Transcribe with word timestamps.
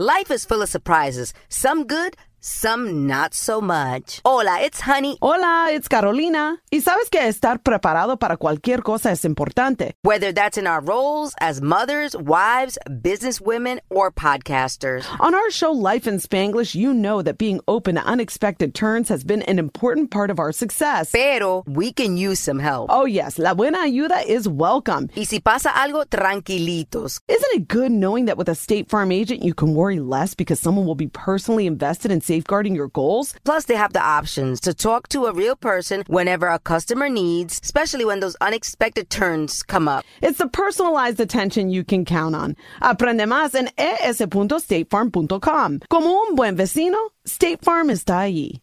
Life 0.00 0.30
is 0.30 0.46
full 0.46 0.62
of 0.62 0.70
surprises, 0.70 1.34
some 1.50 1.86
good, 1.86 2.16
some 2.40 3.06
not 3.06 3.34
so 3.34 3.60
much. 3.60 4.20
Hola, 4.24 4.60
it's 4.62 4.80
Honey. 4.80 5.18
Hola, 5.20 5.70
it's 5.72 5.88
Carolina. 5.88 6.58
Y 6.72 6.80
sabes 6.80 7.10
que 7.10 7.20
estar 7.20 7.62
preparado 7.62 8.18
para 8.18 8.36
cualquier 8.38 8.82
cosa 8.82 9.10
es 9.10 9.24
importante. 9.24 9.92
Whether 10.02 10.32
that's 10.32 10.56
in 10.56 10.66
our 10.66 10.80
roles 10.80 11.34
as 11.40 11.60
mothers, 11.60 12.16
wives, 12.16 12.78
businesswomen, 12.88 13.80
or 13.90 14.10
podcasters. 14.10 15.04
On 15.20 15.34
our 15.34 15.50
show 15.50 15.70
Life 15.72 16.06
in 16.06 16.16
Spanglish, 16.18 16.74
you 16.74 16.94
know 16.94 17.20
that 17.22 17.36
being 17.38 17.60
open 17.68 17.96
to 17.96 18.04
unexpected 18.04 18.74
turns 18.74 19.08
has 19.10 19.22
been 19.22 19.42
an 19.42 19.58
important 19.58 20.10
part 20.10 20.30
of 20.30 20.38
our 20.38 20.52
success. 20.52 21.10
Pero 21.12 21.62
we 21.66 21.92
can 21.92 22.16
use 22.16 22.40
some 22.40 22.58
help. 22.58 22.88
Oh, 22.90 23.04
yes, 23.04 23.38
la 23.38 23.54
buena 23.54 23.78
ayuda 23.78 24.24
is 24.26 24.48
welcome. 24.48 25.08
Y 25.14 25.24
si 25.24 25.40
pasa 25.40 25.68
algo, 25.70 26.06
tranquilitos. 26.06 27.20
Isn't 27.28 27.54
it 27.54 27.68
good 27.68 27.92
knowing 27.92 28.24
that 28.26 28.38
with 28.38 28.48
a 28.48 28.54
State 28.54 28.88
Farm 28.88 29.12
agent, 29.12 29.42
you 29.42 29.52
can 29.52 29.74
worry 29.74 30.00
less 30.00 30.34
because 30.34 30.58
someone 30.58 30.86
will 30.86 30.94
be 30.94 31.08
personally 31.08 31.66
invested 31.66 32.10
in 32.10 32.20
safeguarding 32.30 32.76
your 32.76 32.88
goals? 32.88 33.34
Plus, 33.44 33.64
they 33.64 33.74
have 33.74 33.92
the 33.92 34.00
options 34.18 34.60
to 34.60 34.72
talk 34.72 35.08
to 35.08 35.26
a 35.26 35.32
real 35.32 35.56
person 35.56 36.04
whenever 36.06 36.46
a 36.48 36.60
customer 36.72 37.08
needs, 37.08 37.60
especially 37.62 38.04
when 38.04 38.20
those 38.20 38.36
unexpected 38.40 39.10
turns 39.10 39.62
come 39.64 39.88
up. 39.88 40.04
It's 40.22 40.38
the 40.38 40.48
personalized 40.62 41.20
attention 41.20 41.70
you 41.70 41.84
can 41.84 42.04
count 42.04 42.36
on. 42.36 42.56
Aprende 42.80 43.26
más 43.26 43.54
en 43.54 43.68
es.statefarm.com. 43.76 45.80
Como 45.88 46.10
un 46.10 46.34
buen 46.36 46.56
vecino, 46.56 46.98
State 47.26 47.64
Farm 47.64 47.90
está 47.90 48.20
ahí. 48.20 48.60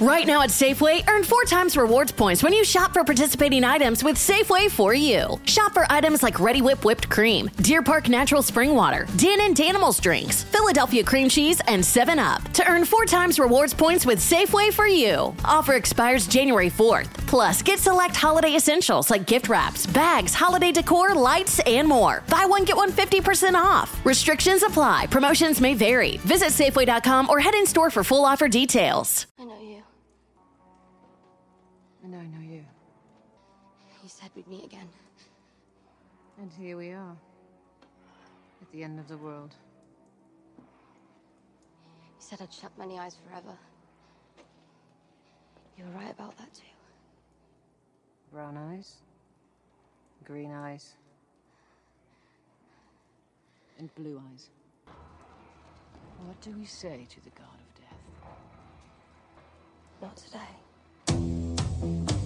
Right 0.00 0.26
now 0.26 0.42
at 0.42 0.50
Safeway, 0.50 1.06
earn 1.08 1.24
four 1.24 1.44
times 1.44 1.76
rewards 1.76 2.12
points 2.12 2.42
when 2.42 2.52
you 2.52 2.64
shop 2.64 2.92
for 2.92 3.04
participating 3.04 3.64
items 3.64 4.02
with 4.02 4.16
Safeway 4.16 4.70
for 4.70 4.94
you. 4.94 5.40
Shop 5.44 5.72
for 5.72 5.86
items 5.90 6.22
like 6.22 6.34
Reddi-wip 6.34 6.84
whipped 6.84 7.08
cream, 7.08 7.50
Deer 7.58 7.82
Park 7.82 8.08
natural 8.08 8.42
spring 8.42 8.74
water, 8.74 9.06
Dannon 9.16 9.54
Danimals 9.54 10.00
drinks, 10.00 10.42
Philadelphia 10.44 11.04
cream 11.04 11.28
cheese, 11.28 11.60
and 11.66 11.84
7 11.84 12.18
Up 12.18 12.42
to 12.52 12.68
earn 12.70 12.84
four 12.84 13.04
times 13.04 13.38
rewards 13.38 13.74
points 13.74 14.06
with 14.06 14.18
Safeway 14.18 14.72
for 14.72 14.86
you. 14.86 15.34
Offer 15.44 15.74
expires 15.74 16.26
January 16.26 16.70
4th. 16.70 17.08
Plus, 17.26 17.62
get 17.62 17.78
select 17.78 18.16
holiday 18.16 18.56
essentials 18.56 19.10
like 19.10 19.26
gift 19.26 19.48
wraps, 19.48 19.86
bags, 19.86 20.34
holiday 20.34 20.72
decor, 20.72 21.14
lights, 21.14 21.60
and 21.60 21.86
more. 21.86 22.22
Buy 22.28 22.44
one 22.44 22.64
get 22.64 22.76
one 22.76 22.90
50% 22.90 23.54
off. 23.54 24.04
Restrictions 24.04 24.62
apply. 24.62 25.06
Promotions 25.10 25.60
may 25.60 25.74
vary. 25.74 26.16
Visit 26.18 26.48
Safeway.com 26.48 27.28
or 27.30 27.38
head 27.40 27.54
in 27.54 27.66
store 27.66 27.90
for 27.90 28.02
full 28.02 28.24
offer 28.24 28.48
details. 28.48 29.26
I 29.38 29.44
know 29.44 29.60
you. 29.60 29.69
And 32.12 32.20
I 32.20 32.24
know 32.24 32.42
you. 32.42 32.64
You 34.02 34.08
said 34.08 34.30
we'd 34.34 34.48
meet 34.48 34.64
again. 34.64 34.88
And 36.40 36.50
here 36.52 36.76
we 36.76 36.90
are. 36.90 37.16
At 38.60 38.72
the 38.72 38.82
end 38.82 38.98
of 38.98 39.06
the 39.06 39.16
world. 39.16 39.54
You 40.58 40.64
said 42.18 42.40
I'd 42.42 42.52
shut 42.52 42.72
many 42.76 42.98
eyes 42.98 43.16
forever. 43.24 43.56
You 45.78 45.84
were 45.84 46.00
right 46.00 46.10
about 46.10 46.36
that 46.38 46.52
too. 46.52 46.62
Brown 48.32 48.56
eyes. 48.56 48.96
Green 50.24 50.50
eyes. 50.50 50.94
And 53.78 53.94
blue 53.94 54.20
eyes. 54.32 54.50
What 56.26 56.40
do 56.40 56.50
we 56.58 56.64
say 56.64 57.06
to 57.08 57.20
the 57.22 57.30
god 57.30 57.54
of 57.54 57.74
death? 57.80 58.02
Not 60.02 60.16
today. 60.16 60.69
We're 61.82 62.19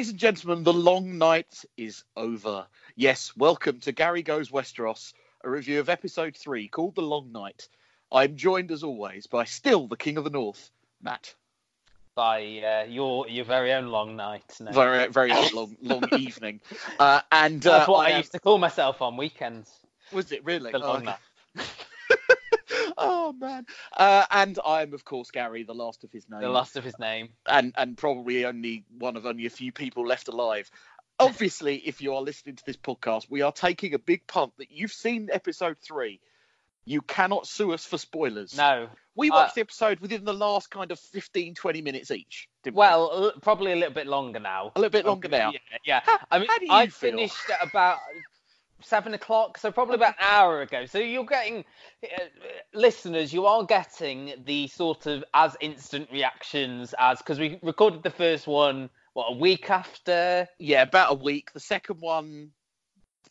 Ladies 0.00 0.12
and 0.12 0.18
gentlemen, 0.18 0.64
the 0.64 0.72
long 0.72 1.18
night 1.18 1.62
is 1.76 2.04
over. 2.16 2.66
Yes, 2.96 3.36
welcome 3.36 3.80
to 3.80 3.92
Gary 3.92 4.22
Goes 4.22 4.48
Westeros, 4.50 5.12
a 5.44 5.50
review 5.50 5.78
of 5.78 5.90
episode 5.90 6.34
three 6.34 6.68
called 6.68 6.94
The 6.94 7.02
Long 7.02 7.30
Night. 7.32 7.68
I'm 8.10 8.34
joined 8.36 8.70
as 8.72 8.82
always 8.82 9.26
by 9.26 9.44
still 9.44 9.88
the 9.88 9.98
King 9.98 10.16
of 10.16 10.24
the 10.24 10.30
North, 10.30 10.70
Matt. 11.02 11.34
by 12.14 12.40
uh, 12.40 12.84
your 12.88 13.28
your 13.28 13.44
very 13.44 13.74
own 13.74 13.88
long 13.88 14.16
night. 14.16 14.56
No. 14.58 14.72
Very, 14.72 15.08
very 15.08 15.34
long, 15.52 15.76
long 15.82 16.04
evening. 16.18 16.62
Uh, 16.98 17.20
and 17.30 17.66
uh, 17.66 17.70
That's 17.80 17.88
what 17.90 18.06
I, 18.06 18.12
am- 18.12 18.18
used 18.20 18.32
to 18.32 18.40
call 18.40 18.56
myself 18.56 19.02
on 19.02 19.18
weekends. 19.18 19.70
Was 20.12 20.32
it 20.32 20.42
really? 20.46 20.72
The 20.72 20.78
long 20.78 21.02
Oh, 21.06 21.14
night. 21.58 21.66
Oh 23.00 23.32
man! 23.32 23.66
Uh, 23.96 24.24
and 24.30 24.58
I'm 24.64 24.94
of 24.94 25.04
course 25.04 25.30
Gary, 25.30 25.62
the 25.64 25.74
last 25.74 26.04
of 26.04 26.12
his 26.12 26.28
name. 26.28 26.40
The 26.40 26.48
last 26.48 26.76
of 26.76 26.84
his 26.84 26.98
name. 26.98 27.30
and 27.46 27.72
and 27.76 27.96
probably 27.96 28.44
only 28.44 28.84
one 28.98 29.16
of 29.16 29.26
only 29.26 29.46
a 29.46 29.50
few 29.50 29.72
people 29.72 30.06
left 30.06 30.28
alive. 30.28 30.70
Obviously, 31.18 31.76
if 31.76 32.00
you 32.00 32.14
are 32.14 32.22
listening 32.22 32.56
to 32.56 32.64
this 32.64 32.76
podcast, 32.78 33.26
we 33.28 33.42
are 33.42 33.52
taking 33.52 33.92
a 33.94 33.98
big 33.98 34.26
punt 34.26 34.52
that 34.58 34.70
you've 34.70 34.92
seen 34.92 35.28
episode 35.32 35.76
three. 35.78 36.18
You 36.86 37.02
cannot 37.02 37.46
sue 37.46 37.72
us 37.72 37.84
for 37.84 37.98
spoilers. 37.98 38.56
No. 38.56 38.88
We 39.14 39.30
Uh, 39.30 39.34
watched 39.34 39.56
the 39.56 39.60
episode 39.60 40.00
within 40.00 40.24
the 40.24 40.32
last 40.32 40.70
kind 40.70 40.90
of 40.90 40.98
15, 40.98 41.54
20 41.54 41.82
minutes 41.82 42.10
each. 42.10 42.48
Didn't 42.64 42.74
we? 42.76 42.78
Well, 42.78 43.10
l- 43.12 43.32
probably 43.42 43.72
a 43.72 43.76
little 43.76 43.92
bit 43.92 44.06
longer 44.06 44.40
now. 44.40 44.72
a 44.74 44.80
little 44.80 44.90
bit 44.90 45.04
longer 45.04 45.28
now. 45.28 45.52
Yeah, 45.52 45.58
yeah. 45.84 46.00
How- 46.04 46.18
I 46.30 46.38
mean, 46.38 46.48
how 46.48 46.58
do 46.58 46.64
you 46.64 46.72
I 46.72 46.86
feel? 46.86 47.10
finished 47.10 47.36
about 47.60 47.98
seven 48.82 49.14
o'clock, 49.14 49.58
so 49.58 49.70
probably 49.70 49.96
about 49.96 50.14
an 50.18 50.24
hour 50.26 50.62
ago. 50.62 50.86
So 50.86 50.98
you're 50.98 51.24
getting, 51.24 51.64
uh, 52.04 52.24
listeners, 52.74 53.32
you 53.32 53.46
are 53.46 53.64
getting 53.64 54.34
the 54.44 54.68
sort 54.68 55.06
of 55.06 55.24
as 55.34 55.56
instant 55.60 56.10
reactions 56.10 56.94
as 56.98 57.18
because 57.18 57.38
we 57.38 57.58
recorded 57.62 58.02
the 58.02 58.10
first 58.10 58.46
one 58.46 58.90
what 59.12 59.32
a 59.32 59.36
week 59.36 59.70
after. 59.70 60.48
Yeah, 60.58 60.82
about 60.82 61.12
a 61.12 61.14
week. 61.14 61.52
The 61.52 61.60
second 61.60 62.00
one, 62.00 62.50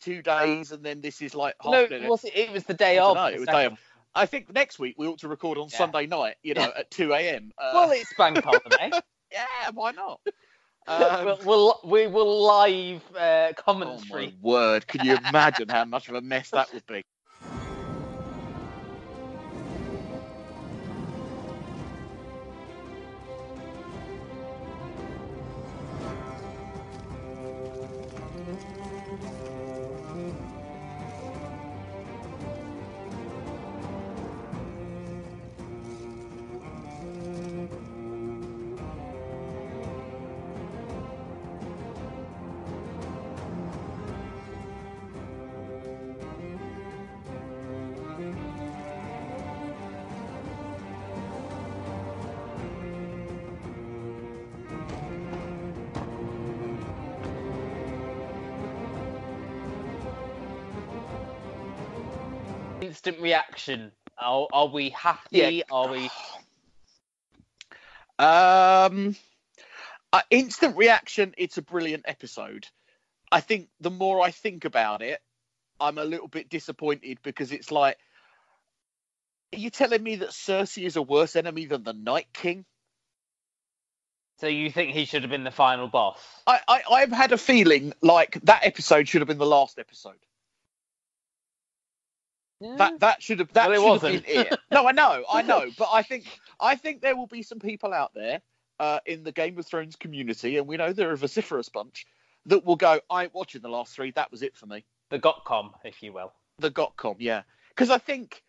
two 0.00 0.22
days, 0.22 0.72
and 0.72 0.84
then 0.84 1.00
this 1.00 1.22
is 1.22 1.34
like 1.34 1.54
half 1.60 1.72
no, 1.72 1.82
it 1.84 2.08
was 2.08 2.24
it 2.24 2.52
was 2.52 2.64
the 2.64 2.74
day 2.74 2.98
of. 2.98 3.16
dunno, 3.16 3.34
it 3.34 3.38
was 3.38 3.48
day 3.48 3.66
of. 3.66 3.78
I 4.14 4.26
think 4.26 4.52
next 4.52 4.78
week 4.78 4.96
we 4.98 5.06
ought 5.06 5.20
to 5.20 5.28
record 5.28 5.56
on 5.56 5.68
Yeah. 5.70 5.78
Sunday 5.78 6.06
night, 6.06 6.34
you 6.42 6.54
know, 6.54 6.72
at 6.76 6.90
2 6.90 7.12
a.m. 7.12 7.52
Uh, 7.56 7.70
Well, 7.74 7.90
it's 7.92 8.12
bank 8.14 8.42
holiday. 8.42 8.90
yeah, 9.32 9.70
why 9.72 9.92
not? 9.92 10.20
Um, 10.90 11.38
we'll, 11.44 11.80
we'll 11.84 12.46
live 12.46 13.02
uh, 13.16 13.52
Oh 13.84 14.00
my 14.00 14.26
commentary. 14.26 14.34
word! 14.42 14.86
Can 14.86 15.04
you 15.04 15.14
imagine 15.16 15.68
how 15.68 15.84
much 15.84 16.08
of 16.08 16.14
a 16.16 16.20
mess 16.20 16.50
that 16.52 16.72
would 16.72 16.86
be? 16.86 17.04
Reaction? 63.68 63.92
Are, 64.18 64.46
are 64.52 64.66
we 64.66 64.90
happy? 64.90 65.28
Yeah. 65.30 65.62
Are 65.70 65.88
we? 65.88 66.10
Um, 68.18 69.16
uh, 70.12 70.22
instant 70.30 70.76
reaction. 70.76 71.34
It's 71.38 71.58
a 71.58 71.62
brilliant 71.62 72.04
episode. 72.06 72.66
I 73.32 73.40
think 73.40 73.68
the 73.80 73.90
more 73.90 74.20
I 74.20 74.30
think 74.30 74.64
about 74.64 75.02
it, 75.02 75.20
I'm 75.80 75.98
a 75.98 76.04
little 76.04 76.28
bit 76.28 76.48
disappointed 76.50 77.18
because 77.22 77.52
it's 77.52 77.70
like, 77.70 77.96
are 79.54 79.58
you 79.58 79.70
telling 79.70 80.02
me 80.02 80.16
that 80.16 80.30
Cersei 80.30 80.84
is 80.84 80.96
a 80.96 81.02
worse 81.02 81.36
enemy 81.36 81.66
than 81.66 81.82
the 81.82 81.92
Night 81.92 82.28
King? 82.32 82.64
So 84.40 84.46
you 84.46 84.70
think 84.70 84.92
he 84.92 85.04
should 85.04 85.22
have 85.22 85.30
been 85.30 85.44
the 85.44 85.50
final 85.50 85.88
boss? 85.88 86.18
I, 86.46 86.60
I 86.66 86.82
I've 86.90 87.12
had 87.12 87.32
a 87.32 87.38
feeling 87.38 87.92
like 88.00 88.40
that 88.44 88.64
episode 88.64 89.06
should 89.06 89.20
have 89.20 89.28
been 89.28 89.38
the 89.38 89.46
last 89.46 89.78
episode. 89.78 90.16
That 92.60 93.00
that 93.00 93.22
should 93.22 93.38
have 93.38 93.52
that 93.54 93.68
Well, 93.68 93.94
it 93.94 94.00
should 94.00 94.12
have 94.12 94.22
wasn't. 94.22 94.26
been 94.26 94.46
it. 94.52 94.58
No, 94.70 94.86
I 94.86 94.92
know, 94.92 95.24
I 95.32 95.42
know, 95.42 95.70
but 95.78 95.88
I 95.92 96.02
think 96.02 96.26
I 96.60 96.76
think 96.76 97.00
there 97.00 97.16
will 97.16 97.26
be 97.26 97.42
some 97.42 97.58
people 97.58 97.92
out 97.92 98.12
there 98.14 98.42
uh, 98.78 99.00
in 99.06 99.22
the 99.24 99.32
Game 99.32 99.58
of 99.58 99.66
Thrones 99.66 99.96
community, 99.96 100.58
and 100.58 100.66
we 100.66 100.76
know 100.76 100.92
they're 100.92 101.12
a 101.12 101.16
vociferous 101.16 101.68
bunch 101.68 102.06
that 102.46 102.64
will 102.64 102.76
go. 102.76 103.00
I 103.10 103.24
ain't 103.24 103.34
watching 103.34 103.62
the 103.62 103.68
last 103.68 103.94
three. 103.94 104.10
That 104.12 104.30
was 104.30 104.42
it 104.42 104.56
for 104.56 104.66
me. 104.66 104.84
The 105.08 105.18
Gotcom, 105.18 105.72
if 105.84 106.02
you 106.02 106.12
will. 106.12 106.32
The 106.58 106.70
Gotcom, 106.70 107.16
yeah, 107.18 107.42
because 107.70 107.90
I 107.90 107.98
think 107.98 108.42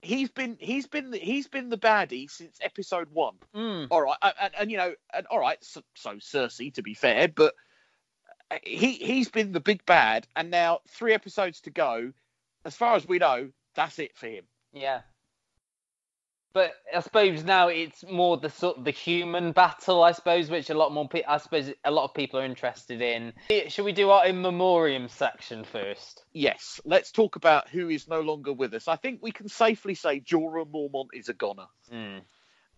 he's 0.00 0.30
been 0.30 0.56
he's 0.58 0.86
been 0.86 1.10
the, 1.10 1.18
he's 1.18 1.48
been 1.48 1.68
the 1.68 1.78
baddie 1.78 2.30
since 2.30 2.58
episode 2.62 3.08
one. 3.12 3.34
Mm. 3.54 3.88
All 3.90 4.02
right, 4.02 4.16
and, 4.40 4.52
and 4.58 4.70
you 4.70 4.78
know, 4.78 4.94
and 5.12 5.26
all 5.26 5.38
right, 5.38 5.62
so, 5.62 5.82
so 5.94 6.14
Cersei 6.14 6.72
to 6.74 6.82
be 6.82 6.94
fair, 6.94 7.28
but 7.28 7.54
he 8.62 8.92
he's 8.92 9.28
been 9.28 9.52
the 9.52 9.60
big 9.60 9.84
bad, 9.84 10.26
and 10.34 10.50
now 10.50 10.80
three 10.88 11.12
episodes 11.12 11.60
to 11.62 11.70
go. 11.70 12.12
As 12.64 12.74
far 12.76 12.96
as 12.96 13.06
we 13.06 13.18
know, 13.18 13.50
that's 13.74 13.98
it 13.98 14.16
for 14.16 14.26
him. 14.26 14.44
Yeah. 14.72 15.00
But 16.54 16.72
I 16.94 17.00
suppose 17.00 17.44
now 17.44 17.68
it's 17.68 18.02
more 18.10 18.38
the 18.38 18.48
sort 18.50 18.78
of 18.78 18.84
the 18.84 18.90
human 18.90 19.52
battle, 19.52 20.02
I 20.02 20.12
suppose, 20.12 20.48
which 20.50 20.70
a 20.70 20.74
lot 20.74 20.92
more 20.92 21.06
pe- 21.08 21.22
I 21.22 21.36
suppose 21.36 21.70
a 21.84 21.90
lot 21.90 22.04
of 22.04 22.14
people 22.14 22.40
are 22.40 22.44
interested 22.44 23.00
in. 23.02 23.34
Should 23.68 23.84
we 23.84 23.92
do 23.92 24.10
our 24.10 24.26
in 24.26 24.40
memoriam 24.40 25.08
section 25.08 25.62
first? 25.62 26.24
Yes, 26.32 26.80
let's 26.84 27.12
talk 27.12 27.36
about 27.36 27.68
who 27.68 27.90
is 27.90 28.08
no 28.08 28.22
longer 28.22 28.52
with 28.52 28.72
us. 28.74 28.88
I 28.88 28.96
think 28.96 29.20
we 29.22 29.30
can 29.30 29.48
safely 29.48 29.94
say 29.94 30.20
Jorah 30.20 30.66
Mormont 30.66 31.08
is 31.12 31.28
a 31.28 31.34
goner. 31.34 31.66
Mm. 31.92 32.22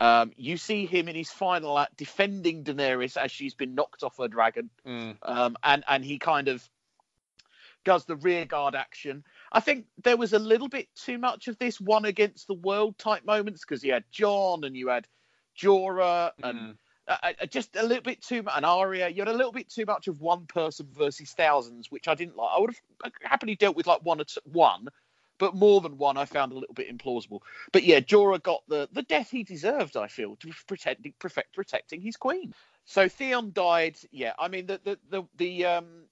Um, 0.00 0.32
you 0.36 0.56
see 0.56 0.84
him 0.86 1.08
in 1.08 1.14
his 1.14 1.30
final 1.30 1.78
act 1.78 1.96
defending 1.96 2.64
Daenerys 2.64 3.16
as 3.16 3.30
she's 3.30 3.54
been 3.54 3.74
knocked 3.74 4.02
off 4.02 4.16
her 4.18 4.28
dragon, 4.28 4.68
Mm. 4.86 5.16
um, 5.22 5.56
and 5.62 5.84
and 5.86 6.04
he 6.04 6.18
kind 6.18 6.48
of 6.48 6.68
does 7.84 8.04
the 8.04 8.16
rear 8.16 8.44
guard 8.44 8.74
action. 8.74 9.24
I 9.52 9.60
think 9.60 9.86
there 10.02 10.16
was 10.16 10.32
a 10.32 10.38
little 10.38 10.68
bit 10.68 10.88
too 10.94 11.18
much 11.18 11.48
of 11.48 11.58
this 11.58 11.80
one 11.80 12.04
against 12.04 12.46
the 12.46 12.54
world 12.54 12.98
type 12.98 13.24
moments 13.24 13.64
because 13.64 13.82
you 13.82 13.92
had 13.92 14.04
Jon 14.10 14.64
and 14.64 14.76
you 14.76 14.88
had 14.88 15.06
Jorah 15.58 16.32
and 16.42 16.58
Mm. 16.58 16.78
uh, 17.08 17.46
just 17.46 17.74
a 17.74 17.82
little 17.82 18.02
bit 18.04 18.22
too 18.22 18.42
much, 18.42 18.54
and 18.56 18.64
Arya. 18.64 19.08
You 19.08 19.22
had 19.22 19.28
a 19.28 19.32
little 19.36 19.52
bit 19.52 19.68
too 19.68 19.84
much 19.84 20.06
of 20.06 20.20
one 20.20 20.46
person 20.46 20.86
versus 20.92 21.32
thousands, 21.32 21.90
which 21.90 22.06
I 22.06 22.14
didn't 22.14 22.36
like. 22.36 22.50
I 22.56 22.60
would 22.60 22.70
have 23.02 23.12
happily 23.22 23.56
dealt 23.56 23.74
with 23.74 23.88
like 23.88 24.04
one 24.04 24.18
two, 24.18 24.40
one, 24.44 24.88
but 25.38 25.54
more 25.56 25.80
than 25.80 25.98
one, 25.98 26.16
I 26.16 26.24
found 26.24 26.52
a 26.52 26.54
little 26.54 26.74
bit 26.74 26.88
implausible. 26.96 27.40
But 27.72 27.82
yeah, 27.82 27.98
Jorah 28.00 28.40
got 28.42 28.62
the 28.68 28.88
the 28.92 29.02
death 29.02 29.30
he 29.30 29.42
deserved. 29.42 29.96
I 29.96 30.06
feel 30.06 30.36
to 30.36 30.52
protecting 30.68 31.14
protect, 31.18 31.52
protecting 31.54 32.00
his 32.00 32.16
queen. 32.16 32.54
So 32.84 33.08
Theon 33.08 33.50
died. 33.52 33.96
Yeah, 34.12 34.34
I 34.38 34.46
mean 34.46 34.66
the 34.66 34.80
the 34.84 34.98
the, 35.08 35.22
the 35.36 35.66
um 35.66 36.04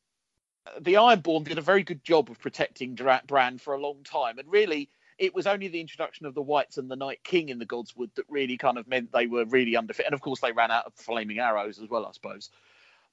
the 0.80 0.94
Ironborn 0.94 1.44
did 1.44 1.58
a 1.58 1.62
very 1.62 1.82
good 1.82 2.04
job 2.04 2.30
of 2.30 2.38
protecting 2.40 2.94
Bran 2.94 3.58
for 3.58 3.74
a 3.74 3.80
long 3.80 4.02
time, 4.04 4.38
and 4.38 4.48
really. 4.50 4.88
It 5.18 5.34
was 5.34 5.48
only 5.48 5.66
the 5.66 5.80
introduction 5.80 6.26
of 6.26 6.34
the 6.36 6.42
Whites 6.42 6.78
and 6.78 6.88
the 6.88 6.94
Night 6.94 7.24
King 7.24 7.48
in 7.48 7.58
the 7.58 7.66
Godswood 7.66 8.10
that 8.14 8.24
really 8.28 8.56
kind 8.56 8.78
of 8.78 8.86
meant 8.86 9.10
they 9.10 9.26
were 9.26 9.44
really 9.46 9.72
underfit. 9.72 10.04
And 10.04 10.14
of 10.14 10.20
course, 10.20 10.38
they 10.38 10.52
ran 10.52 10.70
out 10.70 10.86
of 10.86 10.94
flaming 10.94 11.40
arrows 11.40 11.80
as 11.80 11.88
well, 11.88 12.06
I 12.06 12.12
suppose. 12.12 12.50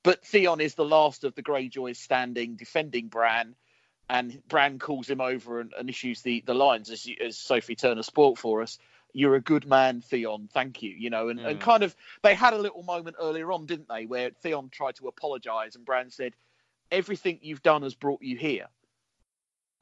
But 0.04 0.24
Theon 0.24 0.62
is 0.62 0.76
the 0.76 0.86
last 0.86 1.24
of 1.24 1.34
the 1.34 1.42
Greyjoys 1.42 1.96
standing, 1.96 2.58
defending 2.58 3.08
Bran, 3.08 3.56
and 4.08 4.40
Bran 4.48 4.78
calls 4.78 5.10
him 5.10 5.20
over 5.20 5.60
and, 5.60 5.74
and 5.80 5.90
issues 5.90 6.22
the, 6.22 6.44
the 6.46 6.54
lines 6.54 6.92
as, 6.92 7.08
as 7.20 7.40
Sophie 7.40 7.76
Turner 7.76 8.04
spoilt 8.04 8.38
for 8.38 8.62
us. 8.62 8.78
You're 9.14 9.34
a 9.34 9.42
good 9.42 9.66
man, 9.66 10.02
Theon. 10.02 10.48
Thank 10.54 10.84
you. 10.84 10.92
You 10.92 11.10
know, 11.10 11.30
and, 11.30 11.40
and 11.40 11.58
Mm. 11.58 11.62
kind 11.64 11.82
of 11.82 11.96
they 12.22 12.36
had 12.36 12.54
a 12.54 12.60
little 12.60 12.84
moment 12.84 13.16
earlier 13.20 13.52
on, 13.52 13.66
didn't 13.66 13.88
they, 13.88 14.06
where 14.06 14.30
Theon 14.30 14.70
tried 14.70 14.98
to 14.98 15.08
apologise 15.08 15.76
and 15.76 15.84
Bran 15.84 16.12
said, 16.12 16.36
"Everything 16.92 17.40
you've 17.42 17.64
done 17.64 17.84
has 17.84 17.96
brought 17.96 18.22
you 18.22 18.38
here." 18.38 18.68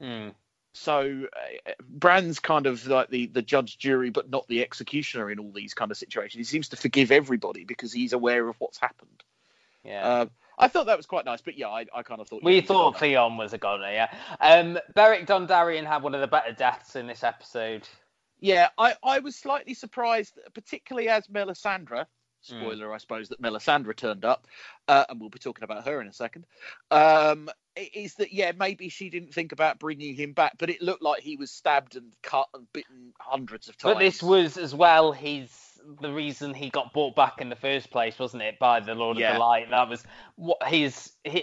Mm. 0.02 0.34
So 0.74 1.26
uh, 1.32 1.72
Bran's 1.88 2.40
kind 2.40 2.66
of 2.66 2.84
like 2.86 3.08
the, 3.08 3.26
the 3.26 3.42
judge, 3.42 3.78
jury, 3.78 4.10
but 4.10 4.28
not 4.28 4.46
the 4.48 4.60
executioner 4.60 5.30
in 5.30 5.38
all 5.38 5.52
these 5.52 5.72
kind 5.72 5.90
of 5.90 5.96
situations. 5.96 6.34
He 6.34 6.44
seems 6.44 6.68
to 6.70 6.76
forgive 6.76 7.12
everybody 7.12 7.64
because 7.64 7.92
he's 7.92 8.12
aware 8.12 8.48
of 8.48 8.56
what's 8.58 8.78
happened. 8.78 9.22
Yeah. 9.84 10.04
Uh, 10.04 10.26
I 10.58 10.68
thought 10.68 10.86
that 10.86 10.96
was 10.96 11.06
quite 11.06 11.24
nice, 11.24 11.40
but 11.40 11.56
yeah, 11.56 11.68
I, 11.68 11.86
I 11.94 12.02
kind 12.02 12.20
of 12.20 12.28
thought 12.28 12.42
we 12.42 12.54
yeah, 12.54 12.60
he 12.60 12.62
was 12.62 12.70
a 12.70 12.72
thought. 12.74 12.98
Theon 12.98 13.36
was 13.36 13.52
a 13.52 13.58
goner, 13.58 13.90
yeah. 13.90 14.12
Um, 14.40 14.78
Beric 14.94 15.26
Dondarrion 15.26 15.84
had 15.84 16.02
one 16.02 16.14
of 16.14 16.20
the 16.20 16.26
better 16.26 16.52
deaths 16.52 16.96
in 16.96 17.06
this 17.06 17.22
episode. 17.22 17.88
Yeah, 18.40 18.68
I, 18.76 18.94
I 19.02 19.20
was 19.20 19.36
slightly 19.36 19.74
surprised, 19.74 20.38
particularly 20.54 21.08
as 21.08 21.26
Melisandre. 21.28 22.06
Hmm. 22.48 22.60
Spoiler, 22.60 22.92
I 22.92 22.98
suppose, 22.98 23.28
that 23.30 23.40
Melisandre 23.40 23.96
turned 23.96 24.24
up, 24.24 24.46
uh, 24.88 25.04
and 25.08 25.20
we'll 25.20 25.30
be 25.30 25.38
talking 25.38 25.64
about 25.64 25.86
her 25.86 26.00
in 26.00 26.08
a 26.08 26.12
second. 26.12 26.46
Um, 26.90 27.48
is 27.76 28.14
that 28.16 28.32
yeah? 28.32 28.52
Maybe 28.58 28.88
she 28.88 29.10
didn't 29.10 29.34
think 29.34 29.52
about 29.52 29.78
bringing 29.78 30.14
him 30.14 30.32
back, 30.32 30.54
but 30.58 30.70
it 30.70 30.82
looked 30.82 31.02
like 31.02 31.22
he 31.22 31.36
was 31.36 31.50
stabbed 31.50 31.96
and 31.96 32.12
cut 32.22 32.48
and 32.54 32.70
bitten 32.72 33.12
hundreds 33.18 33.68
of 33.68 33.76
times. 33.76 33.94
But 33.94 34.00
this 34.00 34.22
was 34.22 34.56
as 34.56 34.74
well 34.74 35.12
his 35.12 35.50
the 36.00 36.12
reason 36.12 36.54
he 36.54 36.70
got 36.70 36.92
brought 36.92 37.14
back 37.14 37.40
in 37.40 37.48
the 37.48 37.56
first 37.56 37.90
place, 37.90 38.18
wasn't 38.18 38.42
it? 38.42 38.58
By 38.58 38.80
the 38.80 38.94
Lord 38.94 39.18
Yeah. 39.18 39.30
of 39.30 39.34
the 39.34 39.40
Light. 39.40 39.70
That 39.70 39.88
was 39.88 40.04
what 40.36 40.62
his 40.66 41.12
his, 41.24 41.42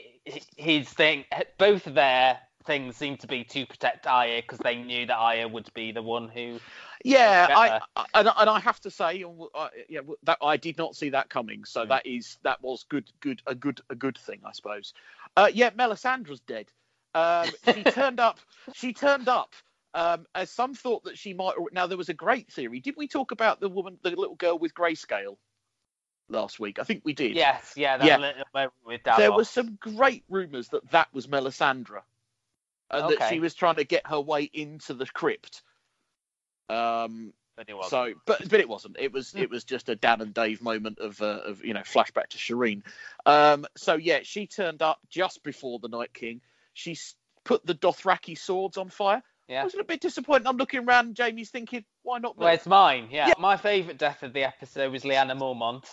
his 0.57 0.89
thing. 0.89 1.25
Both 1.57 1.87
of 1.87 1.93
their 1.93 2.39
things 2.65 2.95
seemed 2.97 3.19
to 3.21 3.27
be 3.27 3.43
to 3.45 3.65
protect 3.65 4.07
Arya 4.07 4.41
because 4.41 4.59
they 4.59 4.75
knew 4.75 5.05
that 5.05 5.15
Arya 5.15 5.47
would 5.47 5.69
be 5.73 5.91
the 5.91 6.01
one 6.01 6.29
who. 6.29 6.59
Yeah, 7.03 7.47
I. 7.49 7.81
I 7.95 8.05
and, 8.13 8.29
and 8.37 8.49
I 8.49 8.59
have 8.59 8.79
to 8.81 8.91
say, 8.91 9.23
uh, 9.55 9.67
yeah, 9.89 10.01
that 10.23 10.37
I 10.41 10.57
did 10.57 10.77
not 10.77 10.95
see 10.95 11.09
that 11.09 11.29
coming. 11.29 11.65
So 11.65 11.85
Mm. 11.85 11.89
that 11.89 12.05
is 12.05 12.37
that 12.43 12.61
was 12.61 12.83
good, 12.89 13.11
good, 13.19 13.41
a 13.47 13.55
good, 13.55 13.81
a 13.89 13.95
good 13.95 14.17
thing, 14.17 14.41
I 14.45 14.51
suppose. 14.51 14.93
Uh, 15.35 15.49
yeah, 15.53 15.71
Melisandre's 15.71 16.41
dead. 16.41 16.71
Um, 17.15 17.49
she 17.73 17.83
turned 17.91 18.19
up. 18.19 18.39
She 18.73 18.93
turned 18.93 19.27
up. 19.27 19.53
Um, 19.93 20.25
as 20.33 20.49
some 20.49 20.73
thought 20.73 21.03
that 21.03 21.17
she 21.17 21.33
might. 21.33 21.55
Now 21.73 21.85
there 21.87 21.97
was 21.97 22.07
a 22.07 22.13
great 22.13 22.51
theory. 22.51 22.79
Did 22.79 22.95
we 22.95 23.09
talk 23.09 23.31
about 23.31 23.59
the 23.59 23.67
woman, 23.67 23.97
the 24.03 24.11
little 24.11 24.35
girl 24.35 24.57
with 24.57 24.73
grayscale 24.73 25.35
last 26.29 26.61
week? 26.61 26.79
I 26.79 26.83
think 26.83 27.01
we 27.03 27.13
did. 27.13 27.35
Yes, 27.35 27.73
yeah, 27.75 27.97
that 27.97 28.05
Yeah. 28.05 28.17
little. 28.17 28.43
There 29.17 29.31
was 29.33 29.49
some 29.49 29.75
great 29.81 30.23
rumours 30.29 30.69
that 30.69 30.89
that 30.91 31.13
was 31.13 31.27
Melisandre, 31.27 32.03
and 32.91 33.09
that 33.09 33.29
she 33.29 33.39
was 33.39 33.53
trying 33.53 33.75
to 33.75 33.83
get 33.83 34.07
her 34.07 34.19
way 34.19 34.49
into 34.53 34.93
the 34.93 35.05
crypt. 35.05 35.63
Um, 36.69 37.33
but 37.55 37.69
it 37.69 37.75
wasn't. 37.75 37.89
so, 37.89 38.13
but 38.25 38.49
but 38.49 38.59
it 38.59 38.69
wasn't. 38.69 38.97
It 38.99 39.11
was 39.11 39.35
it 39.35 39.49
was 39.49 39.63
just 39.63 39.89
a 39.89 39.95
Dan 39.95 40.21
and 40.21 40.33
Dave 40.33 40.61
moment 40.61 40.99
of 40.99 41.21
uh, 41.21 41.41
of 41.45 41.63
you 41.63 41.73
know 41.73 41.81
flashback 41.81 42.27
to 42.29 42.37
Shireen. 42.37 42.83
Um, 43.25 43.65
so 43.75 43.95
yeah, 43.95 44.19
she 44.23 44.47
turned 44.47 44.81
up 44.81 44.99
just 45.09 45.43
before 45.43 45.79
the 45.79 45.89
Night 45.89 46.13
King. 46.13 46.41
She 46.73 46.97
put 47.43 47.65
the 47.65 47.75
Dothraki 47.75 48.37
swords 48.37 48.77
on 48.77 48.89
fire. 48.89 49.21
I 49.59 49.63
was 49.63 49.75
a 49.75 49.83
bit 49.83 50.01
disappointed. 50.01 50.47
I'm 50.47 50.57
looking 50.57 50.81
around. 50.87 51.17
Jaime's 51.17 51.49
thinking, 51.49 51.83
why 52.03 52.19
not? 52.19 52.37
me? 52.37 52.45
Where's 52.45 52.65
mine? 52.65 53.07
Yeah. 53.11 53.27
Yeah. 53.27 53.33
My 53.39 53.57
favourite 53.57 53.97
death 53.97 54.23
of 54.23 54.33
the 54.33 54.43
episode 54.43 54.91
was 54.91 55.03
Lyanna 55.03 55.37
Mormont. 55.37 55.85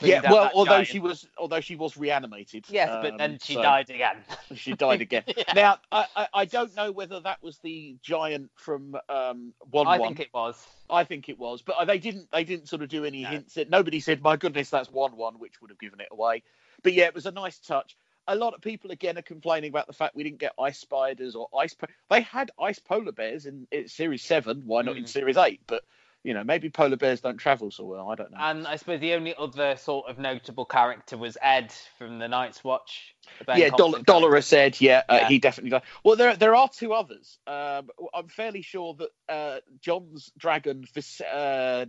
yeah, 0.00 0.20
well, 0.30 0.50
although 0.54 0.72
giant. 0.74 0.88
she 0.88 0.98
was 1.00 1.26
although 1.36 1.60
she 1.60 1.74
was 1.76 1.96
reanimated. 1.96 2.64
Yes, 2.68 2.88
but 3.02 3.12
um, 3.12 3.16
then 3.18 3.38
she 3.42 3.54
so- 3.54 3.62
died 3.62 3.90
again. 3.90 4.16
She 4.54 4.72
died 4.72 5.00
again. 5.00 5.24
Yeah. 5.36 5.52
Now 5.54 5.78
I, 5.92 6.06
I 6.16 6.28
I 6.34 6.44
don't 6.44 6.74
know 6.76 6.92
whether 6.92 7.20
that 7.20 7.42
was 7.42 7.58
the 7.58 7.96
giant 8.02 8.50
from 8.54 8.96
um 9.08 9.52
one 9.70 9.86
I 9.86 9.98
think 9.98 10.20
it 10.20 10.28
was. 10.32 10.56
I 10.88 11.04
think 11.04 11.28
it 11.28 11.38
was, 11.38 11.62
but 11.62 11.84
they 11.86 11.98
didn't. 11.98 12.30
They 12.32 12.44
didn't 12.44 12.68
sort 12.68 12.82
of 12.82 12.88
do 12.88 13.04
any 13.04 13.22
No. 13.24 13.30
hints. 13.30 13.58
Nobody 13.68 14.00
said, 14.00 14.22
"My 14.22 14.36
goodness, 14.36 14.70
that's 14.70 14.90
Wun 14.90 15.16
Wun," 15.16 15.34
which 15.38 15.60
would 15.60 15.70
have 15.70 15.78
given 15.78 16.00
it 16.00 16.08
away. 16.10 16.42
But 16.82 16.92
yeah, 16.94 17.04
it 17.06 17.14
was 17.14 17.26
a 17.26 17.32
nice 17.32 17.58
touch. 17.58 17.96
A 18.28 18.36
lot 18.36 18.54
of 18.54 18.60
people 18.60 18.90
again 18.90 19.18
are 19.18 19.22
complaining 19.22 19.70
about 19.70 19.86
the 19.86 19.92
fact 19.92 20.14
we 20.14 20.22
didn't 20.22 20.38
get 20.38 20.52
ice 20.60 20.78
spiders 20.78 21.34
or 21.34 21.48
ice. 21.58 21.74
Po- 21.74 21.86
they 22.10 22.20
had 22.20 22.50
ice 22.60 22.78
polar 22.78 23.12
bears 23.12 23.46
in, 23.46 23.66
in 23.72 23.88
series 23.88 24.22
seven. 24.22 24.62
Why 24.66 24.82
not 24.82 24.96
in 24.96 25.04
Mm. 25.04 25.08
series 25.08 25.36
eight? 25.36 25.60
But 25.66 25.82
you 26.24 26.34
know, 26.34 26.42
maybe 26.44 26.68
polar 26.68 26.96
bears 26.96 27.20
don't 27.20 27.38
travel 27.38 27.70
so 27.70 27.84
well. 27.84 28.10
I 28.10 28.16
don't 28.16 28.30
know. 28.32 28.38
And 28.40 28.66
I 28.66 28.76
suppose 28.76 29.00
the 29.00 29.14
only 29.14 29.34
other 29.38 29.76
sort 29.76 30.10
of 30.10 30.18
notable 30.18 30.64
character 30.66 31.16
was 31.16 31.38
Ed 31.40 31.72
from 31.96 32.18
the 32.18 32.26
Night's 32.28 32.62
Watch. 32.62 33.14
Ben 33.46 33.58
yeah, 33.58 33.70
Dol- 33.70 34.02
Dolorous 34.02 34.52
Edd, 34.52 34.80
yeah, 34.80 35.04
uh, 35.08 35.14
Yeah. 35.22 35.28
he 35.28 35.38
definitely 35.38 35.70
died. 35.70 35.82
Well, 36.04 36.16
there 36.16 36.36
there 36.36 36.54
are 36.56 36.68
two 36.68 36.92
others. 36.92 37.38
Um, 37.46 37.88
I'm 38.12 38.28
fairly 38.28 38.62
sure 38.62 38.94
that 38.94 39.10
uh, 39.32 39.60
Jon's 39.80 40.30
dragon, 40.36 40.84
Vis- 40.92 41.20
uh, 41.22 41.86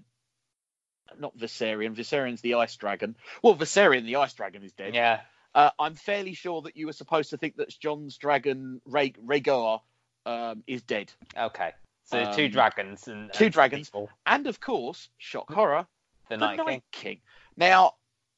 not 1.20 1.36
Viserion. 1.38 1.96
Viserion 1.96 2.40
the 2.42 2.54
ice 2.54 2.76
dragon. 2.78 3.16
Well, 3.42 3.56
Viserion 3.56 4.06
the 4.06 4.18
ice 4.18 4.34
dragon 4.34 4.64
is 4.64 4.74
dead. 4.74 4.94
Yeah. 4.94 5.22
Uh, 5.56 5.72
I'm 5.80 5.96
fairly 5.96 6.34
sure 6.34 6.62
that 6.62 6.78
you 6.78 6.86
were 6.86 6.94
supposed 6.94 7.30
to 7.32 7.38
think 7.38 7.56
that 7.58 7.70
Jon's 7.80 8.18
dragon 8.18 8.82
Rhaeg- 8.88 9.18
Rhaegar 9.26 9.82
um, 10.26 10.64
is 10.68 10.82
dead. 10.84 11.12
Okay. 11.38 11.72
So 12.04 12.32
two 12.34 12.46
Um, 12.46 12.52
dragons 12.52 13.08
and 13.08 13.32
two 13.34 13.46
and 13.46 13.54
dragons. 13.54 13.88
people. 13.90 14.10
And 14.26 14.48
of 14.48 14.60
course, 14.60 15.10
shock 15.18 15.52
horror, 15.52 15.86
The, 16.30 16.36
the 16.38 16.56
Night, 16.56 16.60
King. 16.66 16.82
King. 16.92 17.22
Now, 17.58 17.96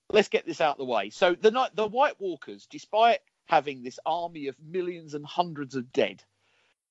let's 0.09 0.27
get 0.29 0.45
this 0.45 0.61
out 0.61 0.73
of 0.73 0.77
the 0.79 0.85
way. 0.85 1.09
So 1.09 1.35
the 1.35 1.51
night, 1.51 1.71
the 1.75 1.87
White 1.87 2.19
Walkers, 2.19 2.65
despite 2.69 3.19
having 3.45 3.83
this 3.83 3.99
army 4.05 4.47
of 4.47 4.55
millions 4.65 5.13
and 5.13 5.25
hundreds 5.25 5.75
of 5.75 5.91
dead, 5.91 6.23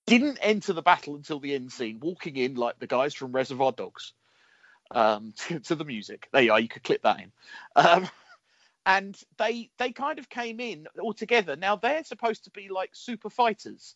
didn't 0.07 0.39
enter 0.41 0.73
the 0.73 0.83
battle 0.83 1.17
until 1.17 1.39
the 1.41 1.55
end 1.55 1.73
scene, 1.73 1.99
walking 2.01 2.37
in 2.37 2.55
like 2.55 2.79
the 2.79 2.87
guys 2.87 3.15
from 3.15 3.33
Reservoir 3.33 3.73
Dogs 3.73 4.13
um, 4.91 5.33
to, 5.37 5.61
to 5.61 5.75
the 5.75 5.85
music. 5.85 6.29
There 6.33 6.43
you 6.43 6.53
are. 6.53 6.61
You 6.61 6.69
could 6.69 6.83
clip 6.85 7.03
that 7.03 7.21
in. 7.21 7.33
Um, 7.77 8.09
and 8.87 9.19
they 9.39 9.71
they 9.79 9.93
kind 9.93 10.19
of 10.19 10.29
came 10.29 10.61
in 10.61 10.87
all 11.01 11.13
together. 11.13 11.57
Now 11.57 11.77
they're 11.77 12.05
supposed 12.05 12.45
to 12.45 12.51
be 12.51 12.69
like 12.69 12.91
super 12.93 13.31
fighters, 13.31 13.95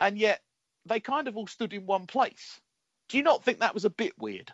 and 0.00 0.18
yet 0.18 0.40
they 0.86 1.00
kind 1.00 1.28
of 1.28 1.36
all 1.36 1.46
stood 1.46 1.72
in 1.72 1.86
one 1.86 2.06
place. 2.06 2.60
Do 3.08 3.16
you 3.16 3.22
not 3.22 3.44
think 3.44 3.60
that 3.60 3.74
was 3.74 3.84
a 3.84 3.90
bit 3.90 4.12
weird? 4.18 4.52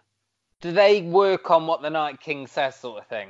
Do 0.60 0.72
they 0.72 1.02
work 1.02 1.50
on 1.50 1.66
what 1.66 1.82
the 1.82 1.90
Night 1.90 2.20
King 2.20 2.46
says, 2.46 2.75
sort 2.76 3.00
of 3.00 3.06
thing? 3.06 3.28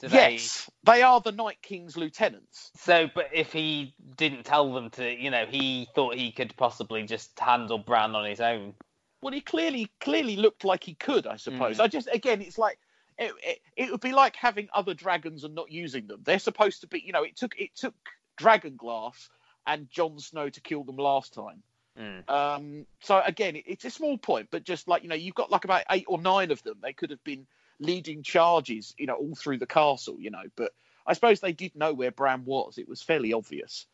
Do 0.00 0.06
yes, 0.06 0.70
they 0.84 1.02
are 1.02 1.20
the 1.20 1.32
Night 1.32 1.58
King's 1.60 1.96
lieutenants. 1.96 2.70
So, 2.76 3.10
but 3.14 3.28
if 3.34 3.52
he 3.52 3.94
didn't 4.16 4.44
tell 4.44 4.72
them 4.72 4.88
to, 4.90 5.10
you 5.10 5.30
know, 5.30 5.44
he 5.44 5.88
thought 5.94 6.14
he 6.14 6.32
could 6.32 6.56
possibly 6.56 7.02
just 7.02 7.38
handle 7.38 7.76
Bran 7.76 8.14
on 8.14 8.24
his 8.24 8.40
own. 8.40 8.74
Well, 9.20 9.34
he 9.34 9.42
clearly 9.42 9.90
clearly 10.00 10.36
looked 10.36 10.64
like 10.64 10.84
he 10.84 10.94
could, 10.94 11.26
I 11.26 11.36
suppose. 11.36 11.76
Mm. 11.76 11.80
I 11.80 11.88
just 11.88 12.08
again, 12.10 12.40
it's 12.40 12.56
like 12.56 12.78
it, 13.20 13.32
it, 13.44 13.58
it 13.76 13.90
would 13.90 14.00
be 14.00 14.12
like 14.12 14.34
having 14.34 14.68
other 14.74 14.94
dragons 14.94 15.44
and 15.44 15.54
not 15.54 15.70
using 15.70 16.06
them. 16.06 16.22
They're 16.24 16.38
supposed 16.38 16.80
to 16.80 16.86
be, 16.86 17.00
you 17.00 17.12
know, 17.12 17.22
it 17.22 17.36
took 17.36 17.54
it 17.58 17.76
took 17.76 17.94
Dragon 18.36 18.76
Glass 18.76 19.28
and 19.66 19.90
Jon 19.90 20.18
Snow 20.18 20.48
to 20.48 20.60
kill 20.60 20.82
them 20.82 20.96
last 20.96 21.34
time. 21.34 21.62
Mm. 21.98 22.28
Um, 22.28 22.86
so 23.00 23.22
again, 23.24 23.56
it, 23.56 23.64
it's 23.66 23.84
a 23.84 23.90
small 23.90 24.16
point, 24.16 24.48
but 24.50 24.64
just 24.64 24.88
like 24.88 25.02
you 25.02 25.08
know, 25.08 25.14
you've 25.14 25.34
got 25.34 25.50
like 25.50 25.64
about 25.64 25.84
eight 25.90 26.06
or 26.08 26.18
nine 26.18 26.50
of 26.50 26.62
them. 26.62 26.78
They 26.82 26.94
could 26.94 27.10
have 27.10 27.22
been 27.22 27.46
leading 27.78 28.22
charges, 28.22 28.94
you 28.98 29.06
know, 29.06 29.14
all 29.14 29.34
through 29.34 29.58
the 29.58 29.66
castle, 29.66 30.16
you 30.18 30.30
know. 30.30 30.44
But 30.56 30.72
I 31.06 31.12
suppose 31.12 31.40
they 31.40 31.52
did 31.52 31.76
know 31.76 31.92
where 31.92 32.10
Bran 32.10 32.44
was. 32.44 32.78
It 32.78 32.88
was 32.88 33.02
fairly 33.02 33.32
obvious. 33.32 33.86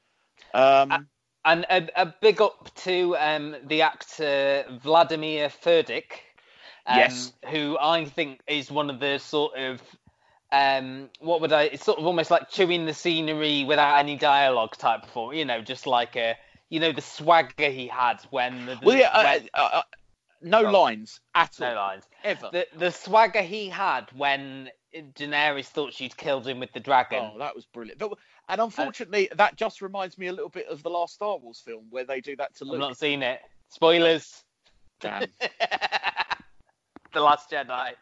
Um, 0.55 1.09
And 1.47 1.65
a, 1.71 2.03
a 2.03 2.15
big 2.21 2.41
up 2.41 2.75
to 2.79 3.17
um, 3.17 3.55
the 3.69 3.83
actor 3.83 4.65
Vladimir 4.83 5.49
Furdik, 5.49 6.26
um, 6.87 6.99
Yes. 6.99 7.33
who 7.51 7.77
I 7.81 8.05
think 8.05 8.41
is 8.47 8.71
one 8.71 8.91
of 8.91 9.01
the 9.01 9.19
sort 9.19 9.57
of 9.57 9.81
um, 10.53 11.11
what 11.19 11.41
would 11.41 11.53
I? 11.53 11.63
It's 11.65 11.85
sort 11.85 11.99
of 11.99 12.07
almost 12.07 12.31
like 12.31 12.49
chewing 12.51 12.87
the 12.87 12.95
scenery 12.95 13.65
without 13.65 13.99
any 13.99 14.17
dialogue 14.17 14.77
type 14.77 15.03
performance. 15.03 15.39
You 15.39 15.45
know, 15.45 15.61
just 15.61 15.87
like 15.87 16.15
a 16.17 16.37
you 16.69 16.79
know 16.81 16.93
the 16.93 17.03
swagger 17.03 17.69
he 17.71 17.89
had 17.89 18.19
when 18.31 18.67
the, 18.67 18.79
well, 18.83 18.97
yeah, 18.97 19.11
uh, 19.13 19.23
when- 19.25 19.49
uh, 19.55 19.69
uh, 19.73 19.83
no 20.43 20.67
on. 20.67 20.73
lines 20.73 21.21
at 21.35 21.61
all, 21.61 21.69
no 21.69 21.75
lines. 21.75 22.05
ever. 22.23 22.51
The 22.53 22.67
the 22.77 22.91
swagger 22.93 23.43
he 23.43 23.69
had 23.69 24.07
when 24.15 24.71
Daenerys 24.95 25.67
thought 25.67 25.93
she'd 25.93 26.17
killed 26.17 26.47
him 26.47 26.61
with 26.61 26.73
the 26.73 26.81
dragon. 26.81 27.31
Oh, 27.35 27.39
that 27.39 27.55
was 27.55 27.65
brilliant. 27.67 27.99
But- 27.99 28.17
And 28.49 28.61
unfortunately, 28.61 29.29
that 29.35 29.57
just 29.57 29.83
reminds 29.83 30.17
me 30.17 30.29
a 30.29 30.33
little 30.33 30.49
bit 30.49 30.69
of 30.69 30.83
the 30.85 30.89
last 30.91 31.15
Star 31.15 31.37
Wars 31.39 31.61
film 31.65 31.87
where 31.91 32.05
they 32.05 32.21
do 32.21 32.37
that 32.37 32.55
to 32.57 32.65
Luke. 32.65 32.75
I've 32.75 32.81
not 32.81 32.97
seen 32.97 33.23
it. 33.25 33.41
Spoilers. 33.71 34.45
Damn. 35.01 35.27
the 37.17 37.23
Last 37.23 37.51
Jedi. 37.51 37.93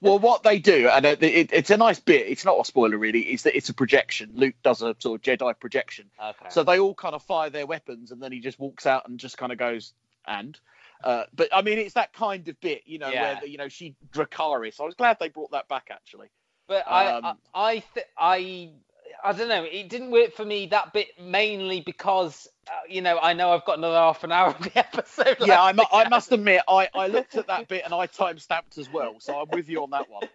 well, 0.00 0.18
what 0.18 0.42
they 0.42 0.58
do, 0.58 0.88
and 0.88 1.06
it, 1.06 1.22
it, 1.22 1.50
it's 1.52 1.70
a 1.70 1.76
nice 1.76 2.00
bit. 2.00 2.26
It's 2.26 2.44
not 2.44 2.60
a 2.60 2.64
spoiler 2.64 2.98
really. 2.98 3.20
Is 3.20 3.44
that 3.44 3.56
it's 3.56 3.68
a 3.68 3.74
projection. 3.74 4.30
Luke 4.34 4.54
does 4.62 4.82
a 4.82 4.94
sort 4.98 5.18
of 5.18 5.22
Jedi 5.22 5.58
projection. 5.58 6.10
Okay. 6.22 6.46
So 6.50 6.62
they 6.64 6.78
all 6.78 6.94
kind 6.94 7.14
of 7.14 7.22
fire 7.22 7.50
their 7.50 7.66
weapons, 7.66 8.10
and 8.10 8.22
then 8.22 8.32
he 8.32 8.40
just 8.40 8.58
walks 8.58 8.86
out 8.86 9.08
and 9.08 9.18
just 9.18 9.38
kind 9.38 9.52
of 9.52 9.58
goes 9.58 9.92
and. 10.26 10.58
Uh, 11.04 11.22
but 11.32 11.48
I 11.52 11.62
mean, 11.62 11.78
it's 11.78 11.94
that 11.94 12.12
kind 12.12 12.48
of 12.48 12.60
bit, 12.60 12.82
you 12.86 12.98
know, 12.98 13.08
Yeah. 13.08 13.34
where 13.38 13.46
you 13.46 13.56
know 13.56 13.68
she 13.68 13.94
Dracarys. 14.12 14.80
I 14.80 14.84
was 14.84 14.94
glad 14.96 15.18
they 15.20 15.28
brought 15.28 15.52
that 15.52 15.68
back 15.68 15.88
actually. 15.92 16.28
But 16.66 16.84
I, 16.88 17.04
I, 17.04 17.12
Um, 17.30 17.38
I, 17.54 17.72
th- 17.94 18.06
I, 18.18 18.70
I 19.24 19.32
don't 19.32 19.48
know. 19.48 19.64
It 19.64 19.88
didn't 19.88 20.10
work 20.10 20.32
for 20.32 20.44
me 20.44 20.66
that 20.66 20.92
bit 20.92 21.08
mainly 21.20 21.80
because, 21.80 22.46
uh, 22.68 22.72
you 22.88 23.02
know, 23.02 23.18
I 23.18 23.32
know 23.32 23.52
I've 23.52 23.64
got 23.64 23.78
another 23.78 23.96
half 23.96 24.22
an 24.24 24.32
hour 24.32 24.48
of 24.50 24.58
the 24.62 24.70
episode. 24.78 25.36
Yeah, 25.44 25.62
I, 25.62 25.72
mu- 25.72 25.82
I 25.92 26.08
must 26.08 26.30
admit, 26.32 26.62
I, 26.68 26.88
I 26.94 27.08
looked 27.08 27.34
at 27.36 27.46
that 27.48 27.68
bit 27.68 27.82
and 27.84 27.92
I 27.92 28.06
time 28.06 28.38
stamped 28.38 28.78
as 28.78 28.92
well, 28.92 29.16
so 29.18 29.40
I'm 29.40 29.48
with 29.50 29.68
you 29.68 29.82
on 29.82 29.90
that 29.90 30.08
one. 30.08 30.28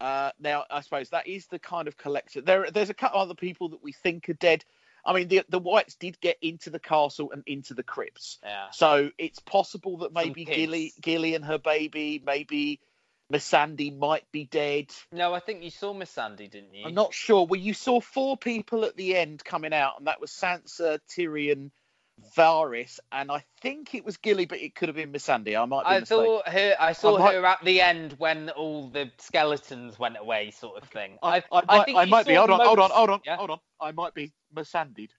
Uh, 0.00 0.30
now, 0.40 0.64
I 0.70 0.80
suppose 0.80 1.10
that 1.10 1.26
is 1.26 1.46
the 1.46 1.58
kind 1.58 1.86
of 1.88 1.96
collection. 1.96 2.44
There, 2.44 2.70
there's 2.70 2.90
a 2.90 2.94
couple 2.94 3.20
other 3.20 3.34
people 3.34 3.68
that 3.70 3.82
we 3.82 3.92
think 3.92 4.28
are 4.28 4.34
dead. 4.34 4.64
I 5.06 5.12
mean, 5.12 5.28
the 5.28 5.42
the 5.50 5.58
Whites 5.58 5.94
did 5.96 6.18
get 6.20 6.38
into 6.40 6.70
the 6.70 6.78
castle 6.78 7.30
and 7.32 7.42
into 7.46 7.74
the 7.74 7.82
crypts, 7.82 8.38
Yeah. 8.42 8.70
so 8.72 9.10
it's 9.18 9.38
possible 9.38 9.98
that 9.98 10.14
maybe. 10.14 10.46
Gilly, 10.46 10.94
Gilly 11.02 11.34
and 11.34 11.44
her 11.44 11.58
baby, 11.58 12.22
maybe 12.24 12.80
Missandei 13.32 13.96
might 13.96 14.30
be 14.32 14.44
dead. 14.44 14.90
No, 15.12 15.34
I 15.34 15.40
think 15.40 15.62
you 15.62 15.70
saw 15.70 15.94
Missandei, 15.94 16.50
didn't 16.50 16.74
you? 16.74 16.84
I'm 16.86 16.94
not 16.94 17.14
sure. 17.14 17.46
Well, 17.46 17.60
you 17.60 17.74
saw 17.74 18.00
four 18.00 18.36
people 18.36 18.84
at 18.84 18.96
the 18.96 19.16
end 19.16 19.44
coming 19.44 19.72
out, 19.72 19.94
and 19.98 20.06
that 20.06 20.20
was 20.20 20.30
Sansa, 20.30 20.98
Tyrion, 21.10 21.70
Varys, 22.36 23.00
and 23.10 23.30
I 23.32 23.44
think 23.60 23.94
it 23.94 24.04
was 24.04 24.18
Gilly, 24.18 24.44
but 24.46 24.58
it 24.60 24.74
could 24.74 24.88
have 24.88 24.96
been 24.96 25.12
Missandei. 25.12 25.60
I 25.60 25.64
might 25.64 25.84
be 25.84 25.88
I 25.90 26.00
mistaken. 26.00 26.24
thought 26.24 26.48
her. 26.48 26.76
I 26.78 26.92
saw 26.92 27.16
I 27.16 27.18
might- 27.18 27.34
her 27.34 27.46
at 27.46 27.64
the 27.64 27.80
end 27.80 28.14
when 28.18 28.50
all 28.50 28.88
the 28.88 29.10
skeletons 29.18 29.98
went 29.98 30.16
away, 30.18 30.50
sort 30.50 30.80
of 30.82 30.88
thing. 30.90 31.18
I, 31.22 31.42
I, 31.50 31.62
might, 31.66 31.84
think 31.86 31.98
I 31.98 32.04
you 32.04 32.10
might 32.10 32.26
be. 32.26 32.34
saw 32.34 32.46
Hold 32.46 32.50
on, 32.50 32.60
hold 32.66 32.78
on, 32.78 32.90
hold 32.90 33.10
on, 33.10 33.20
Yeah? 33.24 33.36
hold 33.36 33.50
on. 33.50 33.58
I 33.80 33.92
might 33.92 34.14
be 34.14 34.32
Masandied. 34.54 35.10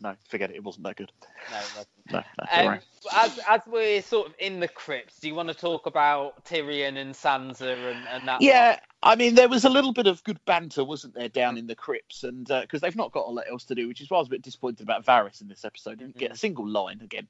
No, 0.00 0.14
forget 0.28 0.50
it. 0.50 0.56
It 0.56 0.64
wasn't 0.64 0.84
that 0.84 0.96
good. 0.96 1.12
No. 1.50 1.84
No, 2.10 2.22
no, 2.40 2.70
Um, 2.70 2.78
as 3.14 3.38
as 3.46 3.60
we're 3.66 4.00
sort 4.00 4.28
of 4.28 4.34
in 4.38 4.60
the 4.60 4.68
crypts, 4.68 5.20
do 5.20 5.28
you 5.28 5.34
want 5.34 5.48
to 5.48 5.54
talk 5.54 5.84
about 5.84 6.42
Tyrion 6.46 6.96
and 6.96 7.14
Sansa 7.14 7.90
and, 7.90 8.08
and 8.08 8.26
that? 8.26 8.40
Yeah, 8.40 8.78
I 9.02 9.14
mean, 9.14 9.34
there 9.34 9.50
was 9.50 9.66
a 9.66 9.68
little 9.68 9.92
bit 9.92 10.06
of 10.06 10.24
good 10.24 10.42
banter, 10.46 10.84
wasn't 10.84 11.12
there, 11.12 11.28
down 11.28 11.58
in 11.58 11.66
the 11.66 11.74
crypts, 11.74 12.24
and 12.24 12.46
because 12.46 12.80
they've 12.80 12.96
not 12.96 13.12
got 13.12 13.26
a 13.26 13.30
lot 13.30 13.44
else 13.50 13.64
to 13.64 13.74
do, 13.74 13.88
which 13.88 14.00
is 14.00 14.08
why 14.08 14.16
I 14.16 14.20
was 14.20 14.28
a 14.28 14.30
bit 14.30 14.40
disappointed 14.40 14.84
about 14.84 15.04
Varys 15.04 15.42
in 15.42 15.48
this 15.48 15.66
episode. 15.66 15.98
Didn't 15.98 16.16
get 16.16 16.32
a 16.32 16.36
single 16.36 16.66
line 16.66 17.00
again. 17.02 17.28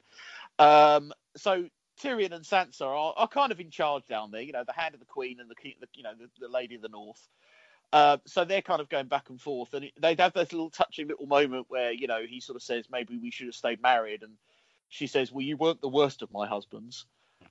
Um, 0.60 1.12
so 1.36 1.64
Tyrion 2.00 2.32
and 2.32 2.44
Sansa 2.44 2.82
are, 2.82 3.14
are 3.16 3.28
kind 3.28 3.52
of 3.52 3.60
in 3.60 3.70
charge 3.70 4.06
down 4.06 4.30
there. 4.30 4.42
You 4.42 4.52
know, 4.52 4.64
the 4.64 4.72
hand 4.72 4.94
of 4.94 5.00
the 5.00 5.06
queen 5.06 5.40
and 5.40 5.50
the, 5.50 5.54
the 5.80 5.88
you 5.94 6.02
know 6.02 6.12
the, 6.18 6.28
the 6.38 6.48
lady 6.48 6.76
of 6.76 6.82
the 6.82 6.88
north. 6.88 7.26
Uh, 7.92 8.18
so 8.26 8.44
they're 8.44 8.60
kind 8.62 8.80
of 8.80 8.88
going 8.88 9.06
back 9.06 9.30
and 9.30 9.40
forth, 9.40 9.72
and 9.74 9.90
they'd 10.00 10.20
have 10.20 10.34
this 10.34 10.52
little 10.52 10.68
touching 10.70 11.08
little 11.08 11.26
moment 11.26 11.66
where 11.68 11.90
you 11.92 12.06
know 12.06 12.20
he 12.28 12.40
sort 12.40 12.56
of 12.56 12.62
says 12.62 12.84
maybe 12.90 13.16
we 13.16 13.30
should 13.30 13.46
have 13.46 13.54
stayed 13.54 13.80
married, 13.80 14.22
and 14.22 14.32
she 14.88 15.06
says, 15.06 15.32
"Well, 15.32 15.42
you 15.42 15.56
weren't 15.56 15.80
the 15.80 15.88
worst 15.88 16.20
of 16.22 16.30
my 16.32 16.46
husbands." 16.46 17.06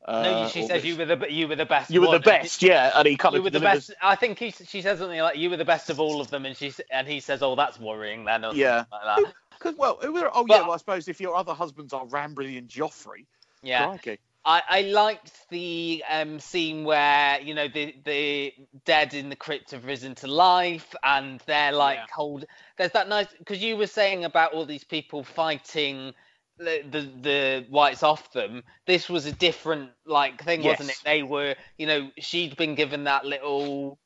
Uh, 0.06 0.22
No, 0.22 0.48
she 0.50 0.62
says 0.62 0.84
this- 0.84 0.86
you 0.86 0.96
were 0.98 1.06
the 1.06 1.28
you 1.32 1.48
were 1.48 1.56
the 1.56 1.66
best. 1.66 1.90
you 1.90 2.02
were 2.02 2.06
the 2.08 2.10
one," 2.10 2.16
and 2.18 2.24
best, 2.26 2.62
yeah. 2.62 2.92
And 2.94 3.08
he 3.08 3.18
kind 3.18 3.34
You 3.34 3.40
of 3.40 3.46
were 3.46 3.50
the 3.50 3.60
delivers- 3.60 3.88
best. 3.88 3.98
I 4.02 4.16
think 4.16 4.38
he, 4.38 4.52
she 4.52 4.82
says 4.84 5.00
something 5.00 5.20
like 5.20 5.38
you 5.38 5.50
were 5.50 5.58
the 5.58 5.66
best 5.66 5.90
of 5.90 6.00
all 6.00 6.22
of 6.22 6.30
them, 6.30 6.46
and 6.46 6.56
she 6.56 6.72
and 6.92 7.08
he 7.08 7.20
says, 7.20 7.42
"Oh, 7.42 7.56
that's 7.56 7.80
worrying." 7.80 8.24
Then, 8.26 8.46
or 8.46 8.54
Yeah. 8.54 8.84
like 8.92 9.24
that. 9.24 9.34
Because 9.52 9.76
well, 9.76 9.98
who 10.00 10.14
were- 10.14 10.30
oh 10.32 10.46
But- 10.46 10.54
yeah, 10.56 10.62
well 10.62 10.74
I 10.74 10.78
suppose 10.78 11.08
if 11.08 11.20
your 11.20 11.36
other 11.36 11.56
husbands 11.56 11.94
are 11.94 12.06
Rambry 12.06 12.60
and 12.60 12.68
Joffrey, 12.70 13.26
Yeah. 13.64 13.88
crikey. 13.88 14.20
I, 14.48 14.64
I 14.70 14.82
liked 14.84 15.50
the 15.50 16.04
um, 16.10 16.40
scene 16.40 16.86
where 16.86 17.40
you 17.42 17.54
know 17.54 17.68
the 17.68 17.94
the 18.06 18.54
dead 18.86 19.14
in 19.14 19.30
the 19.30 19.36
crypt 19.36 19.72
have 19.72 19.86
risen 19.86 20.16
to 20.16 20.28
life 20.28 20.96
and 21.04 21.42
they're 21.48 21.74
like 21.74 22.00
Yeah. 22.00 22.06
hold. 22.16 22.46
There's 22.78 22.94
that 22.94 23.10
nice 23.10 23.28
because 23.38 23.62
you 23.62 23.76
were 23.76 23.88
saying 23.88 24.24
about 24.24 24.54
all 24.54 24.66
these 24.66 24.86
people 24.86 25.24
fighting 25.24 26.14
the, 26.58 26.82
the 26.90 27.02
the 27.22 27.66
whites 27.70 28.04
off 28.04 28.32
them. 28.32 28.64
This 28.86 29.10
was 29.10 29.26
a 29.26 29.34
different 29.34 29.92
like 30.06 30.42
thing, 30.44 30.64
wasn't 30.64 30.92
it? 30.92 30.98
They 31.04 31.24
were 31.24 31.56
you 31.78 31.88
know 31.88 32.10
she'd 32.18 32.56
been 32.56 32.76
given 32.76 33.04
that 33.04 33.26
little 33.26 34.00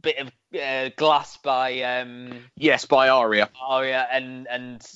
bit 0.00 0.18
of 0.18 0.30
uh, 0.54 0.90
glass 0.96 1.36
by 1.38 1.82
um 1.82 2.44
Yes, 2.56 2.84
by 2.84 3.08
Arya. 3.08 3.48
Arya 3.60 4.06
and 4.10 4.46
and 4.48 4.86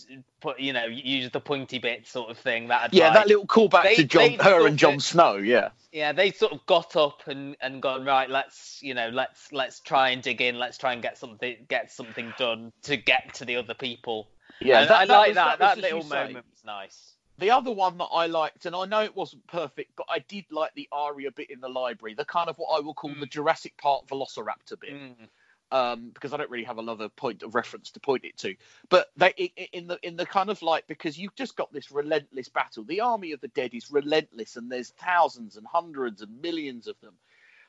put 0.41 0.61
you 0.61 0.73
know 0.73 0.85
use 0.87 1.31
the 1.31 1.41
pointy 1.41 1.79
bit 1.79 2.07
sort 2.07 2.31
of 2.31 2.39
thing 2.39 2.69
that 2.69 2.93
Yeah, 2.93 3.13
that 3.13 3.27
little 3.27 3.47
callback 3.47 3.83
They- 3.85 3.95
to 3.97 4.05
Jon, 4.05 4.33
her 4.41 4.67
and 4.67 4.79
Jon 4.79 4.95
that- 4.95 5.03
Snow. 5.03 5.37
Yeah, 5.37 5.71
yeah 5.93 6.13
they 6.13 6.31
sort 6.31 6.53
of 6.53 6.65
got 6.67 6.97
up 6.97 7.27
and 7.27 7.57
and 7.61 7.81
gone 7.83 8.05
right 8.05 8.29
let's 8.29 8.79
you 8.83 8.95
know 8.95 9.09
let's 9.09 9.51
let's 9.53 9.81
try 9.81 10.11
and 10.11 10.23
dig 10.23 10.41
in 10.41 10.59
let's 10.59 10.79
try 10.79 10.93
and 10.93 11.03
get 11.03 11.17
something 11.19 11.57
get 11.69 11.91
something 11.91 12.33
done 12.39 12.73
to 12.83 12.97
get 12.97 13.35
to 13.35 13.45
the 13.45 13.57
other 13.57 13.75
people 13.75 14.29
yeah. 14.61 14.85
That- 14.87 14.91
I 14.91 15.07
that 15.07 15.13
like 15.13 15.29
was- 15.29 15.35
that 15.37 15.47
was, 15.47 15.59
that, 15.59 15.79
as 15.79 15.83
little 15.83 16.03
say. 16.03 16.25
moment 16.25 16.47
was 16.51 16.65
nice 16.65 17.13
The 17.39 17.51
other 17.51 17.71
one 17.71 17.99
that 17.99 18.05
I 18.07 18.27
liked, 18.29 18.65
and 18.65 18.75
I 18.75 18.87
know 18.87 19.03
it 19.03 19.15
wasn't 19.15 19.47
perfect, 19.47 19.91
but 19.97 20.07
I 20.09 20.21
did 20.21 20.47
like 20.51 20.73
the 20.75 20.89
Arya 20.91 21.31
bit 21.33 21.51
in 21.51 21.61
the 21.61 21.69
library, 21.69 22.15
the 22.15 22.25
kind 22.25 22.49
of 22.49 22.57
what 22.57 22.75
I 22.75 22.81
will 22.81 22.95
call 22.95 23.13
the 23.21 23.27
Jurassic 23.27 23.77
Park 23.77 24.07
Velociraptor 24.07 24.81
bit. 24.81 24.95
Mm. 24.95 25.29
Um, 25.73 26.11
because 26.15 26.33
I 26.33 26.37
don't 26.37 26.51
really 26.51 26.65
have 26.65 26.79
another 26.79 27.09
point 27.09 27.43
of 27.43 27.55
reference 27.55 27.91
to 27.93 28.01
point 28.01 28.25
it 28.25 28.37
to. 28.39 28.55
But 28.89 29.09
they 29.17 29.31
in 29.73 29.87
the 29.87 29.99
in 30.03 30.17
the 30.17 30.27
kind 30.27 30.51
of 30.51 30.63
like 30.63 30.87
because 30.87 31.19
you've 31.19 31.35
just 31.35 31.57
got 31.57 31.73
this 31.73 31.91
relentless 31.91 32.49
battle. 32.49 32.85
The 32.85 33.01
army 33.01 33.33
of 33.33 33.41
the 33.41 33.49
dead 33.49 33.75
is 33.75 33.91
relentless, 33.91 34.57
and 34.57 34.71
there's 34.71 34.91
thousands 34.91 35.57
and 35.57 35.67
hundreds 35.67 36.23
and 36.23 36.41
millions 36.41 36.87
of 36.87 36.99
them. 37.01 37.15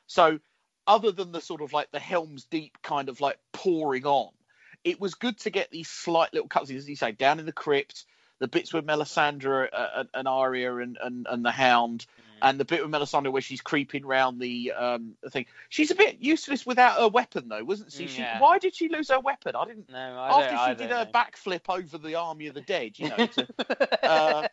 So 0.06 0.38
other 0.86 1.12
than 1.12 1.32
the 1.32 1.40
sort 1.40 1.60
of 1.60 1.72
like 1.72 1.90
the 1.90 1.98
Helm's 1.98 2.44
Deep 2.44 2.78
kind 2.82 3.08
of 3.08 3.20
like 3.20 3.38
pouring 3.52 4.06
on, 4.06 4.32
it 4.84 5.00
was 5.00 5.14
good 5.14 5.38
to 5.40 5.50
get 5.50 5.70
these 5.70 5.88
slight 5.88 6.32
little 6.32 6.48
cutscenes, 6.48 6.78
as 6.78 6.88
you 6.88 6.96
say, 6.96 7.12
down 7.12 7.40
in 7.40 7.46
the 7.46 7.52
crypt. 7.52 8.06
The 8.40 8.48
bits 8.48 8.72
with 8.72 8.86
Melisandre 8.86 9.68
uh, 9.72 10.04
and 10.14 10.28
Arya 10.28 10.76
and, 10.76 10.96
and, 11.02 11.26
and 11.28 11.44
the 11.44 11.50
Hound, 11.50 12.06
and 12.40 12.60
the 12.60 12.64
bit 12.64 12.82
with 12.82 12.90
Melisandre 12.92 13.32
where 13.32 13.42
she's 13.42 13.60
creeping 13.60 14.06
round 14.06 14.40
the 14.40 14.72
um 14.72 15.14
thing. 15.30 15.46
She's 15.68 15.90
a 15.90 15.96
bit 15.96 16.18
useless 16.20 16.64
without 16.64 16.98
her 17.00 17.08
weapon, 17.08 17.48
though, 17.48 17.64
wasn't 17.64 17.92
she? 17.92 18.04
Mm, 18.04 18.08
she 18.08 18.22
why 18.38 18.58
did 18.58 18.76
she 18.76 18.88
lose 18.88 19.10
her 19.10 19.18
weapon? 19.18 19.56
I 19.56 19.64
didn't. 19.64 19.90
No, 19.90 19.98
I 20.20 20.28
After 20.30 20.50
don't, 20.50 20.58
I 20.58 20.70
she 20.70 20.74
did 20.76 20.90
her 20.90 21.04
know. 21.04 21.10
backflip 21.12 21.62
over 21.68 21.98
the 21.98 22.14
army 22.14 22.46
of 22.46 22.54
the 22.54 22.60
dead, 22.60 22.98
you 22.98 23.08
know. 23.08 23.26
To, 23.26 23.48
uh, 24.08 24.48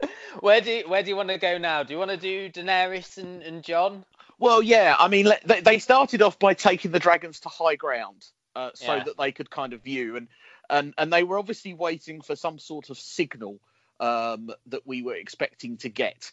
where 0.40 0.60
do 0.60 0.70
you, 0.70 0.88
where 0.88 1.02
do 1.02 1.10
you 1.10 1.16
want 1.16 1.28
to 1.28 1.38
go 1.38 1.58
now? 1.58 1.82
Do 1.82 1.92
you 1.92 1.98
want 1.98 2.10
to 2.10 2.16
do 2.16 2.48
Daenerys 2.48 3.18
and, 3.18 3.42
and 3.42 3.62
Jon? 3.62 4.04
Well, 4.38 4.62
yeah. 4.62 4.96
I 4.98 5.08
mean, 5.08 5.28
they, 5.44 5.60
they 5.60 5.78
started 5.78 6.22
off 6.22 6.38
by 6.38 6.54
taking 6.54 6.90
the 6.90 6.98
dragons 6.98 7.40
to 7.40 7.50
high 7.50 7.76
ground, 7.76 8.24
uh, 8.56 8.70
so 8.74 8.94
Yeah. 8.94 9.04
that 9.04 9.18
they 9.18 9.32
could 9.32 9.50
kind 9.50 9.74
of 9.74 9.82
view, 9.82 10.16
and 10.16 10.28
and 10.70 10.94
and 10.96 11.12
they 11.12 11.22
were 11.22 11.38
obviously 11.38 11.74
waiting 11.74 12.20
for 12.22 12.36
some 12.36 12.58
sort 12.58 12.90
of 12.90 12.98
signal 12.98 13.60
um, 14.00 14.50
that 14.66 14.86
we 14.86 15.02
were 15.02 15.14
expecting 15.14 15.76
to 15.78 15.88
get. 15.88 16.30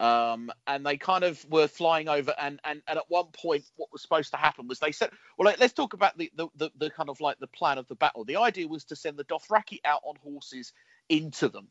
Um, 0.00 0.52
and 0.68 0.86
they 0.86 0.96
kind 0.96 1.24
of 1.24 1.44
were 1.50 1.66
flying 1.66 2.08
over, 2.08 2.32
and, 2.38 2.60
and, 2.62 2.82
and 2.86 2.98
at 2.98 3.04
one 3.10 3.26
point, 3.32 3.64
what 3.74 3.90
was 3.92 4.00
supposed 4.00 4.30
to 4.30 4.36
happen 4.36 4.68
was 4.68 4.78
they 4.78 4.92
said, 4.92 5.10
"Well, 5.36 5.52
let's 5.58 5.72
talk 5.72 5.92
about 5.92 6.16
the, 6.16 6.30
the, 6.36 6.46
the, 6.54 6.70
the 6.78 6.90
kind 6.90 7.08
of 7.08 7.20
like 7.20 7.40
the 7.40 7.48
plan 7.48 7.78
of 7.78 7.88
the 7.88 7.96
battle. 7.96 8.24
The 8.24 8.36
idea 8.36 8.68
was 8.68 8.84
to 8.84 8.96
send 8.96 9.16
the 9.16 9.24
Dothraki 9.24 9.78
out 9.84 10.02
on 10.04 10.14
horses 10.22 10.72
into 11.08 11.48
them. 11.48 11.66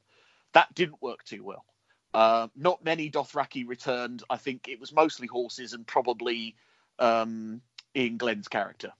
That 0.54 0.74
didn't 0.76 1.02
work 1.02 1.24
too 1.24 1.42
well. 1.42 1.64
Uh, 2.14 2.48
not 2.56 2.84
many 2.84 3.10
Dothraki 3.10 3.66
returned. 3.66 4.24
I 4.30 4.36
think 4.36 4.68
it 4.68 4.80
was 4.80 4.92
mostly 4.92 5.28
horses 5.28 5.72
and 5.72 5.88
probably 5.88 6.56
um, 7.00 7.62
Glen's 8.18 8.50
character, 8.50 8.92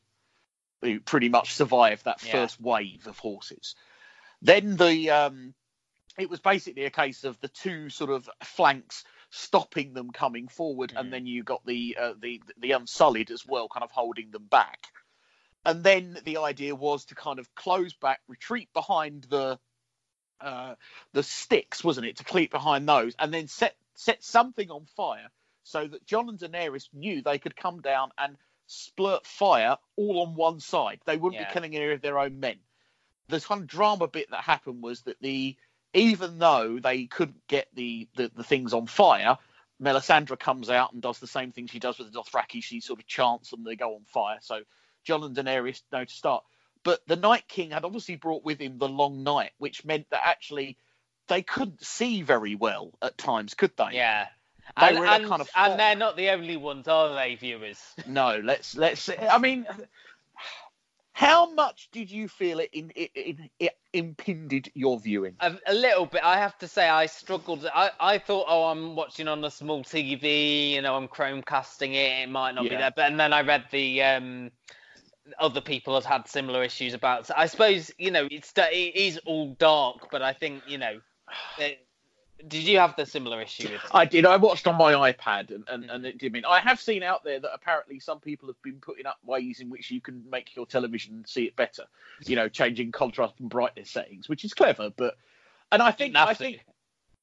who 0.82 1.00
pretty 1.00 1.30
much 1.30 1.54
survived 1.54 2.06
that 2.06 2.24
Yeah. 2.24 2.32
first 2.34 2.60
wave 2.62 3.08
of 3.08 3.18
horses. 3.18 3.76
Then 4.42 4.78
the 4.78 5.10
um, 5.10 5.54
it 6.18 6.30
was 6.30 6.40
basically 6.40 6.86
a 6.86 6.92
case 6.92 7.24
of 7.24 7.40
the 7.40 7.48
two 7.48 7.90
sort 7.90 8.10
of 8.10 8.30
flanks 8.44 9.04
stopping 9.30 9.94
them 9.94 10.12
coming 10.12 10.48
forward, 10.48 10.94
and 10.96 11.12
then 11.12 11.26
you 11.26 11.44
got 11.44 11.66
the 11.66 11.98
uh, 12.00 12.14
the 12.20 12.42
the 12.58 12.72
Unsullied 12.72 13.32
as 13.32 13.46
well, 13.46 13.68
kind 13.68 13.84
of 13.84 13.92
holding 13.92 14.32
them 14.32 14.46
back. 14.46 14.88
And 15.66 15.84
then 15.84 16.18
the 16.24 16.38
idea 16.38 16.76
was 16.76 17.06
to 17.06 17.16
kind 17.16 17.40
of 17.40 17.54
close 17.54 17.94
back, 17.94 18.22
retreat 18.28 18.70
behind 18.74 19.24
the 19.24 19.60
uh, 20.40 20.76
the 21.14 21.24
sticks, 21.24 21.84
wasn't 21.84 22.08
it, 22.08 22.18
to 22.18 22.24
creep 22.24 22.52
behind 22.52 22.88
those, 22.88 23.16
and 23.20 23.34
then 23.34 23.48
set 23.48 23.76
set 23.96 24.24
something 24.24 24.70
on 24.70 24.86
fire 24.96 25.30
so 25.64 25.86
that 25.86 26.06
Jon 26.06 26.30
and 26.30 26.40
Daenerys 26.40 26.88
knew 26.94 27.22
they 27.22 27.40
could 27.40 27.56
come 27.56 27.82
down 27.82 28.12
and 28.18 28.38
splurt 28.68 29.26
fire 29.26 29.78
all 29.96 30.22
on 30.22 30.36
one 30.36 30.60
side. 30.60 31.00
They 31.06 31.18
wouldn't 31.18 31.42
Yeah. 31.42 31.48
be 31.48 31.54
killing 31.54 31.76
any 31.76 31.92
of 31.92 32.02
their 32.02 32.20
own 32.20 32.40
men. 32.40 32.60
The 33.30 33.40
kind 33.42 33.62
of 33.62 33.68
drama 33.68 34.08
bit 34.08 34.30
that 34.32 34.44
happened 34.44 34.82
was 34.82 35.02
that 35.02 35.20
the 35.22 35.58
even 35.94 36.38
though 36.38 36.80
they 36.80 37.06
couldn't 37.06 37.48
get 37.48 37.68
the, 37.74 38.08
the, 38.16 38.32
the 38.36 38.44
things 38.44 38.74
on 38.74 38.88
fire, 38.88 39.38
Melisandre 39.82 40.38
comes 40.38 40.70
out 40.70 40.94
and 40.94 41.02
does 41.02 41.20
the 41.20 41.28
same 41.28 41.52
thing 41.52 41.68
she 41.68 41.80
does 41.80 41.98
with 41.98 42.12
the 42.12 42.20
Dothraki. 42.20 42.62
She 42.62 42.82
sort 42.82 43.00
of 43.00 43.08
chants 43.08 43.52
them, 43.52 43.64
they 43.64 43.76
go 43.76 43.96
on 43.96 44.04
fire. 44.06 44.38
So 44.42 44.62
Jon 45.04 45.24
and 45.24 45.36
Daenerys 45.36 45.82
know 45.92 46.04
to 46.06 46.14
start. 46.14 46.44
But 46.84 47.02
the 47.08 47.16
Night 47.16 47.48
King 47.48 47.72
had 47.72 47.86
obviously 47.86 48.16
brought 48.16 48.44
with 48.44 48.60
him 48.60 48.78
the 48.78 48.88
Long 48.88 49.24
Night, 49.24 49.52
which 49.58 49.86
meant 49.86 50.10
that 50.12 50.26
actually 50.26 50.78
they 51.28 51.42
couldn't 51.42 51.84
see 51.84 52.22
very 52.22 52.56
well 52.56 52.94
at 53.02 53.18
times, 53.18 53.54
could 53.54 53.76
they? 53.78 53.96
Yeah. 53.96 54.28
They 54.80 54.90
and, 54.90 54.98
and, 54.98 55.26
kind 55.28 55.42
of 55.42 55.50
and 55.56 55.80
they're 55.80 55.96
not 55.96 56.18
the 56.18 56.30
only 56.30 56.58
ones, 56.58 56.88
are 56.88 57.14
they, 57.16 57.36
viewers? 57.36 57.82
No, 58.08 58.40
let's 58.44 58.76
let's. 58.76 59.10
I 59.10 59.38
mean, 59.38 59.66
how 61.14 61.52
much 61.52 61.90
did 61.92 62.12
you 62.12 62.28
feel 62.28 62.60
it 62.60 62.70
in 62.74 62.92
it, 62.96 63.12
it, 63.16 63.38
it 63.60 63.78
impeded 63.94 64.72
your 64.76 65.00
viewing? 65.00 65.36
A, 65.40 65.58
a 65.68 65.74
little 65.74 66.06
bit. 66.06 66.22
I 66.24 66.38
have 66.38 66.58
to 66.60 66.68
say, 66.68 66.88
I 66.88 67.08
struggled. 67.08 67.68
I, 67.74 67.90
I 68.00 68.18
thought, 68.20 68.46
oh, 68.48 68.66
I'm 68.66 68.96
watching 68.96 69.28
on 69.28 69.44
a 69.44 69.50
small 69.50 69.84
TV. 69.84 70.72
You 70.74 70.82
know, 70.84 70.96
I'm 70.96 71.08
Chromecasting 71.08 71.94
it. 71.94 72.24
It 72.24 72.30
might 72.30 72.54
not 72.54 72.64
be 72.64 72.76
there. 72.76 72.94
But 72.96 73.10
and 73.10 73.20
then 73.20 73.34
I 73.34 73.42
read 73.42 73.66
the 73.72 74.04
um, 74.04 74.52
other 75.40 75.62
people 75.62 75.96
had 75.96 76.06
had 76.06 76.28
similar 76.28 76.64
issues 76.64 76.94
about. 76.94 77.26
So 77.26 77.34
I 77.36 77.48
suppose 77.48 77.92
you 77.98 78.12
know 78.12 78.28
it's 78.30 78.54
it 78.56 78.96
is 78.96 79.18
all 79.26 79.56
dark, 79.56 80.10
but 80.12 80.22
I 80.22 80.34
think 80.34 80.64
you 80.68 80.78
know. 80.78 81.00
it- 81.58 81.87
did 82.48 82.64
you 82.64 82.80
have 82.80 82.96
the 82.96 83.06
similar 83.06 83.42
issue 83.42 83.70
with? 83.70 83.82
I 83.92 84.06
did. 84.06 84.26
I 84.26 84.38
watched 84.38 84.68
on 84.68 84.76
my 84.76 84.94
iPad, 85.12 85.54
and, 85.54 85.64
and, 85.70 85.90
and 85.90 86.06
it 86.06 86.18
did 86.18 86.34
mean 86.34 86.46
I 86.46 86.60
have 86.60 86.80
seen 86.80 87.04
out 87.04 87.24
there 87.24 87.40
that 87.40 87.52
apparently 87.54 88.00
some 88.00 88.20
people 88.20 88.48
have 88.48 88.62
been 88.62 88.80
putting 88.80 89.06
up 89.06 89.18
ways 89.26 89.60
in 89.60 89.70
which 89.70 89.90
you 89.92 90.02
can 90.02 90.24
make 90.30 90.56
your 90.56 90.66
television 90.66 91.24
see 91.26 91.44
it 91.44 91.56
better. 91.56 91.84
You 92.26 92.36
know, 92.36 92.50
changing 92.50 92.92
contrast 92.92 93.36
and 93.40 93.50
brightness 93.50 93.90
settings, 93.90 94.30
which 94.30 94.46
is 94.46 94.54
clever. 94.54 94.92
But 94.96 95.18
and 95.72 95.82
I 95.82 95.92
think 95.92 96.14
Didn't 96.14 96.30
I 96.30 96.34
think 96.34 96.66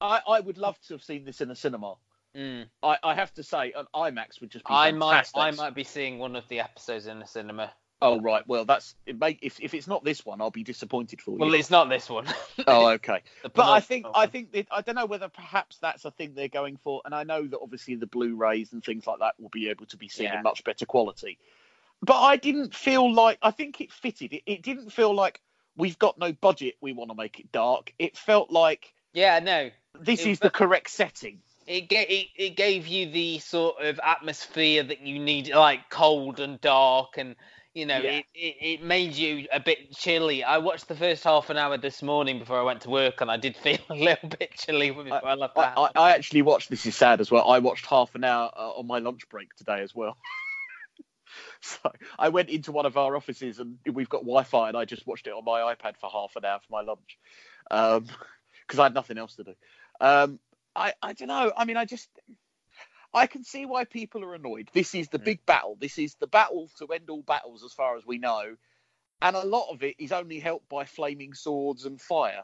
I, 0.01 0.21
I 0.27 0.39
would 0.39 0.57
love 0.57 0.79
to 0.87 0.93
have 0.93 1.03
seen 1.03 1.25
this 1.25 1.41
in 1.41 1.51
a 1.51 1.55
cinema. 1.55 1.95
Mm. 2.35 2.65
I, 2.83 2.97
I 3.01 3.13
have 3.15 3.33
to 3.35 3.43
say, 3.43 3.71
an 3.71 3.85
IMAX 3.95 4.41
would 4.41 4.51
just 4.51 4.65
be 4.65 4.73
I 4.73 4.91
might. 4.91 5.29
I 5.35 5.51
might 5.51 5.73
be 5.73 5.85
seeing 5.85 6.19
one 6.19 6.35
of 6.35 6.47
the 6.49 6.59
episodes 6.59 7.07
in 7.07 7.19
the 7.19 7.25
cinema. 7.25 7.71
Oh 8.01 8.19
right, 8.19 8.43
well 8.45 8.65
that's 8.65 8.93
it 9.05 9.17
may, 9.19 9.39
if 9.41 9.59
if 9.61 9.73
it's 9.73 9.87
not 9.87 10.03
this 10.03 10.25
one, 10.25 10.41
I'll 10.41 10.51
be 10.51 10.63
disappointed 10.63 11.21
for 11.21 11.31
you. 11.31 11.37
Well, 11.37 11.53
it's 11.53 11.71
not 11.71 11.89
this 11.89 12.09
one. 12.09 12.25
Oh, 12.67 12.89
okay. 12.91 13.21
But 13.53 13.69
I 13.69 13.79
think. 13.79 14.05
I 14.13 14.27
think 14.27 14.51
that, 14.53 14.67
I 14.71 14.81
don't 14.81 14.95
know 14.95 15.05
whether 15.05 15.29
perhaps 15.29 15.77
that's 15.77 16.03
a 16.05 16.11
thing 16.11 16.33
they're 16.35 16.47
going 16.47 16.77
for, 16.77 17.01
and 17.05 17.13
I 17.15 17.23
know 17.23 17.45
that 17.47 17.59
obviously 17.61 17.95
the 17.95 18.07
Blu-rays 18.07 18.73
and 18.73 18.83
things 18.83 19.07
like 19.07 19.19
that 19.19 19.33
will 19.39 19.49
be 19.49 19.69
able 19.69 19.85
to 19.87 19.97
be 19.97 20.07
seen 20.09 20.25
Yeah. 20.25 20.37
in 20.37 20.43
much 20.43 20.63
better 20.63 20.85
quality. 20.85 21.37
But 22.01 22.19
I 22.21 22.35
didn't 22.37 22.75
feel 22.75 23.11
like 23.13 23.37
I 23.41 23.51
think 23.51 23.79
it 23.81 23.91
fitted. 23.91 24.33
It, 24.33 24.43
it 24.45 24.61
didn't 24.61 24.89
feel 24.91 25.13
like 25.15 25.41
we've 25.77 25.97
got 25.97 26.17
no 26.17 26.33
budget. 26.33 26.75
We 26.81 26.91
want 26.93 27.11
to 27.11 27.15
make 27.15 27.39
it 27.39 27.51
dark. 27.51 27.93
It 27.97 28.17
felt 28.17 28.51
like 28.51 28.93
Yeah, 29.13 29.39
no. 29.39 29.69
this 29.99 30.21
It 30.25 30.31
is 30.31 30.39
the 30.39 30.49
correct 30.49 30.89
setting. 30.89 31.39
It, 31.67 31.89
ga- 31.89 32.05
it 32.07 32.27
it 32.35 32.55
gave 32.55 32.85
you 32.87 33.09
the 33.09 33.39
sort 33.39 33.81
of 33.81 33.99
atmosphere 34.03 34.83
that 34.83 35.01
you 35.01 35.17
need, 35.17 35.49
like 35.49 35.89
cold 35.89 36.39
and 36.39 36.61
dark, 36.61 37.17
and 37.17 37.35
you 37.75 37.85
know, 37.85 37.99
Yeah. 37.99 38.11
it, 38.11 38.25
it, 38.33 38.55
it 38.61 38.81
made 38.81 39.13
you 39.13 39.47
a 39.51 39.59
bit 39.59 39.91
chilly. 39.91 40.43
I 40.43 40.57
watched 40.59 40.87
the 40.87 40.95
first 40.95 41.25
half 41.25 41.49
an 41.49 41.57
hour 41.57 41.77
this 41.77 42.01
morning 42.01 42.39
before 42.39 42.57
I 42.57 42.63
went 42.63 42.81
to 42.81 42.89
work, 42.89 43.19
and 43.19 43.29
I 43.29 43.35
did 43.35 43.57
feel 43.57 43.77
a 43.89 43.93
little 43.93 44.29
bit 44.29 44.51
chilly 44.57 44.91
before 44.91 45.27
I, 45.27 45.33
left 45.35 45.55
the 45.55 45.61
I. 45.61 45.73
I, 45.75 45.89
I 45.95 46.11
actually 46.15 46.41
watched. 46.41 46.69
This 46.69 46.85
is 46.85 46.95
sad 46.95 47.19
as 47.19 47.29
well. 47.29 47.47
I 47.51 47.59
watched 47.59 47.85
half 47.85 48.15
an 48.15 48.23
hour 48.23 48.49
uh, 48.55 48.71
on 48.71 48.87
my 48.87 48.99
lunch 48.99 49.27
break 49.29 49.53
today 49.55 49.81
as 49.81 49.93
well. 49.93 50.17
so 51.61 51.91
I 52.17 52.29
went 52.29 52.49
into 52.49 52.71
one 52.71 52.85
of 52.85 52.95
our 52.95 53.13
offices 53.15 53.59
and 53.59 53.77
we've 53.91 54.09
got 54.09 54.21
Wi-Fi, 54.21 54.69
and 54.69 54.77
I 54.77 54.85
just 54.85 55.05
watched 55.05 55.27
it 55.27 55.33
on 55.33 55.43
my 55.43 55.75
iPad 55.75 55.97
for 55.97 56.09
half 56.09 56.37
an 56.37 56.45
hour 56.45 56.59
for 56.65 56.71
my 56.71 56.81
lunch, 56.81 57.19
because 57.69 58.79
I 58.79 58.83
had 58.83 58.93
nothing 58.93 59.17
else 59.17 59.35
to 59.35 59.43
do. 59.43 59.53
Um, 59.99 60.39
I 60.73 60.93
I 61.01 61.11
don't 61.11 61.27
know. 61.27 61.51
I 61.55 61.65
mean, 61.65 61.75
I 61.75 61.83
just 61.83 62.07
I 63.15 63.27
can 63.27 63.43
see 63.45 63.65
why 63.65 63.85
people 63.85 64.23
are 64.25 64.35
annoyed. 64.35 64.69
This 64.73 64.93
is 64.93 65.07
the 65.07 65.19
big 65.19 65.45
battle. 65.45 65.77
This 65.79 65.97
is 65.97 66.15
the 66.15 66.27
battle 66.27 66.69
to 66.79 66.87
end 66.87 67.09
all 67.09 67.23
battles, 67.23 67.63
as 67.63 67.71
far 67.71 67.95
as 67.95 68.05
we 68.05 68.17
know, 68.17 68.57
and 69.21 69.35
a 69.35 69.45
lot 69.45 69.71
of 69.71 69.83
it 69.83 69.95
is 69.97 70.11
only 70.11 70.39
helped 70.39 70.67
by 70.67 70.83
flaming 70.83 71.33
swords 71.33 71.85
and 71.85 71.99
fire. 71.99 72.43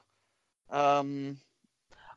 Um, 0.70 1.38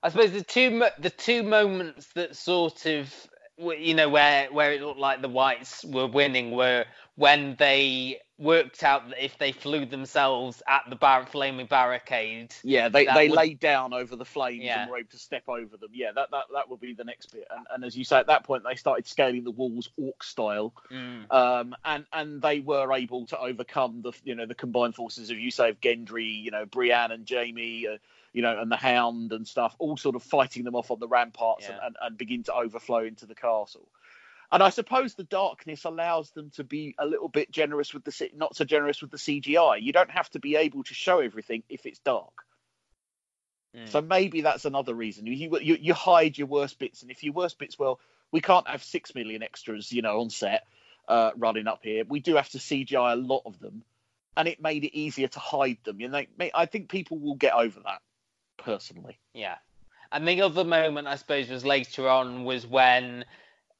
I 0.03 0.11
suppose 0.11 0.31
the 0.31 0.45
two 0.45 0.71
mo- 0.71 0.91
the 0.99 1.11
two 1.11 1.43
moments 1.43 2.07
that 2.15 2.37
sort 2.37 2.87
of 2.87 3.13
you 3.59 3.95
know 3.95 4.09
where 4.09 4.49
where 4.53 4.73
it 4.73 4.83
looked 4.83 4.99
like 4.99 5.23
the 5.23 5.29
whites 5.29 5.85
were 5.85 6.07
winning 6.07 6.51
were 6.51 6.85
when 7.17 7.55
they 7.59 8.21
worked 8.37 8.83
out 8.83 9.09
that 9.11 9.25
if 9.25 9.39
they 9.39 9.53
flew 9.53 9.87
themselves 9.87 10.61
at 10.67 10.83
the 10.91 10.97
bar- 10.97 11.25
flaming 11.25 11.67
barricade 11.67 12.53
Yeah, 12.65 12.89
they, 12.89 13.05
they 13.07 13.29
would- 13.29 13.37
laid 13.37 13.61
down 13.61 13.93
over 13.93 14.17
the 14.17 14.25
flames 14.25 14.65
Yeah. 14.65 14.83
and 14.83 14.91
were 14.91 14.99
able 14.99 15.11
to 15.11 15.19
step 15.19 15.45
over 15.49 15.77
them. 15.77 15.91
Yeah, 15.93 16.11
that 16.17 16.33
that, 16.33 16.47
that 16.53 16.69
would 16.69 16.81
be 16.81 16.95
the 16.95 17.05
next 17.05 17.27
bit. 17.33 17.47
And, 17.57 17.65
and 17.73 17.85
as 17.85 17.97
you 17.97 18.03
say, 18.03 18.19
at 18.19 18.27
that 18.27 18.43
point 18.43 18.65
they 18.69 18.75
started 18.75 19.07
scaling 19.07 19.45
the 19.45 19.53
walls 19.53 19.91
orc 19.97 20.25
style, 20.25 20.75
Mm. 20.91 21.33
um, 21.33 21.77
and 21.85 22.05
and 22.13 22.43
they 22.43 22.59
were 22.59 22.93
able 22.93 23.25
to 23.27 23.39
overcome 23.39 24.03
the 24.03 24.13
you 24.25 24.35
know 24.35 24.47
the 24.47 24.55
combined 24.57 24.97
forces 24.97 25.31
of 25.31 25.39
you 25.39 25.53
say 25.53 25.69
of 25.69 25.81
Gendry, 25.81 26.43
you 26.43 26.51
know 26.51 26.67
Brienne 26.67 27.13
and 27.13 27.29
Jaime, 27.31 27.87
uh, 27.87 27.99
you 28.35 28.43
know, 28.43 28.61
and 28.61 28.71
the 28.71 28.77
Hound 28.77 29.33
and 29.33 29.49
stuff, 29.49 29.75
all 29.79 29.97
sort 29.97 30.17
of 30.17 30.23
fighting 30.23 30.65
them 30.65 30.75
off 30.75 30.91
on 30.91 30.99
the 30.99 31.09
ramparts 31.09 31.67
and, 31.67 31.77
Yeah. 31.77 31.87
and, 31.87 31.97
and 32.03 32.19
begin 32.19 32.43
to 32.43 32.55
overflow 32.55 33.05
into 33.05 33.25
the 33.25 33.35
castle. 33.35 33.89
And 34.53 34.63
I 34.63 34.71
suppose 34.71 35.15
the 35.15 35.25
darkness 35.25 35.85
allows 35.85 36.31
them 36.33 36.51
to 36.57 36.65
be 36.65 36.95
a 36.99 37.07
little 37.07 37.29
bit 37.29 37.51
generous 37.51 37.95
with 37.95 38.05
the 38.05 38.31
not 38.35 38.55
so 38.55 38.65
generous 38.65 39.01
with 39.01 39.11
the 39.11 39.17
CGI. 39.17 39.81
You 39.81 39.93
don't 39.93 40.11
have 40.11 40.29
to 40.31 40.41
be 40.41 40.57
able 40.57 40.83
to 40.85 40.95
show 40.95 41.21
everything 41.21 41.63
if 41.69 41.87
it's 41.87 42.01
dark. 42.01 42.45
Mm. 43.75 43.89
So 43.89 44.03
maybe 44.03 44.43
that's 44.43 44.65
another 44.65 44.95
reason. 44.95 45.27
You, 45.27 45.59
you 45.61 45.77
you 45.81 45.95
hide 45.95 46.37
your 46.37 46.47
worst 46.47 46.79
bits, 46.79 47.03
and 47.03 47.11
if 47.11 47.25
your 47.25 47.33
worst 47.33 47.59
bits, 47.59 47.79
well, 47.79 47.99
we 48.31 48.41
can't 48.41 48.69
have 48.69 48.83
six 48.83 49.15
million 49.15 49.43
extras, 49.43 49.93
you 49.93 50.03
know, 50.03 50.21
on 50.21 50.31
set 50.31 50.65
uh, 51.09 51.31
running 51.37 51.67
up 51.67 51.81
here. 51.83 52.05
We 52.07 52.21
do 52.21 52.37
have 52.37 52.49
to 52.51 52.59
CGI 52.59 53.13
a 53.13 53.17
lot 53.17 53.43
of 53.47 53.59
them, 53.59 53.83
and 54.37 54.47
it 54.47 54.61
made 54.61 54.85
it 54.85 54.97
easier 54.97 55.29
to 55.29 55.39
hide 55.39 55.79
them. 55.85 56.01
You 56.01 56.09
know, 56.09 56.23
I 56.55 56.67
think 56.67 56.89
people 56.89 57.19
will 57.19 57.37
get 57.37 57.55
over 57.55 57.81
that. 57.81 58.03
Personally, 58.57 59.19
Yeah. 59.33 59.57
And 60.13 60.29
the 60.29 60.43
other 60.43 60.63
moment, 60.65 61.09
I 61.09 61.17
suppose, 61.17 61.49
was 61.49 61.65
later 61.65 62.09
on 62.09 62.45
was 62.45 62.67
when 62.67 63.25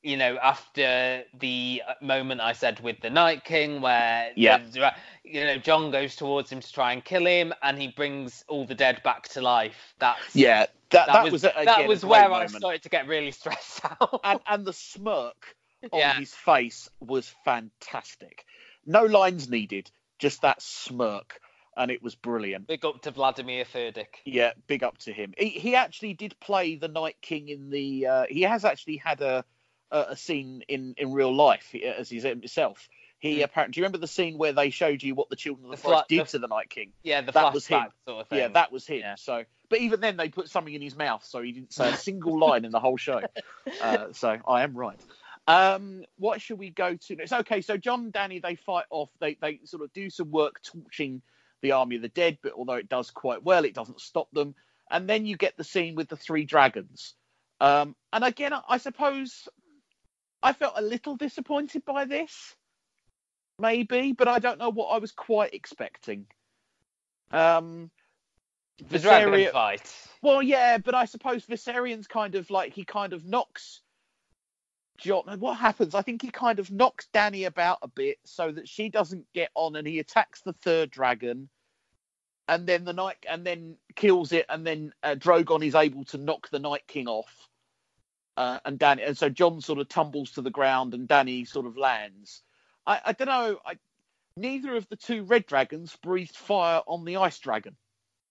you 0.03 0.19
know, 0.19 0.37
after 0.43 1.25
the 1.41 1.83
moment 2.03 2.39
I 2.43 2.53
said 2.53 2.79
with 2.81 3.01
the 3.01 3.09
Night 3.09 3.43
King, 3.45 3.81
where 3.81 4.33
Yeah. 4.37 4.59
the- 4.59 4.95
you 5.25 5.43
know 5.43 5.57
Jon 5.57 5.91
goes 5.91 6.15
towards 6.15 6.53
him 6.53 6.61
to 6.61 6.73
try 6.73 6.93
and 6.93 7.03
kill 7.03 7.25
him, 7.25 7.55
and 7.63 7.81
he 7.81 7.89
brings 7.89 8.45
all 8.49 8.67
the 8.67 8.75
dead 8.75 9.03
back 9.03 9.29
to 9.29 9.41
life. 9.41 9.95
That's 9.99 10.37
Yeah, 10.37 10.67
that, 10.91 11.07
that, 11.07 11.23
was, 11.25 11.33
was, 11.33 11.45
again, 11.45 11.65
that 11.65 11.87
was 11.89 12.05
where 12.05 12.31
I 12.31 12.45
started 12.49 12.83
to 12.83 12.91
get 12.91 13.07
really 13.07 13.31
stressed 13.31 13.81
out. 14.03 14.21
and 14.25 14.41
and 14.47 14.67
the 14.67 14.75
smirk 14.75 15.57
on 15.91 15.99
Yeah. 16.01 16.19
his 16.19 16.35
face 16.35 16.91
was 17.01 17.35
fantastic. 17.47 18.45
No 18.85 19.05
lines 19.05 19.49
needed, 19.49 19.91
just 20.19 20.43
that 20.43 20.61
smirk, 20.61 21.41
and 21.77 21.91
it 21.91 22.03
was 22.03 22.15
brilliant. 22.15 22.67
Big 22.67 22.85
up 22.85 23.03
to 23.03 23.11
Vladimir 23.11 23.65
Furdik. 23.65 24.07
Yeah, 24.25 24.53
big 24.67 24.83
up 24.83 24.99
to 24.99 25.13
him. 25.13 25.35
He, 25.39 25.49
he 25.51 25.75
actually 25.75 26.15
did 26.15 26.39
play 26.41 26.77
the 26.77 26.89
Night 26.89 27.17
King 27.21 27.49
in 27.49 27.71
the. 27.71 28.07
Uh, 28.07 28.25
he 28.29 28.43
has 28.43 28.65
actually 28.65 28.97
had 28.97 29.21
a 29.21 29.45
a, 29.91 29.99
a 30.11 30.17
scene 30.17 30.63
in 30.69 30.95
in 30.97 31.13
real 31.13 31.35
life 31.35 31.75
as 31.75 32.09
he's 32.11 32.23
himself. 32.25 32.89
He 33.19 33.41
apparently. 33.43 33.73
Do 33.73 33.81
you 33.81 33.85
remember 33.85 33.99
the 33.99 34.07
scene 34.09 34.37
where 34.37 34.53
they 34.53 34.71
showed 34.71 35.03
you 35.03 35.15
what 35.15 35.31
the 35.31 35.37
Children 35.37 35.65
of 35.67 35.71
the, 35.71 35.77
The 35.77 35.83
Forest 35.83 36.05
did 36.09 36.21
the- 36.21 36.25
to 36.27 36.39
the 36.41 36.49
Night 36.49 36.69
King? 36.69 36.93
Yeah, 37.03 37.23
the 37.23 37.33
That 37.33 37.55
was 37.55 37.67
him. 37.67 37.85
sort 38.07 38.21
of 38.21 38.29
thing. 38.29 38.39
Yeah, 38.39 38.49
that 38.49 38.71
was 38.71 38.87
him. 38.87 38.99
Yeah. 38.99 39.15
So, 39.17 39.45
but 39.71 39.79
even 39.81 40.01
then, 40.01 40.17
they 40.19 40.29
put 40.29 40.51
something 40.51 40.75
in 40.75 40.83
his 40.83 40.95
mouth, 40.97 41.25
so 41.25 41.41
he 41.41 41.53
didn't 41.53 41.73
say 41.73 41.91
a 41.91 41.97
single 41.97 42.39
line 42.39 42.65
in 42.67 42.71
the 42.71 42.81
whole 42.81 42.97
show. 42.97 43.21
Uh, 43.81 44.13
so 44.13 44.37
I 44.47 44.63
am 44.63 44.75
right. 44.77 44.99
Um, 45.47 46.05
what 46.19 46.41
should 46.41 46.59
we 46.59 46.71
go 46.71 46.97
to 46.97 47.17
next? 47.17 47.33
Okay, 47.33 47.61
so 47.61 47.77
Jon 47.77 48.05
and 48.05 48.13
Dany 48.13 48.41
they 48.43 48.55
fight 48.55 48.85
off. 48.91 49.11
They 49.21 49.37
they 49.41 49.61
sort 49.65 49.83
of 49.83 49.93
do 49.93 50.09
some 50.11 50.31
work 50.31 50.63
torching 50.63 51.23
the 51.65 51.73
army 51.73 51.97
of 51.97 52.03
the 52.03 52.09
dead, 52.09 52.39
but 52.43 52.53
although 52.53 52.75
it 52.75 52.89
does 52.89 53.11
quite 53.11 53.43
well, 53.43 53.65
it 53.65 53.75
doesn't 53.75 54.01
stop 54.01 54.31
them. 54.33 54.55
And 54.91 55.09
then 55.09 55.27
you 55.27 55.37
get 55.37 55.57
the 55.57 55.65
scene 55.65 55.95
with 55.97 56.09
the 56.09 56.17
three 56.17 56.45
dragons. 56.45 57.15
Um, 57.61 57.97
and 58.13 58.23
again, 58.23 58.53
I- 58.69 58.79
suppose 58.79 59.49
I 60.43 60.53
felt 60.53 60.75
a 60.77 60.83
little 60.83 61.17
disappointed 61.17 61.85
by 61.87 62.05
this, 62.05 62.55
maybe, 63.59 64.13
but 64.13 64.29
I 64.29 64.39
don't 64.39 64.59
know 64.59 64.71
what 64.71 64.89
I 64.89 64.99
was 64.99 65.11
quite 65.13 65.55
expecting. 65.55 66.27
Um, 67.31 67.91
The 68.79 68.99
dragon 68.99 69.51
fight. 69.53 69.91
well, 70.21 70.43
yeah, 70.43 70.77
but 70.79 70.95
I 70.95 71.07
suppose 71.07 71.45
Viserion's 71.47 72.07
kind 72.07 72.35
of 72.35 72.51
like 72.51 72.75
he 72.75 72.85
kind 72.85 73.15
of 73.15 73.25
knocks 73.25 73.81
Jon. 74.99 75.25
What 75.41 75.55
happens? 75.55 75.95
I 75.95 76.03
think 76.03 76.23
he 76.23 76.31
kind 76.31 76.59
of 76.59 76.71
knocks 76.71 77.09
Dany 77.15 77.47
about 77.47 77.79
a 77.83 77.89
bit 77.89 78.19
so 78.25 78.53
that 78.53 78.69
she 78.69 78.91
doesn't 78.91 79.27
get 79.33 79.51
on, 79.55 79.77
and 79.77 79.87
he 79.87 79.99
attacks 79.99 80.43
the 80.43 80.53
third 80.53 80.91
dragon, 80.91 81.49
and 82.49 82.67
then 82.67 82.85
the 82.85 82.93
night, 82.93 83.17
and 83.29 83.45
then 83.45 83.77
kills 83.95 84.33
it, 84.33 84.47
and 84.49 84.67
then 84.67 84.93
uh, 85.03 85.15
Drogon 85.15 85.65
is 85.65 85.75
able 85.75 86.05
to 86.07 86.19
knock 86.19 86.49
the 86.51 86.59
Night 86.59 86.87
King 86.87 87.09
off, 87.09 87.49
uh, 88.37 88.59
and 88.65 88.79
Dany, 88.79 89.07
and 89.07 89.17
so 89.17 89.29
Jon 89.29 89.61
sort 89.61 89.79
of 89.79 89.89
tumbles 89.89 90.33
to 90.33 90.43
the 90.43 90.51
ground, 90.51 90.95
and 90.95 91.09
Dany 91.09 91.47
sort 91.47 91.67
of 91.67 91.77
lands. 91.77 92.43
I, 92.87 93.01
I 93.07 93.13
don't 93.13 93.29
know. 93.29 93.59
I, 93.65 93.79
neither 94.37 94.77
of 94.77 94.89
the 94.89 94.97
two 94.97 95.25
red 95.25 95.47
dragons 95.47 95.97
breathed 96.03 96.37
fire 96.37 96.83
on 96.87 97.05
the 97.05 97.17
ice 97.17 97.39
dragon. 97.39 97.77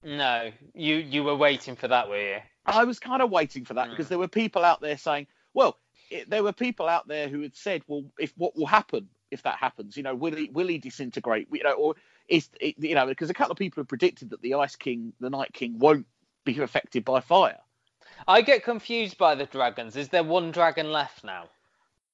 No, 0.04 0.52
you 0.74 0.98
you 0.98 1.24
were 1.24 1.36
waiting 1.36 1.76
for 1.76 1.88
that, 1.88 2.10
were 2.10 2.36
you? 2.36 2.40
I 2.66 2.84
was 2.84 3.00
kind 3.00 3.22
of 3.22 3.32
waiting 3.32 3.66
for 3.66 3.74
that 3.76 3.90
because 3.90 4.10
there 4.10 4.20
were 4.20 4.28
people 4.28 4.64
out 4.64 4.82
there 4.82 4.98
saying, 4.98 5.28
well, 5.54 5.78
it, 6.10 6.30
there 6.30 6.44
were 6.44 6.54
people 6.54 6.88
out 6.88 7.08
there 7.08 7.30
who 7.30 7.42
had 7.42 7.56
said, 7.56 7.84
well, 7.88 8.04
if 8.20 8.34
what 8.38 8.56
will 8.56 8.66
happen 8.66 9.08
if 9.32 9.44
that 9.44 9.58
happens, 9.58 9.98
you 9.98 10.04
know, 10.04 10.14
will 10.14 10.36
he 10.36 10.50
will 10.54 10.68
he 10.68 10.78
disintegrate, 10.78 11.48
you 11.52 11.64
know, 11.64 11.74
or 11.74 11.96
is 12.28 12.50
it, 12.60 12.76
you 12.78 12.96
know, 12.96 13.06
because 13.06 13.30
a 13.30 13.34
couple 13.34 13.52
of 13.52 13.58
people 13.58 13.82
have 13.82 13.88
predicted 13.88 14.30
that 14.32 14.42
the 14.42 14.56
Ice 14.56 14.76
King, 14.76 15.14
the 15.20 15.30
Night 15.30 15.54
King, 15.54 15.78
won't 15.80 16.06
be 16.46 16.60
affected 16.60 17.06
by 17.06 17.20
fire. 17.20 17.60
I 18.28 18.42
get 18.42 18.64
confused 18.64 19.18
by 19.18 19.36
the 19.36 19.46
dragons. 19.46 19.96
Is 19.96 20.10
there 20.10 20.24
one 20.24 20.52
dragon 20.52 20.92
left 20.92 21.24
now? 21.24 21.46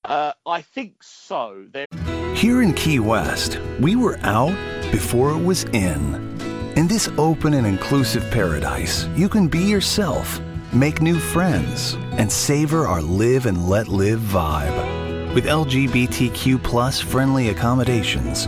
Uh, 0.04 0.34
I 0.45 0.62
think 0.62 1.04
so. 1.04 1.65
There, 1.72 1.86
Here 2.34 2.62
in 2.62 2.74
Key 2.74 3.00
West, 3.00 3.60
we 3.80 3.95
were 3.95 4.17
out 4.22 4.56
before 4.91 5.32
it 5.32 5.43
was 5.43 5.65
in. 5.65 6.15
In 6.76 6.88
this 6.88 7.10
open 7.17 7.54
and 7.54 7.67
inclusive 7.67 8.30
paradise, 8.32 9.08
you 9.15 9.28
can 9.28 9.48
be 9.48 9.60
yourself, 9.60 10.39
make 10.72 11.02
new 11.02 11.19
friends, 11.19 11.95
and 12.13 12.32
savor 12.32 12.88
our 12.88 13.02
live 13.02 13.45
and 13.45 13.67
let 13.67 13.88
live 13.88 14.19
vibe. 14.19 15.34
With 15.36 15.45
LGBTQ 15.45 16.63
plus 16.63 17.00
friendly 17.00 17.50
accommodations, 17.50 18.48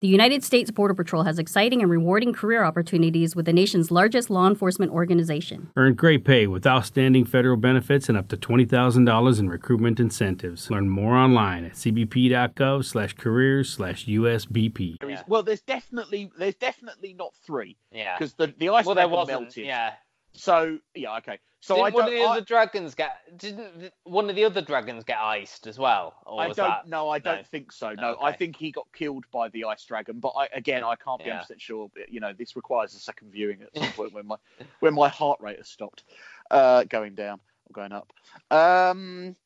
The 0.00 0.08
United 0.08 0.42
States 0.42 0.70
Border 0.70 0.94
Patrol 0.94 1.24
has 1.24 1.38
exciting 1.38 1.82
and 1.82 1.90
rewarding 1.90 2.32
career 2.32 2.64
opportunities 2.64 3.36
with 3.36 3.44
the 3.44 3.52
nation's 3.52 3.90
largest 3.90 4.30
law 4.30 4.46
enforcement 4.48 4.90
organization. 4.92 5.70
Earn 5.76 5.92
great 5.92 6.24
pay 6.24 6.46
with 6.46 6.66
outstanding 6.66 7.26
federal 7.26 7.58
benefits 7.58 8.08
and 8.08 8.16
up 8.16 8.28
to 8.28 8.36
$20,000 8.38 9.38
in 9.38 9.50
recruitment 9.50 10.00
incentives. 10.00 10.70
Learn 10.70 10.88
more 10.88 11.14
online 11.16 11.66
at 11.66 11.72
cbp.gov 11.72 12.82
slash 12.86 13.12
careers 13.12 13.68
slash 13.68 14.06
USBP. 14.06 14.96
there 15.00 15.10
is- 15.10 15.20
well, 15.28 15.42
there's 15.42 15.60
definitely 15.60 16.30
there's 16.38 16.54
definitely 16.54 17.12
not 17.12 17.34
three 17.44 17.76
Yeah. 17.92 18.16
because 18.16 18.32
the 18.32 18.54
the 18.56 18.70
ice 18.70 18.86
well, 18.86 18.94
there 18.94 19.06
wasn't. 19.06 19.40
melted. 19.42 19.66
Yeah. 19.66 19.92
So 20.32 20.78
yeah, 20.94 21.18
okay. 21.18 21.40
So 21.62 21.74
didn't 21.74 21.86
I 21.86 21.90
one 21.90 22.04
don't. 22.06 22.14
of 22.14 22.18
the 22.18 22.24
I- 22.24 22.30
other 22.32 22.40
dragons 22.40 22.94
get? 22.94 23.38
Didn't 23.38 23.92
one 24.04 24.30
of 24.30 24.36
the 24.36 24.44
other 24.44 24.62
dragons 24.62 25.04
get 25.04 25.18
iced 25.18 25.66
as 25.66 25.78
well? 25.78 26.14
Or 26.24 26.40
I 26.40 26.46
don't 26.46 26.56
that... 26.56 26.88
know. 26.88 27.10
I 27.10 27.18
don't 27.18 27.38
no. 27.38 27.42
think 27.44 27.70
so. 27.70 27.92
No, 27.92 28.16
I 28.20 28.32
think 28.32 28.56
he 28.56 28.70
got 28.70 28.86
killed 28.94 29.24
by 29.30 29.50
the 29.50 29.64
ice 29.64 29.84
dragon. 29.84 30.20
But 30.20 30.30
I, 30.30 30.48
again, 30.54 30.82
I 30.84 30.96
can't 30.96 31.18
be 31.18 31.26
Yeah. 31.26 31.32
100 31.34 31.42
percent 31.42 31.60
sure. 31.60 31.90
But, 31.94 32.10
you 32.10 32.20
know, 32.20 32.32
this 32.32 32.56
requires 32.56 32.94
a 32.94 32.98
second 32.98 33.30
viewing 33.30 33.60
at 33.62 33.76
some 33.76 33.92
point 33.92 34.14
when 34.14 34.26
my 34.26 34.36
when 34.80 34.94
my 34.94 35.08
heart 35.08 35.40
rate 35.40 35.58
has 35.58 35.68
stopped 35.68 36.04
uh, 36.50 36.84
going 36.84 37.14
down 37.14 37.40
or 37.68 37.72
going 37.74 37.92
up. 37.92 38.10
Um, 38.50 39.36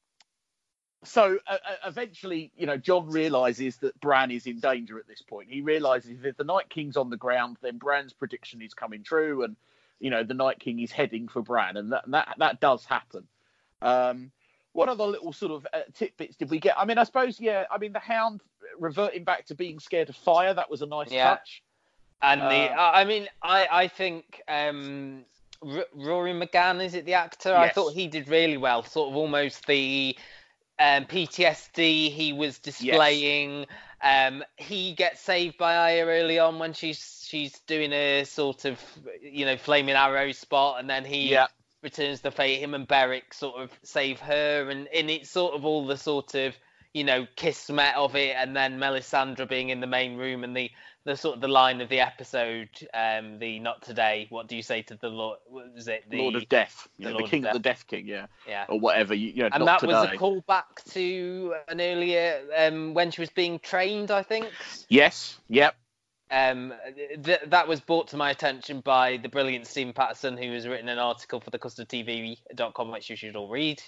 so 1.03 1.38
uh, 1.48 1.53
uh, 1.53 1.88
eventually, 1.88 2.53
you 2.57 2.66
know, 2.66 2.77
Jon 2.77 3.09
realizes 3.09 3.77
that 3.79 3.98
Bran 4.00 4.31
is 4.31 4.46
in 4.46 4.61
danger 4.61 4.98
at 4.98 5.07
this 5.07 5.20
point. 5.20 5.48
He 5.50 5.61
realizes 5.61 6.24
if 6.24 6.37
the 6.37 6.44
Night 6.44 6.70
King's 6.70 6.96
on 6.96 7.11
the 7.11 7.16
ground, 7.16 7.57
then 7.61 7.79
Bran's 7.79 8.12
prediction 8.12 8.62
is 8.62 8.72
coming 8.72 9.03
true, 9.03 9.42
and 9.42 9.57
you 10.00 10.11
know, 10.11 10.22
the 10.22 10.35
Night 10.35 10.59
King 10.59 10.80
is 10.80 10.92
heading 10.92 11.28
for 11.28 11.42
Bran, 11.42 11.76
and 11.76 11.92
that 11.92 12.04
that, 12.09 12.35
that 12.38 12.61
does 12.61 12.85
happen. 12.85 13.24
Um, 13.83 14.30
what 14.72 14.88
other 14.88 15.04
little 15.04 15.33
sort 15.33 15.52
of 15.52 15.66
uh, 15.72 15.80
tidbits 15.94 16.37
did 16.37 16.50
we 16.50 16.59
get? 16.59 16.74
I 16.78 16.85
mean, 16.85 16.98
I 16.98 17.04
suppose, 17.04 17.38
yeah. 17.40 17.64
I 17.70 17.78
mean, 17.78 17.92
the 17.92 18.00
Hound 18.00 18.40
reverting 18.78 19.22
back 19.22 19.46
to 19.46 19.54
being 19.54 19.78
scared 19.78 20.09
of 20.09 20.16
fire. 20.16 20.52
That 20.52 20.68
was 20.70 20.83
a 20.83 20.87
nice 20.87 21.12
Yeah. 21.12 21.30
touch. 21.30 21.62
And 22.22 22.40
the, 22.40 22.44
Uh, 22.72 22.74
I 22.76 23.02
I 23.02 23.04
mean, 23.04 23.28
I, 23.42 23.68
I 23.70 23.88
think 23.88 24.42
um, 24.48 25.24
R- 25.62 25.85
Rory 25.94 26.33
McCann 26.33 26.83
is 26.85 26.94
it 26.94 27.04
the 27.04 27.14
actor? 27.14 27.54
I 27.54 27.68
thought 27.68 27.92
he 27.92 28.09
did 28.09 28.28
really 28.28 28.57
well. 28.57 28.83
Sort 28.83 29.11
of 29.11 29.16
almost 29.16 29.66
the 29.66 30.16
um, 30.78 31.04
PTSD 31.04 32.11
he 32.11 32.33
was 32.33 32.59
displaying. 32.59 33.66
Um, 34.04 34.44
he 34.58 34.92
gets 34.92 35.22
saved 35.22 35.56
by 35.56 35.76
Arya 35.76 36.04
early 36.04 36.38
on 36.38 36.58
when 36.58 36.74
she's 36.74 37.24
she's 37.26 37.58
doing 37.60 37.92
a 37.92 38.24
sort 38.24 38.66
of 38.66 38.78
you 39.22 39.46
know 39.46 39.56
flaming 39.56 39.94
arrow 39.94 40.30
spot, 40.32 40.78
and 40.78 40.90
then 40.90 41.06
he 41.06 41.30
Yeah. 41.30 41.46
returns 41.82 42.20
the 42.20 42.30
fate. 42.30 42.60
Him 42.60 42.74
and 42.74 42.86
Beric 42.86 43.32
sort 43.32 43.56
of 43.62 43.70
save 43.82 44.20
her, 44.20 44.68
and 44.68 44.88
and 44.88 45.10
it's 45.10 45.30
sort 45.30 45.54
of 45.54 45.64
all 45.64 45.86
the 45.86 45.96
sort 45.96 46.34
of 46.34 46.54
you 46.92 47.02
know 47.04 47.26
kiss 47.36 47.66
kismet 47.66 47.94
of 47.96 48.14
it, 48.14 48.36
and 48.36 48.54
then 48.54 48.78
Melisandre 48.78 49.48
being 49.48 49.70
in 49.70 49.80
the 49.80 49.86
main 49.86 50.18
room, 50.18 50.44
and 50.44 50.54
the 50.54 50.70
the 51.04 51.16
sort 51.16 51.34
of 51.36 51.40
the 51.42 51.48
line 51.48 51.80
of 51.80 51.88
the 51.90 52.00
episode, 52.00 52.68
um, 52.94 53.38
the 53.38 53.58
not 53.58 53.82
today. 53.82 54.26
What 54.30 54.46
do 54.48 54.56
you 54.56 54.62
say 54.62 54.82
to 54.82 54.96
the 54.96 55.08
Lord? 55.08 55.38
Was 55.50 55.86
it? 55.88 56.04
The 56.08 56.16
Lord 56.18 56.34
of 56.34 56.48
Death, 56.48 56.88
the 56.98 57.02
yeah, 57.04 57.08
the, 57.10 57.14
Lord 57.18 57.30
King 57.30 57.44
of, 57.44 57.52
the 57.52 57.58
Death. 57.58 57.86
King, 57.86 58.06
yeah, 58.08 58.26
Yeah. 58.48 58.64
or 58.68 58.80
whatever. 58.80 59.14
You, 59.14 59.28
you 59.28 59.42
know, 59.42 59.50
and 59.52 59.66
that 59.66 59.82
was 59.82 59.96
a 59.96 60.06
today. 60.06 60.16
callback 60.18 60.82
to 60.92 61.54
an 61.68 61.80
earlier 61.80 62.40
um, 62.56 62.94
when 62.94 63.10
she 63.10 63.20
was 63.20 63.30
being 63.30 63.58
trained, 63.58 64.10
I 64.10 64.22
think. 64.22 64.46
Yes, 64.88 65.38
yep. 65.48 65.76
Um, 66.30 66.72
th- 67.22 67.42
that 67.46 67.68
was 67.68 67.80
brought 67.80 68.08
to 68.08 68.16
my 68.16 68.30
attention 68.30 68.80
by 68.80 69.18
the 69.18 69.28
brilliant 69.28 69.66
Stephen 69.66 69.92
Patterson, 69.92 70.36
who 70.38 70.52
has 70.52 70.66
written 70.66 70.88
an 70.88 70.98
article 70.98 71.38
for 71.38 71.50
the 71.50 71.58
thecustardtv.com, 71.58 72.90
which 72.90 73.10
you 73.10 73.14
should 73.16 73.36
all 73.36 73.48
read. 73.50 73.82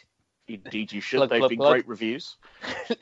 Indeed, 0.46 0.92
you 0.92 1.00
should. 1.00 1.16
Plug, 1.16 1.30
They've 1.30 1.38
plug, 1.40 1.48
been 1.50 1.58
plug. 1.58 1.72
great 1.72 1.88
reviews. 1.88 2.36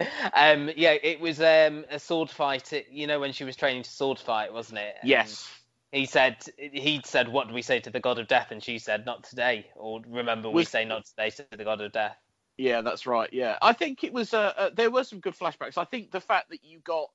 um, 0.34 0.70
yeah, 0.76 0.92
it 1.02 1.20
was 1.20 1.40
um, 1.40 1.84
a 1.90 1.98
sword 1.98 2.30
fight. 2.30 2.72
it- 2.72 2.88
You 2.90 3.06
know, 3.06 3.20
when 3.20 3.32
she 3.32 3.44
was 3.44 3.56
training 3.56 3.82
to 3.84 3.90
sword 3.90 4.18
fight, 4.18 4.52
wasn't 4.52 4.78
it? 4.80 4.96
And 5.00 5.08
Yes. 5.10 5.48
He 5.92 6.06
said 6.06 6.36
he 6.56 7.00
said, 7.04 7.26
"What 7.28 7.48
do 7.48 7.54
we 7.54 7.62
say 7.62 7.80
to 7.80 7.90
the 7.90 7.98
god 7.98 8.20
of 8.20 8.28
death?" 8.28 8.52
And 8.52 8.62
she 8.62 8.78
said, 8.78 9.04
"Not 9.06 9.24
today." 9.24 9.66
Or 9.74 10.00
remember, 10.06 10.48
we 10.48 10.54
Was- 10.54 10.68
say 10.68 10.84
not 10.84 11.04
today 11.04 11.30
to 11.30 11.46
the 11.50 11.64
god 11.64 11.80
of 11.80 11.90
death. 11.90 12.16
Yeah, 12.56 12.82
that's 12.82 13.06
right. 13.08 13.28
Yeah, 13.32 13.58
I 13.60 13.72
think 13.72 14.04
it 14.04 14.12
was. 14.12 14.32
Uh, 14.32 14.52
uh, 14.56 14.70
there 14.72 14.90
were 14.90 15.02
some 15.02 15.18
good 15.18 15.34
flashbacks. 15.36 15.76
I 15.78 15.84
think 15.84 16.12
the 16.12 16.20
fact 16.20 16.50
that 16.50 16.62
you 16.62 16.78
got 16.78 17.10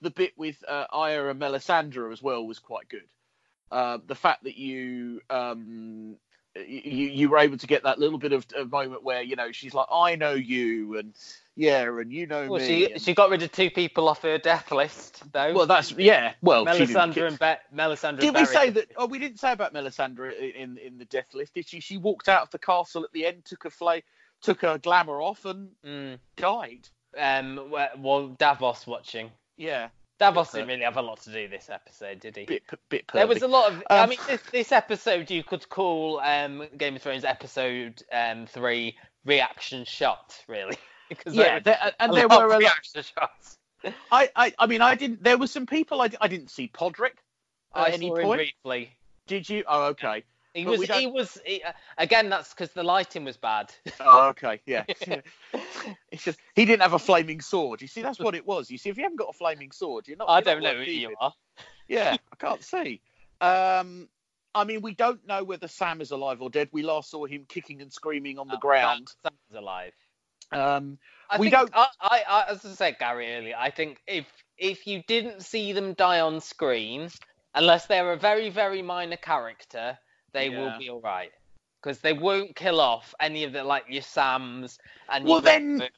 the 0.00 0.10
bit 0.10 0.32
with 0.36 0.62
uh, 0.68 0.86
Arya 0.90 1.28
and 1.30 1.40
Melisandre 1.40 2.12
as 2.12 2.22
well 2.22 2.46
was 2.46 2.60
quite 2.60 2.88
good. 2.88 3.08
Uh, 3.72 3.98
the 4.06 4.14
fact 4.14 4.44
that 4.44 4.56
you 4.56 5.20
um, 5.28 6.16
you 6.56 7.08
you 7.08 7.28
were 7.28 7.38
able 7.38 7.56
to 7.56 7.66
get 7.66 7.82
that 7.84 7.98
little 7.98 8.18
bit 8.18 8.32
of 8.32 8.44
a 8.58 8.64
moment 8.64 9.02
where 9.04 9.22
you 9.22 9.36
know 9.36 9.52
she's 9.52 9.74
like, 9.74 9.86
I 9.92 10.16
know 10.16 10.32
you, 10.34 10.98
and 10.98 11.14
yeah, 11.56 11.82
and 11.84 12.12
you 12.12 12.26
know 12.26 12.48
Well, 12.48 12.60
me. 12.60 12.66
she 12.66 12.92
and- 12.92 13.00
she 13.02 13.14
got 13.14 13.30
rid 13.30 13.42
of 13.42 13.52
two 13.52 13.70
people 13.70 14.08
off 14.08 14.22
her 14.22 14.38
death 14.38 14.72
list 14.72 15.22
though. 15.32 15.52
well, 15.52 15.66
that's 15.66 15.92
yeah. 15.92 16.32
Well, 16.42 16.64
Melisandre 16.66 17.28
and 17.28 17.38
Be- 17.38 17.76
Melisandre. 17.76 18.20
Did 18.20 18.28
and 18.28 18.36
we 18.38 18.44
say 18.46 18.70
that? 18.70 18.90
Oh, 18.96 19.06
we 19.06 19.18
didn't 19.18 19.38
say 19.38 19.52
about 19.52 19.72
Melisandre 19.74 20.54
in 20.54 20.76
in 20.78 20.98
the 20.98 21.04
death 21.04 21.32
list. 21.34 21.54
Did 21.54 21.68
she? 21.68 21.80
She 21.80 21.96
walked 21.98 22.28
out 22.28 22.42
of 22.42 22.50
the 22.50 22.58
castle 22.58 23.04
at 23.04 23.12
the 23.12 23.26
end, 23.26 23.44
took 23.44 23.62
her 23.64 23.70
fla- 23.70 24.02
took 24.42 24.60
her 24.62 24.78
glamour 24.78 25.20
off, 25.22 25.44
and 25.44 25.68
Mm. 25.86 26.18
died. 26.36 26.88
Um, 27.18 27.70
well, 27.98 28.28
Davos 28.38 28.86
watching. 28.86 29.30
Yeah, 29.56 29.88
Davos 30.20 30.52
didn't 30.52 30.68
really 30.68 30.82
have 30.82 30.96
a 30.98 31.02
lot 31.02 31.20
to 31.22 31.32
do 31.32 31.48
this 31.48 31.68
episode, 31.70 32.20
did 32.20 32.36
he? 32.36 32.44
bit 32.44 32.62
bit. 32.88 33.04
There 33.12 33.26
was 33.26 33.42
a 33.42 33.48
lot 33.48 33.72
of. 33.72 33.82
I 33.90 34.00
Um, 34.00 34.10
mean, 34.10 34.18
this, 34.28 34.42
this 34.52 34.70
episode 34.72 35.30
you 35.30 35.42
could 35.42 35.68
call 35.68 36.20
um, 36.20 36.68
Game 36.76 36.94
of 36.94 37.02
Thrones 37.02 37.24
episode 37.24 38.02
um, 38.12 38.46
three 38.46 38.96
reaction 39.24 39.84
shot, 39.84 40.38
really. 40.46 40.76
because 41.08 41.34
Yeah, 41.34 41.58
there, 41.58 41.78
there, 41.82 41.92
and 41.98 42.12
a 42.12 42.14
there 42.14 42.28
lot 42.28 42.38
were 42.40 42.44
of 42.44 42.50
a 42.50 42.54
lot. 42.54 42.58
reaction 42.60 43.02
shots. 43.02 43.56
I, 44.12 44.28
I 44.36 44.52
I 44.58 44.66
mean, 44.66 44.82
I 44.82 44.94
didn't. 44.94 45.22
There 45.24 45.38
were 45.38 45.46
some 45.46 45.64
people 45.66 46.02
I, 46.02 46.10
I 46.20 46.28
didn't 46.28 46.50
see 46.50 46.68
Podrick 46.68 47.16
at 47.74 47.88
I 47.88 47.90
any 47.90 48.08
saw 48.08 48.16
him 48.16 48.36
briefly. 48.36 48.94
Did 49.26 49.48
you? 49.48 49.64
Oh, 49.66 49.84
okay. 49.86 50.24
He 50.54 50.64
But 50.64 50.78
was. 50.78 50.88
He 50.88 51.06
was. 51.06 51.38
He, 51.44 51.62
uh, 51.62 51.72
again, 51.98 52.28
that's 52.28 52.50
because 52.52 52.72
the 52.72 52.82
lighting 52.82 53.24
was 53.24 53.36
bad. 53.36 53.72
Oh, 54.00 54.28
okay. 54.28 54.60
Yeah. 54.64 54.84
it's 56.10 56.24
just 56.24 56.38
he 56.54 56.64
didn't 56.64 56.82
have 56.82 56.94
a 56.94 56.98
flaming 56.98 57.40
sword. 57.40 57.82
You 57.82 57.88
see, 57.88 58.02
that's 58.02 58.18
what 58.18 58.34
it 58.34 58.46
was. 58.46 58.70
You 58.70 58.78
see, 58.78 58.88
if 58.88 58.96
you 58.96 59.02
haven't 59.02 59.18
got 59.18 59.28
a 59.28 59.34
flaming 59.34 59.72
sword, 59.72 60.08
you're 60.08 60.16
not. 60.16 60.28
I 60.28 60.38
you're 60.38 60.54
don't 60.54 60.62
not 60.62 60.76
know 60.76 60.84
who 60.84 60.90
you 60.90 61.14
are. 61.20 61.32
Yeah, 61.88 62.16
I 62.32 62.36
can't 62.36 62.62
see. 62.62 63.00
Um, 63.40 64.08
I 64.54 64.62
mean, 64.62 64.80
we 64.80 64.94
don't 64.94 65.26
know 65.26 65.42
whether 65.42 65.66
Sam 65.66 66.00
is 66.00 66.12
alive 66.12 66.40
or 66.40 66.48
dead. 66.48 66.68
We 66.70 66.84
last 66.84 67.10
saw 67.10 67.26
him 67.26 67.46
kicking 67.48 67.82
and 67.82 67.92
screaming 67.92 68.38
on 68.38 68.46
the 68.46 68.58
ground. 68.58 69.12
Sam- 69.24 69.32
Sam's 69.50 69.58
alive. 69.58 69.92
Um, 70.52 70.98
I 71.28 71.38
we 71.38 71.50
think, 71.50 71.54
don't. 71.54 71.70
I, 71.74 71.86
I, 72.00 72.22
I, 72.28 72.44
as 72.48 72.64
I 72.64 72.70
said, 72.70 72.96
Gary 72.98 73.34
earlier, 73.34 73.56
I 73.58 73.70
think 73.70 74.00
if 74.06 74.26
if 74.56 74.86
you 74.86 75.02
didn't 75.06 75.42
see 75.42 75.72
them 75.72 75.94
die 75.94 76.20
on 76.20 76.40
screen, 76.40 77.08
unless 77.54 77.86
they're 77.86 78.12
a 78.12 78.18
very 78.18 78.50
very 78.50 78.82
minor 78.82 79.16
character, 79.16 79.98
they 80.32 80.50
will 80.50 80.72
be 80.78 80.88
all 80.90 81.00
right 81.00 81.30
because 81.82 81.98
they 82.00 82.12
won't 82.12 82.54
kill 82.54 82.80
off 82.80 83.14
any 83.20 83.44
of 83.44 83.52
the 83.52 83.64
like 83.64 83.84
your 83.88 84.02
Sams 84.02 84.78
and 85.08 85.24
Well, 85.24 85.34
your 85.34 85.40
then- 85.42 85.88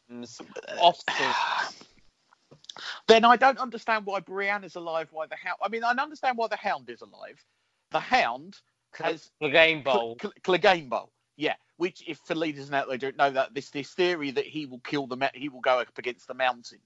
off 0.81 0.99
screen. 0.99 1.87
then 3.09 3.25
I 3.25 3.37
don't 3.37 3.59
understand 3.59 4.07
why 4.07 4.21
Brienne 4.21 4.65
is 4.65 4.77
alive. 4.77 5.09
Why 5.11 5.27
the 5.27 5.37
hound? 5.37 5.59
I 5.63 5.69
mean, 5.69 5.85
I 5.85 5.91
understand 5.91 6.39
why 6.39 6.49
the 6.49 6.57
Hound 6.57 6.89
is 6.89 7.03
alive. 7.03 7.43
The 7.91 8.01
Hound 8.01 8.59
has 8.95 9.31
the 9.41 9.49
game 9.51 9.83
Cl- 9.85 9.99
bowl. 9.99 10.17
Cl- 10.21 10.35
Clegane 10.43 10.89
Bowl. 10.89 11.11
Yeah, 11.37 11.55
which 11.77 12.03
if 12.07 12.19
for 12.27 12.35
leaders 12.35 12.67
and 12.67 12.75
out 12.75 12.89
there 12.89 12.99
don't 12.99 13.17
know 13.17 13.31
that 13.31 13.55
this 13.55 13.71
this 13.71 13.93
theory 13.93 14.31
that 14.33 14.47
he 14.47 14.67
will 14.67 14.81
kill 14.81 15.07
the 15.07 15.31
he 15.35 15.49
will 15.49 15.61
go 15.61 15.81
up 15.81 15.99
against 15.99 16.29
the 16.29 16.35
Mountain, 16.35 16.79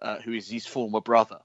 uh, 0.00 0.18
who 0.20 0.32
is 0.32 0.48
his 0.48 0.66
former 0.66 1.00
brother. 1.00 1.38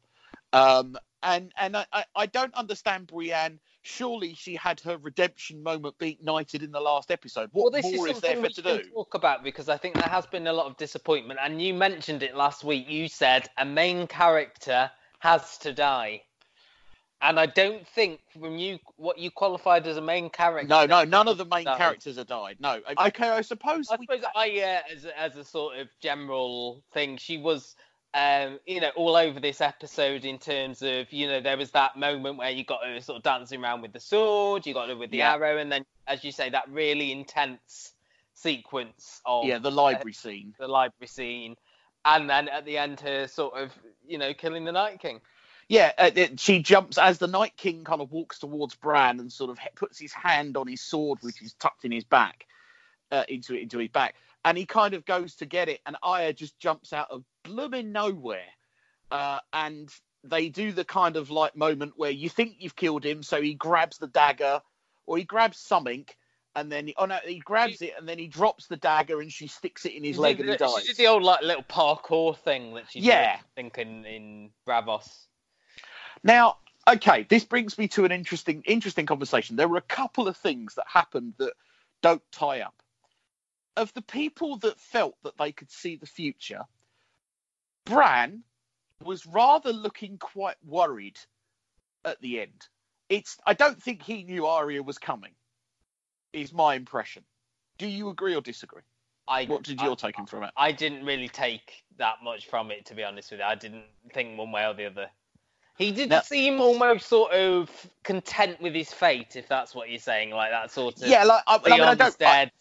Um, 0.54 0.98
and 1.22 1.52
and 1.58 1.78
I, 1.78 2.06
I 2.16 2.26
don't 2.26 2.54
understand 2.56 3.08
Brienne. 3.08 3.60
Surely 3.82 4.34
she 4.36 4.56
had 4.56 4.80
her 4.82 4.98
redemption 4.98 5.64
moment 5.64 5.98
being 5.98 6.18
knighted 6.22 6.64
in 6.64 6.72
the 6.72 6.82
last 6.82 7.12
episode. 7.12 7.50
Well, 7.54 7.66
What 7.66 7.74
this 7.74 7.86
is 7.86 7.96
more 7.96 8.08
is, 8.10 8.14
something 8.18 8.42
there 8.42 8.50
for 8.50 8.56
to 8.56 8.84
do? 8.84 8.90
talk 8.92 9.14
about 9.14 9.44
because 9.44 9.70
I 9.70 9.78
think 9.78 9.96
there 9.96 10.10
has 10.10 10.26
been 10.26 10.48
a 10.48 10.54
lot 10.54 10.66
of 10.68 10.76
disappointment, 10.78 11.40
and 11.42 11.62
you 11.62 11.74
mentioned 11.74 12.22
it 12.22 12.36
last 12.36 12.64
week. 12.64 12.90
You 12.90 13.08
said 13.08 13.48
a 13.58 13.66
main 13.66 14.06
character 14.08 14.92
has 15.20 15.58
to 15.60 15.72
die, 15.74 16.24
and 17.22 17.40
I 17.40 17.46
don't 17.46 17.88
think 17.88 18.20
from 18.34 18.58
you 18.58 18.80
what 18.98 19.18
you 19.18 19.32
qualified 19.32 19.88
as 19.88 19.96
a 19.98 20.02
main 20.02 20.30
character. 20.30 20.68
No, 20.68 20.86
no, 20.86 21.04
none 21.06 21.28
of 21.30 21.38
the 21.38 21.46
main 21.46 21.64
died. 21.66 21.78
characters 21.78 22.18
have 22.18 22.28
died. 22.28 22.58
No. 22.60 22.82
Okay, 23.08 23.30
I 23.30 23.42
suppose. 23.42 23.90
I 23.90 23.96
we- 23.98 24.06
suppose 24.06 24.24
I, 24.36 24.50
uh, 24.60 24.82
as 24.94 25.06
as 25.06 25.38
a 25.38 25.44
sort 25.46 25.78
of 25.78 25.88
general 26.02 26.84
thing, 26.92 27.16
she 27.18 27.38
was, 27.38 27.76
um, 28.14 28.60
you 28.66 28.82
know, 28.82 28.90
all 28.96 29.16
over 29.16 29.40
this 29.40 29.62
episode 29.62 30.26
in 30.26 30.40
terms 30.40 30.82
of, 30.82 31.12
you 31.14 31.28
know, 31.28 31.42
there 31.42 31.58
was 31.58 31.72
that 31.72 31.96
moment 31.96 32.38
where 32.38 32.50
you 32.50 32.64
got 32.66 32.84
her 32.84 33.00
sort 33.02 33.18
of 33.18 33.24
dancing 33.24 33.64
around 33.64 33.82
with 33.82 33.94
the 33.94 34.00
sword, 34.00 34.66
you 34.66 34.74
got 34.74 34.90
her 34.90 34.98
with 34.98 35.12
the 35.12 35.18
Yeah. 35.18 35.34
arrow, 35.34 35.58
and 35.58 35.72
then, 35.72 35.86
as 36.08 36.24
you 36.24 36.32
say, 36.32 36.50
that 36.50 36.68
really 36.70 37.12
intense 37.12 37.94
sequence 38.34 39.22
of 39.26 39.46
yeah, 39.46 39.60
the 39.60 39.72
library 39.72 40.14
scene. 40.14 40.56
the 40.60 40.68
library 40.68 41.08
scene, 41.08 41.56
and 42.06 42.30
then 42.30 42.48
at 42.48 42.66
the 42.66 42.78
end, 42.78 43.00
her 43.02 43.28
sort 43.28 43.54
of, 43.56 43.72
you 44.08 44.18
know, 44.18 44.34
killing 44.34 44.66
the 44.66 44.72
Night 44.72 45.00
King. 45.00 45.22
Yeah, 45.68 45.92
uh, 46.00 46.10
it- 46.16 46.40
she 46.40 46.60
jumps 46.64 46.98
as 46.98 47.20
the 47.20 47.28
Night 47.28 47.56
King 47.58 47.84
kind 47.84 48.02
of 48.02 48.12
walks 48.12 48.40
towards 48.40 48.74
Bran 48.76 49.20
and 49.20 49.32
sort 49.32 49.52
of 49.52 49.60
puts 49.76 50.00
his 50.00 50.14
hand 50.14 50.58
on 50.58 50.68
his 50.68 50.82
sword, 50.82 51.20
which 51.22 51.42
is 51.44 51.54
tucked 51.54 51.86
in 51.86 51.92
his 51.92 52.04
back, 52.06 52.48
uh, 53.12 53.24
into 53.28 53.54
into 53.56 53.78
his 53.78 53.90
back, 53.90 54.16
and 54.46 54.58
he 54.58 54.66
kind 54.66 54.94
of 54.94 55.06
goes 55.06 55.36
to 55.36 55.46
get 55.46 55.70
it, 55.70 55.80
and 55.86 55.96
Arya 56.02 56.34
just 56.34 56.60
jumps 56.60 56.94
out 56.94 57.12
of 57.12 57.24
blooming 57.44 57.92
nowhere, 57.92 58.48
uh, 59.12 59.40
and 59.54 59.90
they 60.24 60.50
do 60.50 60.72
the 60.72 60.86
kind 60.86 61.16
of 61.16 61.30
like 61.32 61.56
moment 61.56 61.94
where 61.96 62.12
you 62.12 62.30
think 62.30 62.56
you've 62.60 62.76
killed 62.76 63.06
him, 63.06 63.24
so 63.24 63.42
he 63.42 63.54
grabs 63.54 63.98
the 63.98 64.08
dagger 64.08 64.62
or 65.06 65.18
he 65.18 65.24
grabs 65.24 65.60
something. 65.60 66.06
And 66.56 66.72
then 66.72 66.88
he, 66.88 66.96
oh 66.98 67.06
no, 67.06 67.20
he 67.24 67.40
grabs 67.40 67.82
it 67.82 67.94
and 67.98 68.10
then 68.10 68.18
he 68.18 68.28
drops 68.28 68.68
the 68.68 68.76
dagger 68.76 69.22
and 69.22 69.32
she 69.32 69.48
sticks 69.48 69.86
it 69.86 69.94
in 69.94 70.04
his 70.04 70.18
leg 70.18 70.40
and 70.40 70.50
he 70.50 70.56
dies. 70.56 70.82
She 70.82 70.88
did 70.88 70.98
the 70.98 71.08
old 71.08 71.24
like 71.24 71.42
little 71.42 71.64
parkour 71.64 72.36
thing 72.38 72.74
that 72.74 72.90
she 72.90 73.00
Yeah. 73.00 73.38
did, 73.38 73.44
I 73.44 73.50
think 73.56 73.78
in 73.78 74.06
in 74.06 74.50
Braavos. 74.68 75.28
Now, 76.24 76.58
okay, 76.88 77.24
this 77.30 77.46
brings 77.46 77.78
me 77.78 77.88
to 77.90 78.04
an 78.04 78.12
interesting 78.12 78.64
interesting 78.66 79.06
conversation. 79.06 79.56
There 79.56 79.68
were 79.68 79.78
a 79.78 79.82
couple 79.82 80.28
of 80.28 80.36
things 80.38 80.76
that 80.76 80.86
happened 80.88 81.36
that 81.38 81.54
don't 82.02 82.24
tie 82.32 82.62
up. 82.62 82.79
Of 83.76 83.94
the 83.94 84.02
people 84.02 84.58
that 84.58 84.80
felt 84.80 85.16
that 85.24 85.38
they 85.38 85.52
could 85.52 85.72
see 85.72 85.96
the 85.96 86.06
future, 86.06 86.62
Bran 87.86 88.44
was 89.04 89.26
rather 89.26 89.72
looking 89.72 90.18
quite 90.18 90.58
worried 90.66 91.18
at 92.04 92.20
the 92.22 92.42
end. 92.42 92.68
It's 93.08 93.38
I 93.46 93.54
don't 93.54 93.82
think 93.82 94.04
he 94.04 94.24
knew 94.24 94.46
Arya 94.46 94.84
was 94.84 94.98
coming. 94.98 95.32
Is 96.34 96.54
my 96.54 96.76
impression. 96.76 97.24
Do 97.78 97.88
you 97.88 98.10
agree 98.10 98.36
or 98.36 98.42
disagree? 98.42 98.84
I 99.28 99.46
What 99.46 99.64
did 99.64 99.80
your 99.82 99.96
taking 99.96 100.26
from 100.26 100.44
it? 100.44 100.52
I 100.58 100.72
didn't 100.72 101.06
really 101.06 101.30
take 101.30 101.84
that 101.98 102.16
much 102.24 102.48
from 102.48 102.72
it, 102.72 102.86
to 102.88 102.96
be 102.96 103.04
honest 103.04 103.32
with 103.32 103.40
you. 103.40 103.46
I 103.46 103.56
didn't 103.56 103.86
think 104.14 104.38
one 104.38 104.52
way 104.52 104.66
or 104.66 104.74
the 104.74 104.86
other. 104.86 105.10
He 105.78 105.92
did 105.92 106.10
Now- 106.10 106.22
seem 106.22 106.60
almost 106.60 107.08
sort 107.08 107.32
of 107.32 107.70
content 108.04 108.60
with 108.60 108.74
his 108.74 108.92
fate, 108.92 109.36
if 109.36 109.48
that's 109.48 109.74
what 109.74 109.90
you're 109.90 110.00
saying, 110.00 110.32
like 110.32 110.52
that 110.52 110.72
sort 110.72 111.02
of. 111.02 111.08
Yeah, 111.08 111.24
like 111.24 111.44
I, 111.48 111.56
I 111.56 111.70
mean, 111.70 111.82
I 111.82 111.96
don't. 111.96 112.22
I- 112.22 112.46
dead. 112.46 112.52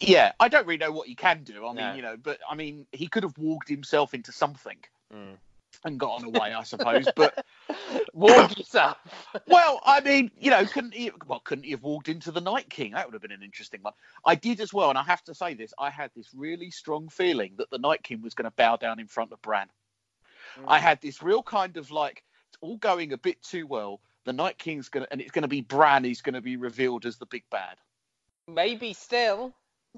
Yeah, 0.00 0.32
I 0.38 0.48
don't 0.48 0.66
really 0.66 0.78
know 0.78 0.92
what 0.92 1.08
he 1.08 1.14
can 1.14 1.42
do. 1.42 1.66
I 1.66 1.72
mean, 1.72 1.76
No. 1.76 1.94
you 1.94 2.02
know, 2.02 2.16
but 2.16 2.38
I 2.48 2.54
mean, 2.54 2.86
he 2.92 3.08
could 3.08 3.24
have 3.24 3.36
walked 3.36 3.68
himself 3.68 4.14
into 4.14 4.30
something 4.32 4.78
Mm. 5.12 5.38
and 5.84 5.98
gotten 5.98 6.26
away, 6.26 6.52
I 6.54 6.62
suppose. 6.62 7.08
But 7.16 7.44
Warn 8.14 8.50
yourself. 8.56 8.98
well, 9.46 9.80
I 9.84 10.00
mean, 10.00 10.30
you 10.38 10.50
know, 10.50 10.64
couldn't 10.66 10.94
he? 10.94 11.10
Well, 11.26 11.40
couldn't 11.40 11.64
he 11.64 11.70
have 11.72 11.82
walked 11.82 12.08
into 12.08 12.30
the 12.30 12.40
Night 12.40 12.68
King? 12.70 12.92
That 12.92 13.06
would 13.06 13.14
have 13.14 13.22
been 13.22 13.32
an 13.32 13.42
interesting 13.42 13.80
one. 13.82 13.92
I 14.24 14.34
did 14.34 14.60
as 14.60 14.72
well, 14.72 14.88
and 14.90 14.98
I 14.98 15.02
have 15.02 15.22
to 15.24 15.34
say 15.34 15.54
this: 15.54 15.72
I 15.78 15.90
had 15.90 16.10
this 16.14 16.28
really 16.34 16.70
strong 16.70 17.08
feeling 17.08 17.54
that 17.58 17.70
the 17.70 17.78
Night 17.78 18.02
King 18.02 18.22
was 18.22 18.34
going 18.34 18.44
to 18.44 18.50
bow 18.56 18.76
down 18.76 18.98
in 19.00 19.06
front 19.06 19.32
of 19.32 19.42
Bran. 19.42 19.68
I 20.66 20.78
had 20.78 21.00
this 21.00 21.22
real 21.22 21.42
kind 21.42 21.76
of 21.76 21.90
like 21.90 22.24
it's 22.48 22.58
all 22.60 22.78
going 22.78 23.12
a 23.12 23.18
bit 23.18 23.42
too 23.42 23.66
well. 23.66 24.00
The 24.24 24.32
Night 24.32 24.58
King's 24.58 24.88
gonna, 24.88 25.06
and 25.10 25.20
it's 25.20 25.30
going 25.30 25.42
to 25.42 25.48
be 25.48 25.60
Bran 25.60 26.04
He's 26.04 26.20
going 26.20 26.34
to 26.34 26.40
be 26.40 26.56
revealed 26.56 27.06
as 27.06 27.16
the 27.18 27.26
big 27.26 27.44
bad. 27.50 27.76
Maybe 28.48 28.92
still. 28.92 29.54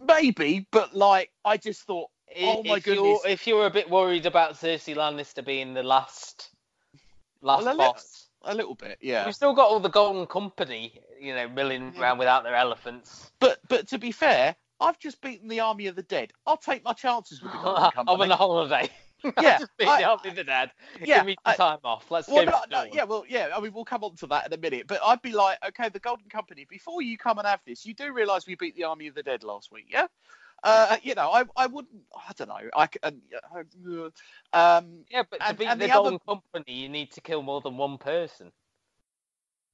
Maybe, 0.07 0.66
but 0.72 0.94
like, 0.94 1.31
I 1.44 1.57
just 1.57 1.83
thought, 1.83 2.09
oh 2.40 2.62
my 2.62 2.76
if 2.76 2.85
goodness. 2.85 3.20
You're, 3.24 3.29
if 3.29 3.46
you're 3.46 3.66
a 3.66 3.70
bit 3.70 3.88
worried 3.90 4.26
about 4.26 4.55
Cersei 4.55 4.94
Lannister 4.94 5.44
being 5.44 5.74
the 5.74 5.83
last, 5.83 6.50
last 7.42 7.64
Well, 7.64 7.74
a 7.74 7.76
boss, 7.76 8.29
A 8.44 8.55
little 8.55 8.74
bit, 8.74 8.98
yeah. 9.00 9.24
we've 9.26 9.35
still 9.35 9.55
got 9.55 9.68
all 9.68 9.81
the 9.81 9.88
Golden 9.88 10.26
Company, 10.26 11.00
you 11.20 11.35
know, 11.35 11.48
milling 11.48 11.94
around 11.98 12.18
without 12.18 12.44
their 12.44 12.55
elephants. 12.55 13.31
But 13.40 13.59
but 13.68 13.88
to 13.88 13.98
be 13.98 14.12
fair, 14.12 14.57
I've 14.81 14.98
just 14.98 15.20
beaten 15.20 15.48
the 15.48 15.61
army 15.61 15.87
of 15.88 15.96
the 15.96 16.03
dead. 16.03 16.33
I'll 16.46 16.57
take 16.57 16.85
my 16.85 16.92
chances 16.92 17.42
with 17.42 17.53
the 17.53 17.59
Golden 17.59 17.90
Company. 17.92 18.14
I'm 18.14 18.20
on 18.20 18.31
a 18.31 18.37
holiday. 18.37 18.88
Yeah, 19.40 19.59
I- 19.61 19.66
the 20.00 20.04
Army 20.04 20.28
of 20.30 20.37
the 20.37 20.44
Dead. 20.44 20.70
yeah, 21.00 21.18
Give 21.18 21.26
me 21.26 21.37
I- 21.44 21.54
time 21.56 21.78
off. 21.85 22.11
Let's 22.11 22.28
well, 22.28 22.44
no, 22.44 22.61
no, 22.70 22.85
yeah, 22.92 23.04
well, 23.04 23.24
yeah. 23.28 23.50
I 23.54 23.61
mean, 23.61 23.72
we'll 23.72 23.85
come 23.85 24.04
on 24.04 24.14
to 24.16 24.26
that 24.28 24.46
in 24.46 24.52
a 24.52 24.56
minute. 24.59 24.87
But 24.87 25.00
I'd 25.04 25.22
be 25.22 25.33
like, 25.33 25.59
okay, 25.68 25.88
the 25.88 26.00
Golden 26.00 26.28
Company. 26.28 26.66
Before 26.68 27.02
you 27.02 27.16
come 27.18 27.38
and 27.38 27.46
have 27.46 27.61
this, 27.66 27.85
you 27.87 27.94
do 27.94 28.12
realise 28.12 28.46
we 28.46 28.54
beat 28.54 28.76
the 28.76 28.85
army 28.85 29.06
of 29.09 29.14
the 29.14 29.22
dead 29.22 29.42
last 29.44 29.70
week, 29.72 29.87
yeah? 29.90 30.06
Uh, 30.62 30.98
you 31.02 31.14
know, 31.14 31.30
I, 31.30 31.44
I 31.56 31.66
wouldn't. 31.66 31.94
I 32.14 32.33
don't 32.37 32.48
know. 32.48 32.68
I. 32.76 32.88
Uh, 33.02 34.11
um, 34.52 35.04
Yeah, 35.11 35.22
but 35.30 35.40
to 35.40 35.48
and- 35.48 35.59
beat 35.59 35.66
and 35.68 35.80
the, 35.80 35.87
the 35.87 35.92
other- 35.92 36.11
Golden 36.11 36.18
Company, 36.26 36.74
you 36.74 36.88
need 36.88 37.12
to 37.12 37.20
kill 37.20 37.42
more 37.42 37.61
than 37.61 37.76
one 37.76 37.96
person. 37.98 38.52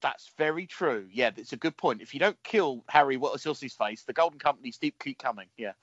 that's 0.01 0.31
very 0.37 0.65
true. 0.67 1.07
Yeah, 1.11 1.31
that's 1.31 1.53
a 1.53 1.57
good 1.57 1.75
point. 1.75 2.01
If 2.01 2.13
you 2.13 2.19
don't 2.19 2.41
kill 2.43 2.83
Harry, 2.87 3.17
what 3.17 3.45
else 3.45 3.59
his 3.59 3.73
face? 3.73 4.03
The 4.03 4.13
Golden 4.13 4.39
Company 4.39 4.71
keep 4.79 4.97
keep 4.99 5.17
coming. 5.19 5.47
Yeah, 5.57 5.73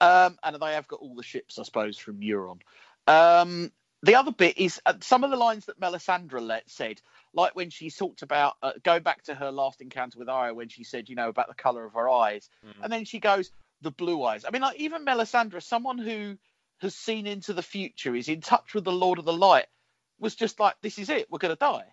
um, 0.00 0.36
and 0.44 0.56
they 0.60 0.74
have 0.74 0.86
got 0.88 1.00
all 1.00 1.14
the 1.14 1.22
ships, 1.22 1.58
I 1.58 1.62
suppose, 1.62 1.96
from 1.98 2.20
Euron. 2.20 2.60
Um, 3.06 3.70
the 4.02 4.14
other 4.14 4.32
bit 4.32 4.58
is 4.58 4.80
uh, 4.86 4.94
some 5.00 5.24
of 5.24 5.30
the 5.30 5.36
lines 5.36 5.66
that 5.66 5.80
Melisandre 5.80 6.40
let 6.40 6.68
said, 6.70 7.00
like 7.34 7.56
when 7.56 7.70
she 7.70 7.90
talked 7.90 8.22
about 8.22 8.54
uh, 8.62 8.72
going 8.82 9.02
back 9.02 9.24
to 9.24 9.34
her 9.34 9.50
last 9.50 9.80
encounter 9.80 10.18
with 10.18 10.28
Arya, 10.28 10.54
when 10.54 10.68
she 10.68 10.84
said, 10.84 11.08
you 11.08 11.16
know, 11.16 11.28
about 11.28 11.48
the 11.48 11.54
color 11.54 11.84
of 11.84 11.94
her 11.94 12.08
eyes, 12.08 12.48
and 12.82 12.92
then 12.92 13.04
she 13.04 13.18
goes, 13.18 13.50
the 13.82 13.90
blue 13.90 14.22
eyes. 14.22 14.44
I 14.46 14.50
mean, 14.50 14.62
like 14.62 14.78
even 14.78 15.04
Melisandre, 15.04 15.62
someone 15.62 15.98
who 15.98 16.36
has 16.80 16.94
seen 16.94 17.26
into 17.26 17.52
the 17.52 17.62
future, 17.62 18.14
is 18.14 18.28
in 18.28 18.40
touch 18.40 18.74
with 18.74 18.84
the 18.84 18.92
Lord 18.92 19.18
of 19.18 19.24
the 19.24 19.32
Light, 19.32 19.66
was 20.18 20.34
just 20.34 20.60
like, 20.60 20.74
this 20.82 20.98
is 20.98 21.08
it, 21.10 21.30
we're 21.30 21.38
gonna 21.38 21.56
die. 21.56 21.84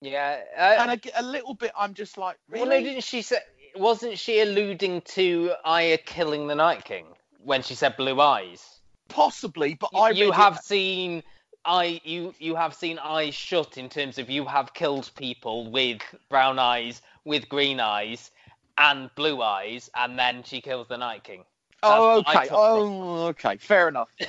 Yeah, 0.00 0.40
and 0.56 0.90
a, 0.92 1.20
a 1.20 1.22
little 1.22 1.54
bit, 1.54 1.72
I'm 1.76 1.94
just 1.94 2.18
like, 2.18 2.36
really? 2.48 2.68
Well, 2.68 2.80
no, 2.80 2.84
didn't 2.86 3.04
she 3.04 3.22
say? 3.22 3.38
Wasn't 3.74 4.18
she 4.18 4.40
alluding 4.40 5.02
to 5.02 5.52
Arya 5.64 5.98
killing 5.98 6.46
the 6.46 6.54
Night 6.54 6.84
King 6.84 7.06
when 7.38 7.62
she 7.62 7.74
said 7.74 7.96
blue 7.96 8.20
eyes? 8.20 8.62
Possibly, 9.08 9.74
but 9.74 9.90
You, 9.92 10.00
I 10.00 10.10
you 10.10 10.28
it- 10.28 10.34
have 10.34 10.58
seen 10.60 11.22
I 11.64 12.00
you 12.04 12.34
you 12.38 12.54
have 12.54 12.74
seen 12.74 12.98
eyes 12.98 13.34
shut 13.34 13.76
in 13.76 13.88
terms 13.88 14.18
of 14.18 14.30
you 14.30 14.44
have 14.44 14.72
killed 14.72 15.10
people 15.16 15.70
with 15.70 16.00
brown 16.28 16.58
eyes, 16.58 17.02
with 17.24 17.48
green 17.48 17.80
eyes, 17.80 18.30
and 18.78 19.10
blue 19.14 19.42
eyes, 19.42 19.90
and 19.94 20.18
then 20.18 20.42
she 20.44 20.60
kills 20.60 20.88
the 20.88 20.96
Night 20.96 21.24
King. 21.24 21.44
Oh, 21.82 22.22
That's 22.22 22.28
I 22.28 22.44
okay. 22.44 22.48
Oh, 22.52 23.26
okay. 23.28 23.56
Fair 23.56 23.88
enough. 23.88 24.08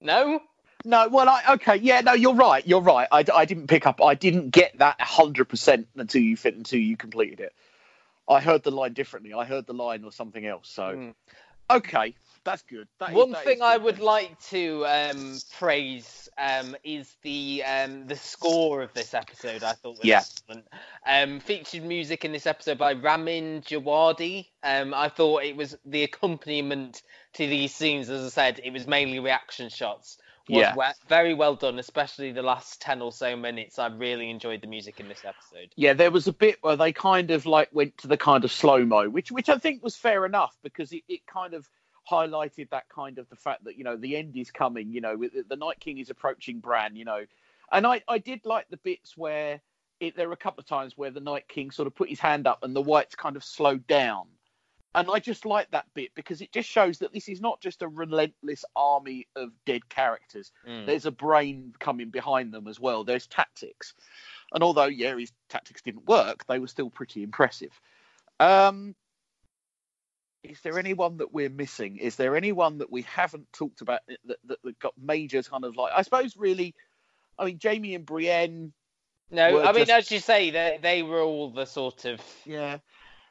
No. 0.00 0.40
No, 0.84 1.08
well, 1.08 1.30
I 1.30 1.54
okay, 1.54 1.76
yeah, 1.76 2.02
no, 2.02 2.12
you're 2.12 2.34
right, 2.34 2.66
you're 2.66 2.82
right. 2.82 3.08
I, 3.10 3.24
I 3.34 3.46
didn't 3.46 3.68
pick 3.68 3.86
up, 3.86 4.02
I 4.02 4.14
didn't 4.14 4.50
get 4.50 4.78
that 4.78 5.00
hundred 5.00 5.46
percent 5.46 5.88
until 5.96 6.20
you 6.20 6.36
fit 6.36 6.54
until 6.56 6.78
you 6.78 6.98
completed 6.98 7.40
it. 7.40 7.54
I 8.28 8.40
heard 8.40 8.62
the 8.64 8.70
line 8.70 8.92
differently. 8.92 9.32
I 9.32 9.44
heard 9.46 9.66
the 9.66 9.72
line 9.72 10.04
or 10.04 10.12
something 10.12 10.44
else. 10.44 10.68
So, 10.68 10.94
hmm. 10.94 11.10
okay, 11.70 12.14
that's 12.44 12.62
good. 12.62 12.86
That 13.00 13.10
is- 13.10 13.14
One 13.16 13.30
that 13.32 13.44
thing 13.44 13.56
is 13.56 13.62
I 13.62 13.76
would 13.76 13.98
like 14.00 14.38
to 14.50 14.84
um, 14.86 15.38
praise 15.58 16.28
um, 16.38 16.76
is 16.84 17.14
the 17.22 17.62
um, 17.64 18.06
the 18.06 18.16
score 18.16 18.82
of 18.82 18.92
this 18.94 19.14
episode. 19.14 19.62
I 19.62 19.72
thought 19.72 19.98
was 19.98 20.04
Yeah. 20.04 20.18
excellent. 20.18 20.66
Um, 21.06 21.40
featured 21.40 21.84
music 21.84 22.24
in 22.24 22.32
this 22.32 22.46
episode 22.46 22.78
by 22.78 22.92
Ramin 22.92 23.62
Djawadi. 23.62 24.46
Um, 24.62 24.92
I 24.94 25.08
thought 25.08 25.44
it 25.44 25.56
was 25.56 25.76
the 25.84 26.02
accompaniment 26.04 27.02
to 27.34 27.46
these 27.46 27.74
scenes. 27.74 28.10
As 28.10 28.24
I 28.26 28.28
said, 28.28 28.60
it 28.62 28.72
was 28.72 28.86
mainly 28.86 29.18
reaction 29.20 29.68
shots. 29.68 30.18
Was 30.46 30.58
Yeah. 30.58 30.74
we- 30.76 30.84
very 31.08 31.32
well 31.32 31.54
done, 31.54 31.78
especially 31.78 32.30
the 32.30 32.42
last 32.42 32.78
ten 32.82 33.00
or 33.00 33.12
so 33.12 33.34
minutes. 33.34 33.78
I 33.78 33.86
really 33.86 34.28
enjoyed 34.28 34.60
the 34.60 34.66
music 34.66 35.00
in 35.00 35.08
this 35.08 35.24
episode. 35.24 35.72
Yeah, 35.76 35.94
there 35.94 36.10
was 36.10 36.26
a 36.28 36.34
bit 36.34 36.58
where 36.62 36.76
they 36.76 36.92
kind 36.92 37.30
of 37.30 37.46
like 37.46 37.70
went 37.72 37.96
to 37.98 38.08
the 38.08 38.18
kind 38.18 38.44
of 38.44 38.52
slow 38.52 38.84
mo, 38.84 39.08
which 39.08 39.32
which 39.32 39.48
I 39.48 39.56
think 39.56 39.82
was 39.82 39.96
fair 39.96 40.26
enough 40.26 40.54
because 40.62 40.92
it, 40.92 41.02
it 41.08 41.26
kind 41.26 41.54
of 41.54 41.66
highlighted 42.10 42.70
that 42.70 42.88
kind 42.88 43.18
of 43.18 43.28
the 43.28 43.36
fact 43.36 43.64
that 43.64 43.76
you 43.76 43.84
know 43.84 43.96
the 43.96 44.16
end 44.16 44.36
is 44.36 44.50
coming. 44.50 44.90
You 44.92 45.00
know, 45.00 45.16
with- 45.16 45.48
the 45.48 45.56
Night 45.56 45.80
King 45.80 45.98
is 45.98 46.10
approaching 46.10 46.60
Bran. 46.60 46.96
You 46.96 47.04
know, 47.04 47.24
and 47.72 47.86
I 47.86 48.02
I 48.08 48.18
did 48.18 48.44
like 48.44 48.68
the 48.68 48.78
bits 48.78 49.16
where 49.16 49.60
it, 50.00 50.16
there 50.16 50.28
were 50.28 50.34
a 50.34 50.38
couple 50.38 50.60
of 50.60 50.66
times 50.66 50.96
where 50.96 51.10
the 51.10 51.20
Night 51.20 51.48
King 51.48 51.70
sort 51.70 51.86
of 51.86 51.94
put 51.94 52.08
his 52.08 52.20
hand 52.20 52.46
up 52.46 52.62
and 52.62 52.74
the 52.74 52.82
Whites 52.82 53.14
kind 53.14 53.36
of 53.36 53.44
slowed 53.44 53.86
down. 53.86 54.26
And 54.96 55.08
I 55.10 55.18
just 55.18 55.44
like 55.44 55.68
that 55.72 55.86
bit 55.94 56.10
because 56.14 56.40
it 56.40 56.52
just 56.52 56.68
shows 56.68 56.98
that 56.98 57.12
this 57.12 57.28
is 57.28 57.40
not 57.40 57.60
just 57.60 57.82
a 57.82 57.88
relentless 57.88 58.64
army 58.76 59.26
of 59.34 59.50
dead 59.66 59.88
characters. 59.88 60.52
Mm. 60.68 60.86
There's 60.86 61.06
a 61.06 61.10
brain 61.10 61.74
coming 61.80 62.10
behind 62.10 62.52
them 62.52 62.68
as 62.68 62.78
well. 62.78 63.02
There's 63.02 63.26
tactics. 63.26 63.94
And 64.52 64.62
although, 64.62 64.86
yeah, 64.86 65.16
his 65.16 65.32
tactics 65.48 65.82
didn't 65.82 66.06
work, 66.06 66.46
they 66.46 66.60
were 66.60 66.68
still 66.68 66.90
pretty 66.90 67.24
impressive. 67.24 67.72
Um, 68.38 68.94
is 70.44 70.60
there 70.60 70.78
anyone 70.78 71.16
that 71.16 71.32
we're 71.32 71.48
missing? 71.50 71.96
Is 71.96 72.16
there 72.16 72.36
anyone 72.36 72.78
that 72.78 72.92
we 72.92 73.02
haven't 73.02 73.52
talked 73.52 73.80
about 73.80 74.00
that, 74.08 74.38
that, 74.46 74.62
that 74.62 74.78
got 74.78 74.92
major 75.00 75.42
kind 75.42 75.64
of 75.64 75.76
like, 75.76 75.92
I 75.96 76.02
suppose, 76.02 76.36
really, 76.36 76.74
I 77.38 77.46
mean, 77.46 77.58
Jaime 77.62 77.94
and 77.94 78.06
Brienne. 78.06 78.72
No, 79.30 79.62
I 79.62 79.72
mean, 79.72 79.86
just- 79.86 79.90
as 79.90 80.10
you 80.10 80.20
say, 80.20 80.50
they 80.50 80.78
they 80.80 81.02
were 81.02 81.20
all 81.20 81.50
the 81.50 81.64
sort 81.64 82.04
of 82.04 82.20
Yeah. 82.44 82.78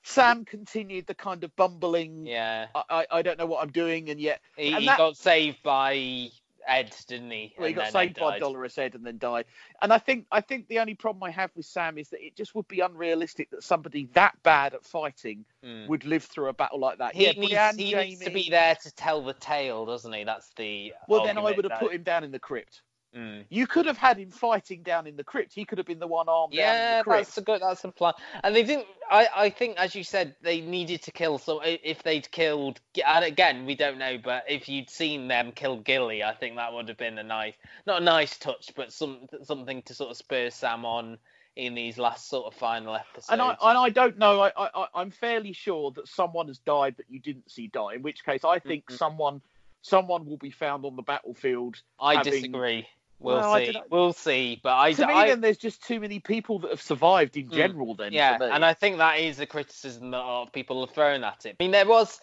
Sam 0.06 0.44
continued 0.44 1.08
the 1.08 1.16
kind 1.16 1.44
of 1.46 1.56
bumbling. 1.56 2.26
Yeah. 2.26 2.68
I, 2.76 2.84
I, 2.90 3.06
I 3.12 3.22
don't 3.22 3.38
know 3.38 3.46
what 3.46 3.64
I'm 3.64 3.72
doing, 3.72 4.10
and 4.10 4.20
yet 4.20 4.42
He, 4.58 4.74
and 4.74 4.80
he 4.82 4.86
that- 4.88 4.98
got 4.98 5.16
saved 5.16 5.64
by 5.64 6.30
Edd, 6.68 6.96
didn't 7.08 7.32
he? 7.32 7.54
Well, 7.58 7.68
he 7.68 7.74
And 7.74 7.82
got 7.84 7.92
saved 7.92 8.20
by. 8.20 8.40
Dolorous 8.40 8.78
Edd 8.78 8.96
and 8.96 9.06
then 9.06 9.18
died. 9.18 9.46
And 9.82 9.92
I 9.94 9.98
think 9.98 10.26
I 10.32 10.42
think 10.42 10.68
the 10.68 10.80
only 10.80 10.96
problem 10.96 11.24
I 11.24 11.32
have 11.32 11.52
with 11.56 11.66
Sam 11.66 11.98
is 11.98 12.10
that 12.10 12.26
it 12.26 12.36
just 12.36 12.56
would 12.56 12.68
be 12.68 12.80
unrealistic 12.80 13.50
that 13.52 13.64
somebody 13.64 14.06
that 14.14 14.36
bad 14.44 14.74
at 14.74 14.84
fighting 14.86 15.46
Mm. 15.64 15.88
would 15.88 16.04
live 16.06 16.24
through 16.24 16.50
a 16.50 16.54
battle 16.54 16.80
like 16.80 16.98
that. 16.98 17.16
He, 17.16 17.26
needs, 17.32 17.78
he 17.78 17.94
needs 17.96 18.20
to 18.22 18.32
be 18.32 18.50
there 18.50 18.76
to 18.76 18.92
tell 18.96 19.22
the 19.24 19.34
tale, 19.34 19.86
doesn't 19.86 20.12
he? 20.12 20.24
That's 20.26 20.50
the. 20.58 20.94
Well, 21.08 21.24
then 21.26 21.38
I 21.38 21.42
would 21.42 21.56
have 21.64 21.70
that- 21.70 21.80
put 21.80 21.94
him 21.94 22.04
down 22.04 22.24
in 22.24 22.32
the 22.32 22.40
crypt. 22.40 22.82
Mm. 23.16 23.46
You 23.50 23.68
could 23.68 23.86
have 23.86 23.98
had 23.98 24.18
him 24.18 24.32
fighting 24.32 24.82
down 24.82 25.06
in 25.06 25.16
the 25.16 25.24
crypt. 25.24 25.54
He 25.54 25.66
could 25.66 25.78
have 25.78 25.86
been 25.86 26.00
the 26.00 26.08
one 26.08 26.28
arm 26.28 26.50
down 26.50 26.60
in 26.60 26.66
Yeah, 26.66 26.98
the 27.00 27.04
crypt. 27.04 27.26
that's 27.28 27.38
a 27.38 27.42
good. 27.42 27.62
That's 27.62 27.84
a 27.84 27.92
plan. 27.92 28.14
And 28.44 28.56
they 28.56 28.64
didn't. 28.64 28.88
I, 29.10 29.28
I 29.36 29.50
think, 29.52 29.78
as 29.78 29.94
you 29.94 30.04
said, 30.04 30.36
they 30.42 30.62
needed 30.62 31.04
to 31.04 31.12
kill. 31.12 31.38
So 31.38 31.62
if 31.64 32.02
they'd 32.02 32.30
killed, 32.32 32.80
and 33.06 33.24
again, 33.24 33.66
we 33.66 33.76
don't 33.76 34.00
know, 34.00 34.18
but 34.18 34.46
if 34.50 34.68
you'd 34.68 34.90
seen 34.90 35.28
them 35.28 35.52
kill 35.52 35.78
Gilly, 35.78 36.24
I 36.24 36.34
think 36.34 36.56
that 36.56 36.74
would 36.74 36.88
have 36.90 36.98
been 36.98 37.18
a 37.20 37.24
nice, 37.24 37.54
not 37.86 38.02
a 38.02 38.06
nice 38.06 38.38
touch, 38.38 38.72
but 38.76 38.92
some 38.92 39.28
something 39.44 39.84
to 39.84 39.94
sort 39.94 40.10
of 40.10 40.18
spur 40.18 40.50
Sam 40.50 40.84
on 40.86 41.20
in 41.56 41.76
these 41.76 42.00
last 42.00 42.30
sort 42.30 42.52
of 42.52 42.58
final 42.58 42.96
episodes. 42.96 43.28
And 43.30 43.40
I 43.40 43.50
and 43.62 43.78
I 43.78 43.90
don't 43.90 44.18
know. 44.18 44.42
I, 44.42 44.52
I 44.58 44.88
I'm 44.96 45.12
fairly 45.12 45.54
sure 45.54 45.92
that 45.92 46.08
someone 46.08 46.48
has 46.48 46.58
died 46.58 46.96
that 46.98 47.06
you 47.10 47.20
didn't 47.20 47.52
see 47.52 47.68
die. 47.68 47.94
In 47.94 48.02
which 48.02 48.26
case, 48.26 48.44
I 48.44 48.58
think 48.58 48.90
someone 48.90 49.42
someone 49.84 50.26
will 50.26 50.38
be 50.38 50.50
found 50.50 50.84
on 50.86 50.96
the 50.96 51.04
battlefield. 51.04 51.80
I 52.00 52.16
having- 52.16 52.34
disagree. 52.34 52.88
We'll 53.24 53.38
Well, 53.38 53.56
see. 53.56 53.82
We'll 53.90 54.14
see. 54.14 54.60
But 54.62 54.78
I, 54.78 54.94
to 54.94 55.08
me, 55.08 55.14
I- 55.14 55.28
then 55.30 55.42
there's 55.42 55.58
just 55.58 55.84
too 55.84 56.00
many 56.00 56.20
people 56.20 56.60
that 56.60 56.72
have 56.72 56.82
survived 56.82 57.38
in 57.38 57.48
Mm. 57.48 57.54
general. 57.54 57.96
Then, 57.96 58.12
yeah, 58.14 58.38
and 58.42 58.64
I 58.66 58.74
think 58.74 58.98
that 58.98 59.20
is 59.20 59.40
a 59.40 59.46
criticism 59.46 60.12
that 60.12 60.18
a 60.18 60.26
lot 60.26 60.44
of 60.48 60.52
people 60.54 60.86
have 60.86 60.94
thrown 60.94 61.24
at 61.24 61.46
it. 61.46 61.56
I 61.60 61.64
mean, 61.64 61.72
there 61.72 61.88
was 61.88 62.20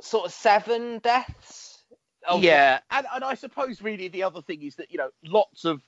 sort 0.00 0.26
of 0.26 0.32
seven 0.32 0.98
deaths. 0.98 1.84
of- 2.28 2.42
yeah, 2.42 2.80
and, 2.90 3.06
and 3.14 3.24
I 3.24 3.34
suppose 3.34 3.82
really 3.82 4.08
the 4.08 4.22
other 4.24 4.42
thing 4.42 4.62
is 4.62 4.76
that 4.76 4.90
you 4.92 4.98
know 4.98 5.10
lots 5.24 5.64
of 5.64 5.80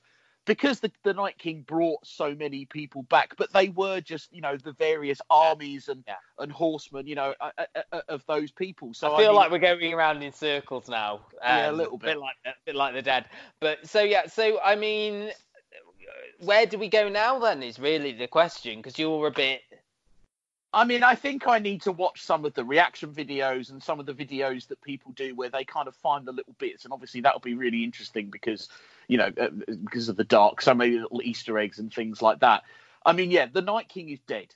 because 0.45 0.79
the, 0.79 0.91
the 1.03 1.13
Night 1.13 1.37
King 1.37 1.63
brought 1.67 2.05
so 2.05 2.35
many 2.35 2.65
people 2.65 3.03
back, 3.03 3.35
but 3.37 3.51
they 3.53 3.69
were 3.69 4.01
just 4.01 4.33
you 4.33 4.41
know 4.41 4.57
the 4.57 4.73
various 4.73 5.19
armies 5.29 5.89
and 5.89 6.03
and 6.39 6.51
horsemen 6.51 7.07
you 7.07 7.15
know 7.15 7.33
uh, 7.41 7.49
uh, 7.57 7.81
uh, 7.91 8.01
of 8.09 8.23
those 8.27 8.51
people. 8.51 8.93
So 8.93 9.13
I 9.13 9.17
feel 9.17 9.27
mean, 9.29 9.35
like 9.35 9.51
we're 9.51 9.59
going 9.59 9.93
around 9.93 10.21
in 10.21 10.31
circles 10.31 10.87
now. 10.87 11.21
Yeah, 11.41 11.67
a 11.67 11.69
um, 11.69 11.77
little 11.77 11.97
bit. 11.97 12.07
bit 12.07 12.19
like 12.19 12.35
a 12.45 12.51
bit 12.65 12.75
like 12.75 12.93
the 12.93 13.01
dead. 13.01 13.25
But 13.59 13.87
so 13.87 14.01
yeah, 14.01 14.27
so 14.27 14.59
I 14.63 14.75
mean, 14.75 15.31
where 16.39 16.65
do 16.65 16.77
we 16.77 16.89
go 16.89 17.09
now? 17.09 17.39
Then 17.39 17.63
is 17.63 17.79
really 17.79 18.13
the 18.13 18.27
question 18.27 18.77
because 18.77 18.97
you're 18.99 19.27
a 19.27 19.31
bit. 19.31 19.61
I 20.75 20.83
mean, 20.83 21.03
I 21.03 21.15
think 21.15 21.47
I 21.47 21.59
need 21.59 21.83
to 21.83 21.93
watch 21.93 22.21
some 22.21 22.43
of 22.43 22.53
the 22.53 22.65
reaction 22.65 23.13
videos 23.13 23.69
and 23.69 23.81
some 23.81 24.01
of 24.01 24.05
the 24.05 24.13
videos 24.13 24.67
that 24.67 24.81
people 24.81 25.13
do 25.13 25.33
where 25.33 25.49
they 25.49 25.63
kind 25.63 25.87
of 25.87 25.95
find 25.95 26.27
the 26.27 26.33
little 26.33 26.53
bits, 26.59 26.83
and 26.83 26.91
obviously 26.91 27.21
that'll 27.21 27.39
be 27.39 27.53
really 27.53 27.85
interesting 27.85 28.29
because, 28.29 28.67
you 29.07 29.17
know, 29.17 29.31
uh, 29.39 29.47
because 29.85 30.09
of 30.09 30.17
the 30.17 30.25
dark, 30.25 30.61
so 30.61 30.73
many 30.73 30.99
little 30.99 31.21
Easter 31.23 31.57
eggs 31.57 31.79
and 31.79 31.93
things 31.93 32.21
like 32.21 32.41
that. 32.41 32.63
I 33.05 33.13
mean, 33.13 33.31
yeah, 33.31 33.45
the 33.45 33.61
Night 33.61 33.87
King 33.87 34.09
is 34.09 34.19
dead. 34.27 34.53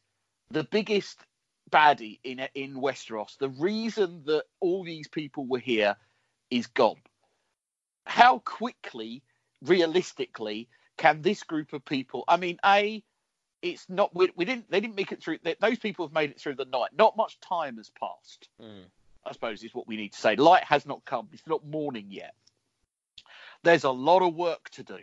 The 0.51 0.65
biggest 0.65 1.17
baddie 1.71 2.19
in 2.25 2.45
in 2.53 2.75
Westeros. 2.75 3.37
The 3.37 3.49
reason 3.49 4.23
that 4.25 4.43
all 4.59 4.83
these 4.83 5.07
people 5.07 5.45
were 5.45 5.59
here 5.59 5.95
is 6.51 6.67
gone. 6.67 7.01
How 8.05 8.39
quickly, 8.39 9.23
realistically, 9.61 10.67
can 10.97 11.21
this 11.21 11.43
group 11.43 11.71
of 11.71 11.85
people? 11.85 12.25
I 12.27 12.35
mean, 12.35 12.59
a 12.65 13.03
it's 13.61 13.85
not 13.89 14.15
we, 14.15 14.29
we 14.35 14.45
didn't 14.45 14.69
they 14.71 14.79
didn't 14.79 14.95
make 14.95 15.11
it 15.11 15.21
through 15.21 15.37
th 15.39 15.57
those 15.59 15.79
people 15.79 16.05
have 16.05 16.13
made 16.13 16.31
it 16.31 16.39
through 16.39 16.55
the 16.55 16.65
night. 16.65 16.91
Not 16.97 17.17
much 17.17 17.39
time 17.39 17.77
has 17.77 17.89
passed 17.89 18.49
i 19.25 19.31
suppose 19.31 19.63
is 19.63 19.73
what 19.73 19.87
we 19.87 19.97
need 19.97 20.13
to 20.13 20.19
say. 20.19 20.35
Light 20.35 20.63
has 20.63 20.85
not 20.85 21.05
come. 21.05 21.29
It's 21.33 21.45
not 21.47 21.65
morning 21.65 22.07
yet. 22.09 22.33
There's 23.63 23.83
a 23.83 23.91
lot 23.91 24.21
of 24.21 24.33
work 24.33 24.69
to 24.71 24.83
do. 24.83 24.99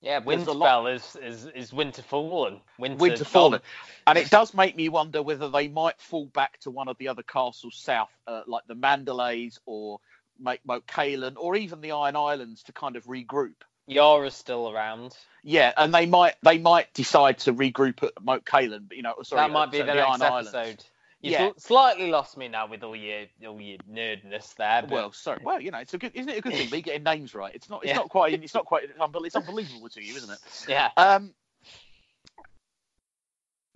Yeah, 0.00 0.20
Winterfell 0.20 0.92
is, 0.92 1.16
is 1.22 1.46
is 1.46 1.72
winter 1.72 2.02
fallen. 2.02 2.60
Winter, 2.78 2.96
winter 2.96 3.24
fallen 3.24 3.60
and 4.06 4.18
it 4.18 4.30
does 4.30 4.52
make 4.52 4.74
me 4.74 4.88
wonder 4.88 5.22
whether 5.22 5.48
they 5.48 5.68
might 5.68 6.00
fall 6.00 6.26
back 6.26 6.58
to 6.60 6.70
one 6.70 6.88
of 6.88 6.98
the 6.98 7.08
other 7.08 7.22
castles 7.22 7.76
south 7.76 8.10
uh, 8.26 8.42
like 8.46 8.64
the 8.66 8.74
mandalays 8.74 9.58
or 9.64 10.00
make 10.40 10.60
Moat 10.66 10.86
Cailin 10.86 11.36
or 11.36 11.54
even 11.54 11.80
the 11.80 11.92
iron 11.92 12.16
islands 12.16 12.64
to 12.64 12.72
kind 12.72 12.96
of 12.96 13.04
regroup 13.04 13.62
Yara's 13.86 14.34
still 14.34 14.70
around. 14.70 15.16
yeah 15.42 15.72
and 15.76 15.92
they 15.94 16.06
might 16.06 16.34
they 16.42 16.58
might 16.58 16.92
decide 16.94 17.38
to 17.40 17.52
regroup 17.52 18.02
at 18.02 18.12
Moat 18.22 18.44
Cailin 18.44 18.86
but 18.88 18.96
you 18.96 19.02
know 19.02 19.14
sorry 19.22 19.42
that 19.42 19.50
might 19.50 19.64
at, 19.64 19.70
be 19.72 19.80
uh, 19.82 19.86
the 19.86 19.94
next 19.94 20.08
iron 20.20 20.22
islands. 20.32 20.54
episode. 20.54 20.84
You 21.20 21.30
Yeah. 21.30 21.50
slightly 21.56 22.10
lost 22.10 22.36
me 22.36 22.48
now 22.48 22.66
with 22.66 22.82
all 22.82 22.96
your 22.96 23.26
all 23.46 23.60
your 23.60 23.78
nerdness 23.88 24.54
there. 24.56 24.82
But 24.82 24.90
Well, 24.90 25.12
sorry. 25.12 25.40
Well, 25.44 25.60
you 25.60 25.70
know, 25.70 25.78
it's 25.78 25.94
a 25.94 25.98
good, 25.98 26.10
isn't 26.16 26.28
it? 26.28 26.38
A 26.38 26.40
good 26.40 26.52
thing 26.54 26.68
me 26.68 26.82
getting 26.88 27.04
names 27.04 27.32
right. 27.32 27.54
It's 27.54 27.70
not. 27.70 27.84
It's 27.84 27.90
Yeah. 27.90 27.94
not 27.96 28.08
quite. 28.08 28.34
It's 28.42 28.54
not 28.54 28.64
quite. 28.64 28.84
It's, 28.84 28.94
it's 28.98 29.36
unbelievable 29.36 29.88
to 29.88 30.02
you, 30.02 30.16
isn't 30.16 30.30
it? 30.30 30.38
yeah. 30.68 30.90
Um, 30.96 31.32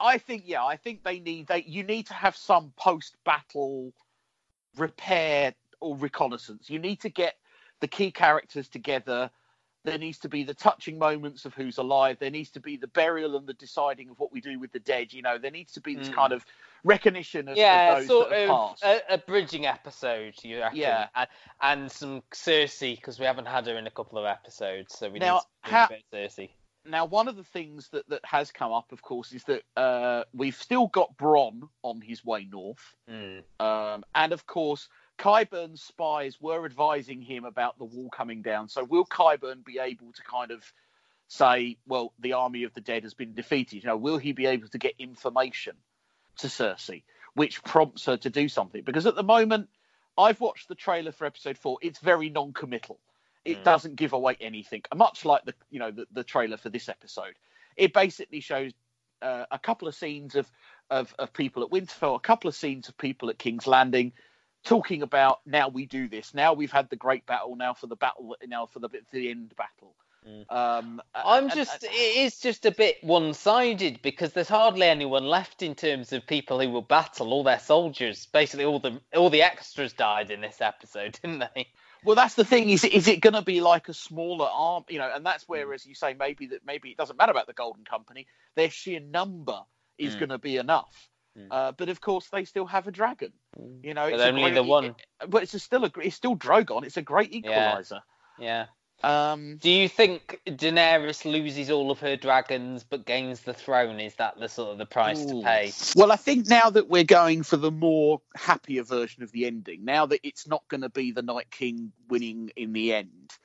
I 0.01 0.19
think. 0.19 0.43
Yeah, 0.47 0.65
I 0.65 0.77
think 0.77 1.05
they 1.05 1.21
need. 1.21 1.47
They. 1.47 1.63
You 1.63 1.85
need 1.85 2.09
to 2.09 2.15
have 2.15 2.37
some 2.37 2.73
post-battle 2.77 3.93
repair 4.77 5.55
or 5.81 5.97
reconnaissance. 5.97 6.69
You 6.69 6.81
need 6.81 7.01
to 7.03 7.11
get 7.11 7.37
the 7.81 7.87
key 7.89 8.11
characters 8.11 8.69
together. 8.69 9.31
There 9.87 9.99
needs 9.99 10.19
to 10.19 10.29
be 10.29 10.45
the 10.45 10.53
touching 10.55 10.99
moments 10.99 11.45
of 11.47 11.55
who's 11.55 11.79
alive. 11.79 12.19
There 12.21 12.31
needs 12.31 12.51
to 12.51 12.61
be 12.61 12.77
the 12.77 12.89
burial 12.89 13.37
and 13.37 13.47
the 13.47 13.55
deciding 13.55 14.11
of 14.11 14.19
what 14.19 14.33
we 14.33 14.41
do 14.41 14.59
with 14.59 14.73
the 14.73 14.81
dead. 14.81 15.13
You 15.13 15.23
know, 15.23 15.39
there 15.39 15.51
needs 15.51 15.73
to 15.73 15.81
be 15.81 15.95
this 15.95 16.09
Mm. 16.09 16.15
kind 16.15 16.33
of 16.33 16.45
recognition 16.85 17.49
of, 17.49 17.57
yeah, 17.57 17.93
of 17.93 17.99
those 17.99 18.07
sort 18.09 18.31
that 18.31 18.41
have 18.41 18.51
of 18.51 18.71
passed. 18.81 18.85
a, 18.85 19.15
a 19.15 19.19
bridging 19.19 19.67
episode, 19.67 20.35
you 20.43 20.61
reckon? 20.61 20.79
Yeah. 20.79 21.09
and, 21.15 21.29
and 21.63 21.91
some 21.93 22.23
Cersei 22.33 22.97
because 22.97 23.19
we 23.19 23.25
haven't 23.27 23.47
had 23.47 23.67
her 23.67 23.77
in 23.77 23.87
a 23.87 23.91
couple 23.91 24.19
of 24.19 24.27
episodes, 24.27 24.97
so 24.99 25.09
we 25.09 25.19
Now, 25.19 25.35
need 25.35 25.41
to 25.41 25.47
do 25.71 25.71
how- 25.77 25.85
a 25.87 25.89
bit 25.89 26.03
of 26.13 26.31
Cersei. 26.33 26.51
now 26.85 27.05
one 27.05 27.27
of 27.29 27.37
the 27.37 27.43
things 27.45 27.89
that, 27.89 28.09
that 28.09 28.25
has 28.25 28.53
come 28.53 28.73
up 28.73 28.93
of 28.93 29.03
course 29.03 29.33
is 29.33 29.43
that 29.45 29.63
uh, 29.77 30.23
we've 30.33 30.55
still 30.55 30.87
got 30.87 31.17
Bronn 31.17 31.69
on 31.83 32.01
his 32.01 32.25
way 32.25 32.47
north 32.51 32.95
Mm. 33.11 33.43
um, 33.61 34.05
and 34.15 34.33
of 34.33 34.47
course 34.47 34.89
Qyburn's 35.19 35.83
spies 35.83 36.41
were 36.41 36.65
advising 36.65 37.23
him 37.23 37.45
about 37.45 37.79
the 37.79 37.85
wall 37.85 38.11
coming 38.11 38.43
down. 38.43 38.69
So 38.69 38.85
will 38.85 39.07
Qyburn 39.07 39.65
be 39.65 39.79
able 39.79 40.13
to 40.13 40.23
kind 40.23 40.51
of 40.51 40.63
say 41.29 41.77
well 41.87 42.13
the 42.21 42.35
army 42.35 42.63
of 42.63 42.75
the 42.75 42.81
dead 42.81 43.03
has 43.03 43.15
been 43.15 43.35
defeated? 43.35 43.83
You 43.83 43.89
know 43.89 43.97
will 43.97 44.19
he 44.19 44.33
be 44.33 44.47
able 44.47 44.69
to 44.69 44.79
get 44.79 44.95
information 44.99 45.77
to 46.39 46.47
Cersei 46.49 47.03
which 47.35 47.63
prompts 47.65 48.07
her 48.07 48.17
to 48.19 48.31
do 48.31 48.49
something? 48.49 48.83
Because 48.85 49.07
at 49.07 49.15
the 49.15 49.23
moment 49.23 49.69
I've 50.19 50.41
watched 50.41 50.69
the 50.69 50.75
trailer 50.75 51.13
for 51.13 51.25
episode 51.27 51.59
4 51.59 51.79
it's 51.83 51.99
very 51.99 52.29
non-committal. 52.31 52.99
It 53.45 53.59
Mm. 53.59 53.65
doesn't 53.65 53.97
give 53.97 54.13
away 54.13 54.37
anything 54.41 54.83
much 54.95 55.25
like 55.25 55.45
the 55.45 55.55
you 55.71 55.79
know 55.79 55.91
the, 55.91 56.07
the 56.13 56.25
trailer 56.25 56.57
for 56.59 56.69
this 56.69 56.89
episode. 56.89 57.35
It 57.77 57.93
basically 57.93 58.41
shows 58.41 58.73
uh, 59.23 59.47
a 59.51 59.59
couple 59.59 59.89
of 59.89 59.95
scenes 59.95 60.35
of, 60.35 60.47
of 60.91 61.15
of 61.19 61.33
people 61.33 61.63
at 61.63 61.71
winterfell 61.71 62.17
a 62.17 62.21
couple 62.21 62.49
of 62.49 62.55
scenes 62.55 62.89
of 62.89 62.99
people 62.99 63.31
at 63.31 63.39
king's 63.39 63.67
landing 63.67 64.13
talking 64.67 65.03
about 65.03 65.41
now 65.47 65.69
we 65.69 65.87
do 65.87 66.09
this 66.09 66.35
now 66.35 66.53
we've 66.53 66.73
had 66.73 66.91
the 66.91 66.97
great 66.97 67.25
battle 67.27 67.57
now 67.57 67.73
for 67.73 67.87
the 67.87 67.97
battle 67.97 68.37
now 68.47 68.67
for 68.67 68.81
the 68.81 68.89
for 68.89 69.17
the 69.17 69.31
end 69.31 69.55
battle 69.57 69.95
um 70.51 71.01
I'm 71.15 71.45
and- 71.45 71.53
just, 71.55 71.85
and- 71.85 71.93
it 71.93 72.17
is 72.17 72.41
just 72.41 72.67
a 72.67 72.73
bit 72.73 72.97
one-sided 73.03 74.03
because 74.03 74.33
there's 74.33 74.49
hardly 74.49 74.87
anyone 74.89 75.25
left 75.25 75.63
in 75.63 75.77
terms 75.77 76.13
of 76.13 76.27
people 76.27 76.61
who 76.61 76.69
will 76.69 76.83
battle. 76.83 77.33
All 77.33 77.45
their 77.45 77.61
soldiers, 77.61 78.27
basically 78.27 78.65
all 78.65 78.81
the 78.81 79.01
all 79.15 79.31
the 79.31 79.43
extras 79.43 79.93
died 79.93 80.33
in 80.33 80.41
this 80.41 80.61
episode, 80.61 81.17
didn't 81.23 81.45
they? 81.55 81.69
Well, 82.05 82.17
that's 82.17 82.35
the 82.35 82.45
thing. 82.45 82.71
Is 82.71 82.83
is 82.83 83.07
it 83.07 83.21
going 83.21 83.35
to 83.35 83.43
be 83.43 83.61
like 83.61 83.89
a 83.89 83.95
smaller 83.95 84.49
arm? 84.53 84.83
You 84.89 84.99
know, 84.99 85.13
and 85.15 85.25
that's 85.25 85.49
where, 85.49 85.73
as 85.73 85.87
you 85.87 85.95
say, 85.95 86.15
maybe 86.19 86.49
that 86.49 86.67
maybe 86.67 86.91
it 86.91 86.97
doesn't 86.97 87.17
matter 87.17 87.31
about 87.31 87.47
the 87.47 87.53
Golden 87.53 87.85
Company. 87.85 88.27
Their 88.57 88.71
sheer 88.71 88.99
number 88.99 89.61
is 89.97 90.17
Mm. 90.17 90.19
going 90.19 90.29
to 90.31 90.39
be 90.39 90.57
enough. 90.57 91.09
Mm. 91.37 91.47
Uh, 91.51 91.73
but 91.73 91.89
of 91.89 92.01
course, 92.01 92.29
they 92.33 92.45
still 92.45 92.67
have 92.67 92.87
a 92.87 92.91
dragon. 92.91 93.33
You 93.83 93.95
know, 93.95 94.07
it's 94.07 94.23
a 94.23 94.29
only 94.29 94.43
great- 94.43 94.55
the 94.55 94.63
one. 94.63 94.95
but 95.29 95.43
it's 95.43 95.55
a 95.55 95.59
still 95.59 95.85
a 95.85 95.91
gr- 95.91 96.03
it's 96.03 96.17
still 96.17 96.37
Drogon. 96.37 96.85
It's 96.85 96.97
a 96.97 97.03
great 97.03 97.33
equalizer. 97.35 98.01
Yeah. 98.39 98.67
Um, 99.03 99.59
Do 99.59 99.71
you 99.71 99.91
think 99.91 100.41
Daenerys 100.47 101.31
loses 101.31 101.71
all 101.71 101.91
of 101.91 102.01
her 102.01 102.17
dragons 102.17 102.83
but 102.83 103.05
gains 103.05 103.43
the 103.43 103.53
throne? 103.53 104.01
Is 104.01 104.15
that 104.15 104.41
the 104.41 104.49
sort 104.49 104.71
of 104.73 104.79
the 104.79 104.87
price 104.87 105.21
Ooh. 105.23 105.43
to 105.43 105.47
pay? 105.47 105.73
Well, 105.95 106.11
I 106.11 106.17
think 106.17 106.49
now 106.49 106.71
that 106.71 106.89
we're 106.89 107.05
going 107.05 107.43
for 107.43 107.59
the 107.59 107.71
more 107.71 108.23
happier 108.35 108.83
version 108.85 109.23
of 109.23 109.31
the 109.33 109.45
ending, 109.45 109.85
now 109.85 110.07
that 110.07 110.21
it's 110.23 110.47
not 110.49 110.67
going 110.69 110.81
to 110.81 110.89
be 110.89 111.13
the 111.13 111.21
Night 111.21 111.51
King 111.51 111.93
winning 112.09 112.51
in 112.57 112.73
the 112.73 112.95
end, 112.95 113.37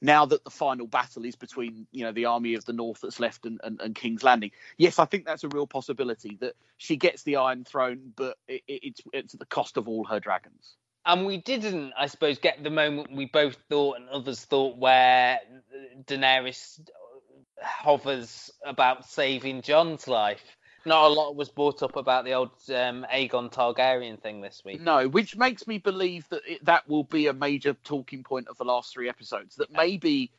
now 0.00 0.24
that 0.26 0.44
the 0.44 0.50
final 0.50 0.86
battle 0.86 1.24
is 1.24 1.36
between 1.36 1.86
you 1.92 2.04
know 2.04 2.12
the 2.12 2.24
army 2.24 2.54
of 2.54 2.64
the 2.64 2.72
North 2.72 3.00
that's 3.00 3.20
left 3.20 3.46
and, 3.46 3.60
and, 3.64 3.80
and 3.80 3.94
King's 3.94 4.22
Landing, 4.22 4.50
yes, 4.76 4.98
I 4.98 5.04
think 5.04 5.24
that's 5.26 5.44
a 5.44 5.48
real 5.48 5.66
possibility 5.66 6.36
that 6.40 6.54
she 6.78 6.96
gets 6.96 7.22
the 7.22 7.36
Iron 7.36 7.64
Throne, 7.64 8.12
but 8.16 8.38
it, 8.48 8.62
it, 8.66 8.80
it's 8.82 9.00
it's 9.12 9.34
at 9.34 9.40
the 9.40 9.46
cost 9.46 9.76
of 9.76 9.88
all 9.88 10.04
her 10.04 10.20
dragons. 10.20 10.76
And 11.06 11.24
we 11.24 11.38
didn't, 11.38 11.94
I 11.98 12.06
suppose, 12.06 12.38
get 12.38 12.62
the 12.62 12.70
moment 12.70 13.10
we 13.10 13.24
both 13.24 13.56
thought 13.70 13.96
and 13.96 14.08
others 14.10 14.44
thought 14.44 14.76
where 14.76 15.40
Daenerys 16.04 16.80
hovers 17.62 18.50
about 18.64 19.08
saving 19.08 19.62
Jon's 19.62 20.06
life. 20.06 20.56
Not 20.86 21.04
a 21.04 21.08
lot 21.08 21.36
was 21.36 21.50
brought 21.50 21.82
up 21.82 21.96
about 21.96 22.24
the 22.24 22.32
old 22.32 22.50
um, 22.70 23.06
Aegon 23.12 23.52
Targaryen 23.52 24.18
thing 24.18 24.40
this 24.40 24.62
week. 24.64 24.80
No, 24.80 25.08
which 25.08 25.36
makes 25.36 25.66
me 25.66 25.78
believe 25.78 26.26
that 26.30 26.42
it, 26.46 26.64
that 26.64 26.88
will 26.88 27.04
be 27.04 27.26
a 27.26 27.34
major 27.34 27.74
talking 27.84 28.22
point 28.24 28.48
of 28.48 28.56
the 28.56 28.64
last 28.64 28.92
three 28.92 29.08
episodes. 29.08 29.56
That 29.56 29.70
maybe, 29.70 30.32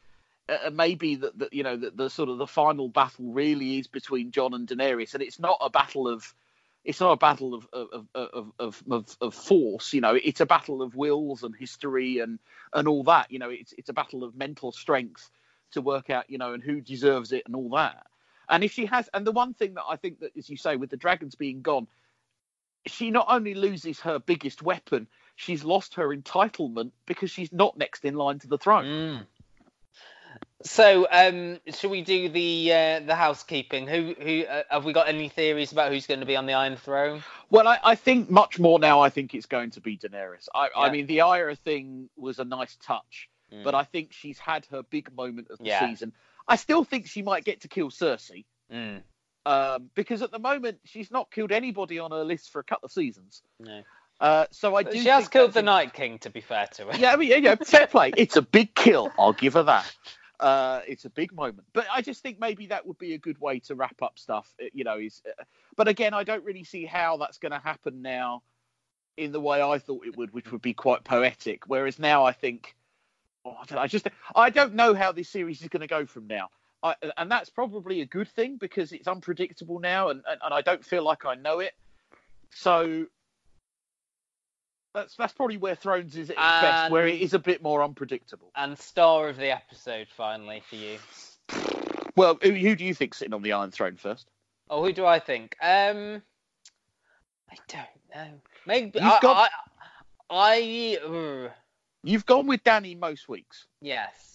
uh, 0.50 0.72
maybe 0.72 1.16
that, 1.16 1.38
that 1.38 1.54
you 1.54 1.62
know 1.62 1.78
that 1.78 1.96
the 1.96 2.10
sort 2.10 2.30
of 2.30 2.40
the 2.40 2.48
final 2.48 2.90
battle 2.90 3.32
really 3.32 3.78
is 3.78 3.88
between 3.88 4.32
Jon 4.32 4.56
and 4.56 4.68
Daenerys, 4.68 5.14
and 5.14 5.22
it's 5.22 5.40
not 5.40 5.58
a 5.62 5.70
battle 5.70 6.08
of, 6.08 6.34
it's 6.84 7.00
not 7.00 7.12
a 7.12 7.18
battle 7.18 7.54
of 7.54 7.68
of 7.72 8.08
of 8.16 8.52
of, 8.58 8.84
of, 8.90 9.18
of 9.22 9.36
force. 9.36 9.94
You 9.94 10.02
know, 10.02 10.16
it's 10.16 10.42
a 10.42 10.48
battle 10.48 10.82
of 10.82 10.96
wills 10.96 11.44
and 11.44 11.56
history 11.56 12.18
and 12.18 12.40
and 12.74 12.88
all 12.88 13.04
that. 13.04 13.32
You 13.32 13.38
know, 13.38 13.52
it's 13.52 13.74
it's 13.78 13.90
a 13.90 13.94
battle 13.94 14.24
of 14.24 14.36
mental 14.36 14.72
strength 14.72 15.30
to 15.74 15.82
work 15.82 16.10
out, 16.10 16.30
you 16.30 16.40
know, 16.40 16.54
and 16.54 16.64
who 16.64 16.82
deserves 16.82 17.32
it 17.32 17.44
and 17.46 17.56
all 17.56 17.70
that. 17.70 18.08
And 18.52 18.64
if 18.64 18.74
she 18.74 18.86
has, 18.86 19.10
and 19.14 19.26
the 19.26 19.32
one 19.32 19.54
thing 19.54 19.74
that 19.76 19.84
I 19.90 19.96
think 19.96 20.20
that, 20.20 20.34
as 20.38 20.50
you 20.50 20.58
say, 20.58 20.76
with 20.76 20.90
the 20.90 20.98
dragons 20.98 21.36
being 21.36 21.62
gone, 21.62 21.88
she 22.86 23.10
not 23.10 23.28
only 23.30 23.54
loses 23.54 24.02
her 24.02 24.20
biggest 24.20 24.62
weapon, 24.62 25.08
she's 25.36 25.64
lost 25.64 25.96
her 25.96 26.10
entitlement 26.16 26.92
because 27.06 27.32
she's 27.32 27.54
not 27.54 27.78
next 27.78 28.04
in 28.04 28.16
line 28.16 28.40
to 28.40 28.48
the 28.48 28.58
throne. 28.58 28.86
Mm. 28.86 29.26
So, 30.64 31.08
um, 31.12 31.60
shall 31.74 31.90
we 31.90 32.02
do 32.02 32.30
the 32.30 32.72
uh, 32.72 33.00
the 33.00 33.16
housekeeping? 33.16 33.88
Who 33.88 34.16
who 34.20 34.44
uh, 34.44 34.64
have 34.70 34.86
we 34.86 34.94
got 34.94 35.08
any 35.08 35.28
theories 35.28 35.72
about 35.72 35.92
who's 35.92 36.06
going 36.06 36.20
to 36.20 36.26
be 36.26 36.36
on 36.36 36.46
the 36.46 36.54
Iron 36.54 36.76
Throne? 36.76 37.24
Well, 37.50 37.68
I, 37.68 37.80
I 37.84 37.96
think 37.96 38.30
much 38.30 38.60
more 38.60 38.78
now. 38.78 39.00
I 39.02 39.10
think 39.10 39.34
it's 39.34 39.48
going 39.48 39.72
to 39.72 39.82
be 39.82 39.98
Daenerys. 39.98 40.50
I, 40.54 40.70
I 40.76 40.90
mean, 40.92 41.08
the 41.08 41.22
Arya 41.22 41.56
thing 41.56 42.10
was 42.16 42.38
a 42.40 42.46
nice 42.46 42.78
touch, 42.84 43.30
Mm. 43.52 43.64
but 43.64 43.76
I 43.76 43.84
think 43.84 44.14
she's 44.14 44.40
had 44.40 44.66
her 44.68 44.82
big 44.84 45.14
moment 45.14 45.50
of 45.50 45.58
the 45.58 45.66
Yeah. 45.66 45.90
season. 45.90 46.14
I 46.48 46.56
still 46.56 46.84
think 46.84 47.08
she 47.08 47.22
might 47.22 47.44
get 47.46 47.62
to 47.62 47.68
kill 47.68 47.90
Cersei 47.90 48.46
Mm. 48.72 49.04
um, 49.46 49.90
because 49.96 50.22
at 50.22 50.32
the 50.32 50.40
moment 50.40 50.80
she's 50.86 51.12
not 51.12 51.30
killed 51.32 51.52
anybody 51.52 52.00
on 52.00 52.12
her 52.12 52.24
list 52.24 52.52
for 52.52 52.60
a 52.60 52.64
couple 52.64 52.86
of 52.86 52.92
seasons. 52.92 53.42
No. 53.60 53.82
Uh, 54.20 54.46
so 54.52 54.76
I 54.76 54.84
do. 54.84 54.92
She 55.02 55.08
has 55.10 55.28
killed 55.28 55.54
the 55.54 55.62
Night 55.64 55.94
King, 55.94 56.20
to 56.20 56.30
be 56.30 56.42
fair 56.42 56.68
to 56.76 56.86
her. 56.86 56.98
Yeah, 56.98 57.12
I 57.14 57.16
mean, 57.16 57.30
yeah, 57.30 57.38
yeah, 57.38 57.56
fair 57.56 57.88
play. 57.88 58.12
It's 58.18 58.38
a 58.38 58.42
big 58.42 58.76
kill. 58.76 59.12
I'll 59.18 59.34
give 59.34 59.56
her 59.56 59.64
that. 59.64 59.92
Uh, 60.40 60.82
it's 60.88 61.06
a 61.06 61.10
big 61.10 61.34
moment, 61.34 61.68
but 61.74 61.86
I 61.92 62.02
just 62.02 62.22
think 62.24 62.40
maybe 62.40 62.68
that 62.68 62.86
would 62.88 62.98
be 62.98 63.14
a 63.14 63.18
good 63.18 63.40
way 63.40 63.60
to 63.62 63.76
wrap 63.76 64.02
up 64.02 64.18
stuff. 64.18 64.52
uh, 64.62 64.66
You 64.74 64.84
know, 64.84 64.98
is 64.98 65.22
uh, 65.28 65.44
but 65.76 65.88
again, 65.88 66.14
I 66.14 66.24
don't 66.24 66.44
really 66.44 66.64
see 66.64 66.86
how 66.86 67.18
that's 67.18 67.38
going 67.40 67.52
to 67.52 67.60
happen 67.60 68.02
now 68.02 68.42
in 69.18 69.32
the 69.32 69.40
way 69.42 69.62
I 69.62 69.78
thought 69.80 70.06
it 70.06 70.16
would, 70.18 70.34
which 70.34 70.52
would 70.52 70.62
be 70.62 70.74
quite 70.74 71.04
poetic. 71.04 71.68
Whereas 71.68 72.00
now, 72.00 72.24
I 72.26 72.32
think, 72.32 72.76
oh, 73.46 73.52
I, 73.52 73.66
don't 73.66 73.72
know, 73.76 73.82
I 73.82 73.88
just 73.88 74.08
I 74.36 74.50
don't 74.50 74.76
know 74.76 74.94
how 74.94 75.12
this 75.12 75.30
series 75.30 75.62
is 75.62 75.68
going 75.70 75.82
to 75.82 75.88
go 75.88 76.06
from 76.06 76.28
now. 76.28 76.50
I, 76.84 76.96
and 77.18 77.30
that's 77.32 77.50
probably 77.50 78.02
a 78.02 78.06
good 78.06 78.28
thing 78.30 78.58
because 78.58 78.92
it's 78.92 79.08
unpredictable 79.08 79.80
now, 79.80 80.10
and, 80.10 80.24
and, 80.30 80.40
and 80.44 80.54
I 80.54 80.62
don't 80.62 80.84
feel 80.84 81.04
like 81.04 81.26
I 81.26 81.36
know 81.36 81.60
it. 81.60 81.74
So 82.50 83.06
that's 84.94 85.16
that's 85.16 85.34
probably 85.34 85.58
where 85.58 85.76
Thrones 85.76 86.16
is 86.18 86.30
at 86.30 86.38
its 86.38 86.62
best, 86.62 86.92
where 86.92 87.08
it 87.08 87.14
And- 87.14 87.22
is 87.22 87.34
a 87.34 87.40
bit 87.40 87.62
more 87.62 87.84
unpredictable. 87.84 88.52
And 88.56 88.78
star 88.78 89.30
of 89.30 89.38
the 89.38 89.52
episode, 89.52 90.08
finally, 90.16 90.62
for 90.70 90.76
you. 90.76 90.98
Well, 92.18 92.38
who, 92.44 92.52
who 92.52 92.76
do 92.76 92.84
you 92.84 92.94
think 92.94 93.14
sitting 93.14 93.34
on 93.34 93.42
the 93.42 93.54
Iron 93.54 93.72
Throne 93.72 93.96
first? 93.96 94.28
Oh, 94.70 94.84
who 94.84 94.92
do 94.92 95.06
I 95.06 95.18
think? 95.20 95.56
Um, 95.62 96.22
I 97.50 97.56
don't 97.70 97.88
know. 98.14 98.28
Maybe 98.68 99.00
You've 99.00 99.04
I. 99.14 99.20
got- 99.22 99.50
I, 100.30 100.98
I 100.98 100.98
uh, 101.06 101.50
You've 102.04 102.26
gone 102.26 102.48
with 102.48 102.64
Dany 102.64 102.98
most 102.98 103.28
weeks. 103.30 103.66
yes. 103.82 104.28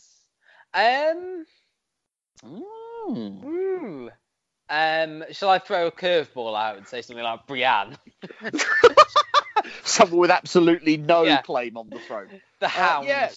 Um. 0.74 1.44
Mm. 2.44 3.44
Ooh. 3.44 4.10
Um. 4.68 5.24
Shall 5.32 5.48
I 5.50 5.58
throw 5.58 5.86
a 5.86 5.92
curveball 5.92 6.56
out 6.58 6.76
and 6.76 6.86
say 6.86 7.02
something 7.02 7.24
like 7.24 7.46
Brienne, 7.46 7.96
Someone 9.84 10.18
with 10.20 10.30
absolutely 10.30 10.96
no 10.96 11.24
Yeah. 11.24 11.42
claim 11.42 11.76
on 11.76 11.88
the 11.88 11.98
throne. 12.00 12.28
the 12.60 12.66
Uh, 12.66 12.68
Hound? 12.68 13.06
yeah. 13.06 13.30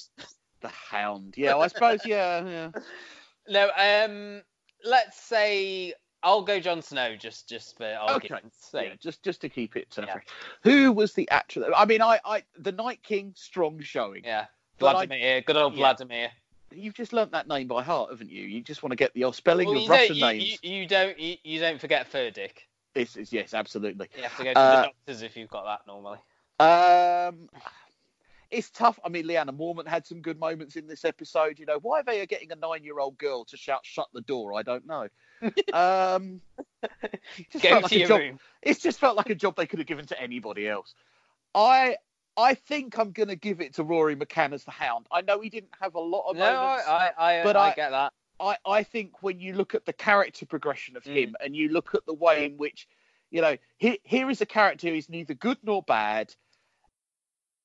The 0.62 0.68
Hound. 0.68 1.34
Yeah, 1.38 1.58
I 1.58 1.68
suppose. 1.68 2.06
Yeah, 2.06 2.46
yeah. 2.46 2.72
No. 3.48 3.70
Um. 3.78 4.42
Let's 4.84 5.20
say 5.22 5.94
I'll 6.22 6.42
go 6.42 6.60
Jon 6.60 6.82
Snow 6.82 7.16
just 7.16 7.48
just 7.48 7.78
for 7.78 7.86
argument's 7.86 8.70
Yeah, 8.74 8.82
sake. 8.82 9.00
just 9.00 9.24
just 9.24 9.42
to 9.42 9.50
keep 9.50 9.76
it 9.76 9.88
uh, 9.98 10.04
Yeah. 10.06 10.20
Who 10.64 10.92
was 10.92 11.14
the 11.14 11.30
actual? 11.32 11.66
I 11.76 11.86
mean, 11.86 12.02
I, 12.02 12.20
I, 12.26 12.44
the 12.58 12.72
Night 12.72 13.02
King, 13.04 13.34
strong 13.36 13.80
showing. 13.82 14.24
Yeah. 14.26 14.46
But 14.78 14.88
I- 14.96 15.06
Vladimir, 15.06 15.42
good 15.42 15.58
old 15.58 15.74
yeah. 15.74 15.80
Vladimir. 15.80 16.30
You've 16.72 16.94
just 16.94 17.14
learnt 17.14 17.32
that 17.32 17.48
name 17.48 17.68
by 17.68 17.82
heart, 17.82 18.12
haven't 18.12 18.30
you? 18.30 18.44
You 18.44 18.62
just 18.62 18.84
want 18.84 18.92
to 18.92 18.96
get 18.96 19.12
the 19.16 19.24
old 19.24 19.36
spelling 19.36 19.68
Well, 19.68 19.82
of 19.84 19.90
Russian 19.90 20.18
you, 20.18 20.22
names. 20.22 20.60
you, 20.62 20.72
you 20.72 20.88
don't 20.88 21.18
you, 21.20 21.36
you 21.44 21.60
don't 21.60 21.82
forget 21.82 22.12
Furdik. 22.12 22.52
This 22.94 23.16
is 23.18 23.32
yes, 23.34 23.54
absolutely. 23.54 24.08
You 24.16 24.24
have 24.24 24.38
to 24.38 24.44
go 24.44 24.54
to 24.54 24.60
Uh, 24.60 24.76
the 24.76 24.82
doctors 24.84 25.22
if 25.22 25.36
you've 25.38 25.50
got 25.50 25.64
that 25.66 25.88
normally. 25.88 26.20
Um, 26.60 27.50
it's 28.52 28.70
tough. 28.72 29.00
I 29.06 29.10
mean, 29.10 29.26
Lyanna 29.28 29.50
Mormont 29.56 29.88
had 29.88 30.06
some 30.06 30.22
good 30.22 30.40
moments 30.40 30.76
in 30.76 30.88
this 30.88 31.06
episode. 31.06 31.60
You 31.60 31.66
know, 31.66 31.80
why 31.82 32.02
they 32.02 32.20
are 32.22 32.26
getting 32.26 32.52
a 32.52 32.56
nine-year-old 32.56 33.18
girl 33.18 33.46
to 33.46 33.58
shout 33.58 33.82
"shut 33.86 34.08
the 34.14 34.22
door"? 34.22 34.54
I 34.54 34.64
don't 34.64 34.86
know. 34.88 35.08
um, 35.74 36.42
just 37.52 37.64
Go 37.64 37.70
felt 37.70 37.80
to 37.80 37.82
like 37.84 37.92
a 37.92 38.00
your 38.00 38.08
job- 38.08 38.20
room. 38.20 38.40
It's 38.62 38.80
just 38.82 39.00
felt 39.00 39.16
like 39.18 39.30
a 39.30 39.36
job 39.36 39.56
they 39.56 39.66
could 39.66 39.80
have 39.80 39.88
given 39.88 40.06
to 40.08 40.20
anybody 40.22 40.68
else. 40.68 40.94
I 41.56 41.98
I 42.38 42.54
think 42.54 42.98
I'm 42.98 43.12
going 43.12 43.28
to 43.30 43.36
give 43.36 43.60
it 43.62 43.74
to 43.76 43.84
Rory 43.84 44.16
McCann 44.16 44.54
as 44.54 44.64
the 44.64 44.72
Hound. 44.72 45.08
I 45.12 45.22
know 45.22 45.42
he 45.42 45.50
didn't 45.50 45.74
have 45.82 45.96
a 45.96 46.00
lot 46.00 46.30
of 46.30 46.38
No, 46.38 46.54
moments, 46.54 46.88
I, 46.88 47.12
I, 47.18 47.44
but 47.44 47.56
I, 47.58 47.70
I- 47.70 47.74
get 47.76 47.92
that. 47.92 48.14
I, 48.42 48.56
I 48.66 48.84
think 48.84 49.22
when 49.22 49.42
you 49.42 49.52
look 49.54 49.76
at 49.76 49.86
the 49.86 49.92
character 49.92 50.46
progression 50.46 50.96
of 50.96 51.04
Mm. 51.04 51.16
him 51.24 51.36
and 51.44 51.54
you 51.54 51.68
look 51.70 51.94
at 51.94 52.06
the 52.06 52.14
way 52.14 52.46
in 52.46 52.56
which, 52.56 52.88
you 53.32 53.42
know, 53.42 53.58
here, 53.78 53.98
here 54.04 54.30
is 54.30 54.40
a 54.40 54.46
character 54.46 54.88
who's 54.88 55.10
neither 55.10 55.34
good 55.34 55.58
nor 55.62 55.84
bad, 55.84 56.34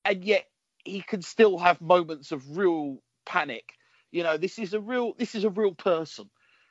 and 0.05 0.24
yet 0.24 0.47
he 0.85 1.01
can 1.01 1.22
still 1.22 1.59
have 1.59 1.80
moments 1.80 2.32
of 2.32 2.57
real 2.57 2.99
panic. 3.26 3.74
You 4.11 4.22
know, 4.22 4.37
this 4.37 4.59
is 4.59 4.74
a 4.74 4.80
real 4.80 5.14
this 5.18 5.35
is 5.35 5.45
a 5.45 5.51
real 5.51 5.74
person, 5.74 6.30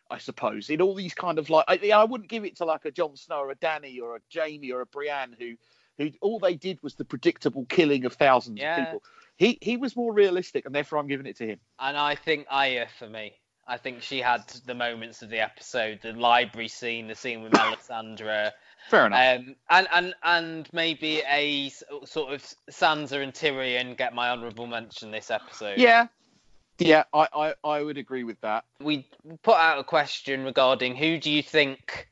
I 0.10 0.18
suppose. 0.18 0.70
In 0.70 0.82
all 0.82 0.96
these 0.96 1.14
kind 1.14 1.40
of 1.40 1.50
like, 1.50 1.66
I, 1.68 1.92
I 1.92 2.04
wouldn't 2.06 2.30
give 2.30 2.46
it 2.46 2.58
to 2.58 2.66
like 2.66 2.86
a 2.86 2.92
Jon 2.92 3.16
Snow 3.16 3.40
or 3.40 3.52
a 3.52 3.56
Dany 3.56 4.02
or 4.02 4.16
a 4.16 4.20
Jaime 4.34 4.72
or 4.72 4.82
a 4.82 4.86
Brienne 4.86 5.36
who 5.38 5.56
who 5.98 6.10
all 6.22 6.40
they 6.40 6.56
did 6.56 6.82
was 6.82 6.96
the 6.96 7.06
predictable 7.06 7.66
killing 7.66 8.06
of 8.06 8.14
thousands 8.14 8.60
Yeah. 8.60 8.80
of 8.80 8.86
people. 8.86 9.04
He 9.38 9.58
he 9.62 9.78
was 9.78 9.96
more 9.96 10.14
realistic, 10.14 10.66
and 10.66 10.74
therefore 10.74 11.00
I'm 11.00 11.08
giving 11.08 11.26
it 11.26 11.38
to 11.38 11.48
him. 11.48 11.60
And 11.80 11.98
I 11.98 12.16
think 12.16 12.48
Arya 12.50 12.88
for 12.98 13.10
me. 13.10 13.34
I 13.66 13.78
think 13.78 14.02
she 14.02 14.20
had 14.20 14.46
the 14.66 14.76
moments 14.76 15.22
of 15.22 15.30
the 15.30 15.40
episode, 15.40 16.00
the 16.02 16.12
library 16.12 16.68
scene, 16.68 17.08
the 17.08 17.16
scene 17.16 17.42
with 17.44 17.54
Melisandre, 17.54 18.52
Fair 18.90 19.08
enough. 19.08 19.40
um, 19.40 19.56
and 19.70 19.88
and 19.94 20.16
and 20.24 20.70
maybe 20.74 21.22
a 21.30 21.70
sort 22.06 22.34
of 22.34 22.42
Sansa 22.70 23.22
and 23.24 23.34
Tyrion 23.34 23.98
get 23.98 24.14
my 24.14 24.30
honourable 24.30 24.68
mention 24.68 25.12
this 25.12 25.32
episode. 25.32 25.78
yeah, 25.80 26.08
yeah, 26.80 27.04
I, 27.14 27.28
I 27.34 27.54
I 27.64 27.82
would 27.82 27.98
agree 27.98 28.24
with 28.24 28.40
that. 28.42 28.66
we 28.80 29.08
put 29.44 29.56
out 29.56 29.80
a 29.80 29.84
question 29.84 30.44
regarding 30.44 30.96
who 30.96 31.18
do 31.18 31.32
you 31.32 31.42
think 31.44 32.08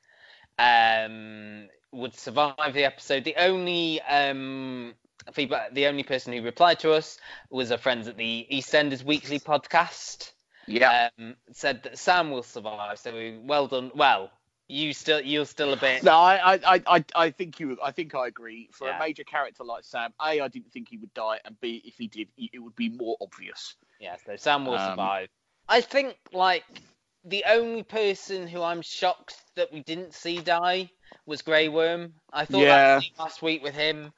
um, 0.60 1.68
would 1.92 2.16
survive 2.16 2.74
the 2.74 2.86
episode. 2.86 3.24
The 3.24 3.36
only 3.38 4.02
um, 4.02 4.94
feedback, 5.34 5.74
the 5.74 5.88
only 5.88 6.04
person 6.04 6.34
who 6.34 6.42
replied 6.42 6.80
to 6.80 6.92
us 6.94 7.18
was 7.50 7.72
a 7.72 7.78
friend 7.78 8.08
at 8.08 8.18
the 8.18 8.48
EastEnders 8.52 9.04
Weekly 9.04 9.40
podcast. 9.40 10.32
Yeah. 10.68 11.10
Um, 11.20 11.36
said 11.52 11.84
that 11.84 11.98
Sam 11.98 12.32
will 12.32 12.44
survive. 12.44 13.00
So 13.00 13.14
we- 13.14 13.40
well 13.44 13.68
done. 13.68 13.92
Well, 13.96 14.32
you 14.72 14.94
still 14.94 15.22
you're 15.22 15.46
still 15.46 15.74
a 15.74 15.78
bit. 15.78 16.04
No, 16.04 16.14
I, 16.14 16.54
I, 16.56 16.60
I, 16.66 16.84
I, 16.88 17.06
I 17.16 17.30
think 17.32 17.60
you. 17.60 17.78
I 17.84 17.92
think 17.92 18.16
I 18.16 18.28
agree. 18.28 18.70
For 18.72 18.88
Yeah. 18.88 18.96
a 18.96 19.00
major 19.00 19.24
character 19.24 19.64
like 19.64 19.84
Sam, 19.84 20.14
a, 20.22 20.42
I 20.42 20.48
didn't 20.48 20.72
think 20.72 20.90
he 20.90 20.98
would 20.98 21.14
die, 21.14 21.40
and 21.44 21.60
b, 21.60 21.82
if 21.86 21.96
he 21.98 22.08
did, 22.08 22.30
it 22.38 22.60
would 22.60 22.76
be 22.76 22.90
more 22.90 23.18
obvious. 23.22 23.76
Yeah, 24.00 24.16
so 24.26 24.36
Sam 24.38 24.66
will 24.66 24.76
Um, 24.76 24.92
survive. 24.92 25.30
I 25.68 25.82
think 25.82 26.16
like 26.32 26.64
the 27.26 27.44
only 27.48 27.84
person 27.84 28.48
who 28.48 28.62
I'm 28.64 28.82
shocked 28.82 29.36
that 29.56 29.72
we 29.74 29.82
didn't 29.82 30.14
see 30.14 30.40
die 30.40 30.90
was 31.26 31.42
Grey 31.42 31.68
Worm. 31.68 32.14
I 32.32 32.46
thought 32.46 32.62
Yeah. 32.62 32.96
that 33.00 33.04
last 33.20 33.42
week 33.42 33.62
with 33.62 33.76
him 33.76 34.14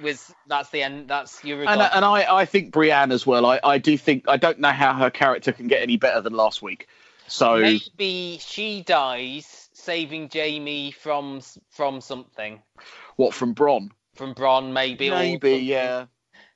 was 0.00 0.32
that's 0.46 0.70
the 0.70 0.82
end. 0.82 1.08
That's 1.08 1.44
your 1.44 1.58
And, 1.68 1.80
and 1.80 2.04
I, 2.04 2.36
I 2.42 2.44
think 2.44 2.70
Brienne 2.70 3.10
as 3.10 3.26
well. 3.26 3.44
I, 3.44 3.60
I 3.62 3.78
do 3.78 3.98
think. 3.98 4.24
I 4.28 4.36
don't 4.36 4.60
know 4.60 4.70
how 4.70 4.94
her 4.94 5.10
character 5.10 5.52
can 5.52 5.66
get 5.66 5.82
any 5.82 5.96
better 5.96 6.20
than 6.20 6.32
last 6.32 6.62
week. 6.62 6.88
So 7.26 7.56
maybe 7.56 8.38
she 8.40 8.82
dies 8.82 9.65
saving 9.86 10.28
Jaime 10.32 10.90
from 10.90 11.40
from 11.70 12.00
something 12.00 12.60
what 13.16 13.32
from 13.32 13.54
Bronn? 13.54 13.90
from 14.16 14.34
Bronn 14.34 14.72
maybe 14.72 15.10
Maybe, 15.10 15.58
yeah. 15.58 16.06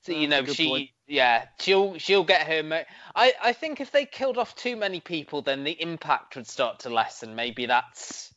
So 0.03 0.13
you 0.13 0.29
That's 0.29 0.49
know 0.49 0.53
she 0.53 0.69
point. 0.69 0.91
yeah 1.07 1.47
she'll 1.61 1.97
she'll 1.99 2.25
get 2.25 2.47
her. 2.47 2.63
Mo- 2.63 2.85
I 3.15 3.33
I 3.43 3.53
think 3.53 3.81
if 3.81 3.93
they 3.93 4.05
killed 4.05 4.39
off 4.39 4.55
too 4.57 4.77
many 4.77 5.01
people, 5.01 5.43
then 5.43 5.63
the 5.65 5.81
impact 5.81 6.37
would 6.37 6.47
start 6.47 6.81
to 6.81 6.91
lessen. 6.91 7.35
Maybe 7.35 7.67
that's 7.67 8.35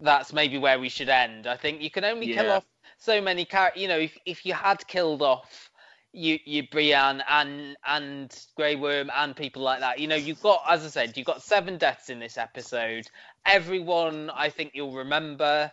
that's 0.00 0.32
maybe 0.32 0.58
where 0.58 0.80
we 0.80 0.88
should 0.88 1.08
end. 1.08 1.46
I 1.46 1.56
think 1.56 1.80
you 1.80 1.90
can 1.90 2.04
only 2.04 2.32
kill 2.34 2.50
off 2.50 2.64
so 2.98 3.20
many 3.20 3.44
characters. 3.44 3.82
You 3.82 3.88
know, 3.88 3.98
if 3.98 4.18
if 4.26 4.44
you 4.46 4.54
had 4.54 4.86
killed 4.88 5.22
off 5.22 5.70
you 6.14 6.38
you 6.44 6.68
Brienne 6.70 7.22
and 7.28 7.76
and 7.86 8.46
Grey 8.56 8.76
Worm 8.76 9.10
and 9.14 9.36
people 9.36 9.62
like 9.62 9.80
that, 9.80 9.98
you 9.98 10.06
know, 10.08 10.16
you've 10.16 10.40
got 10.42 10.62
as 10.68 10.84
I 10.84 10.88
said, 10.88 11.16
you've 11.16 11.26
got 11.26 11.42
seven 11.42 11.76
deaths 11.78 12.08
in 12.08 12.20
this 12.20 12.38
episode. 12.38 13.06
Everyone, 13.46 14.30
I 14.30 14.48
think 14.48 14.72
you'll 14.74 14.94
remember. 14.94 15.70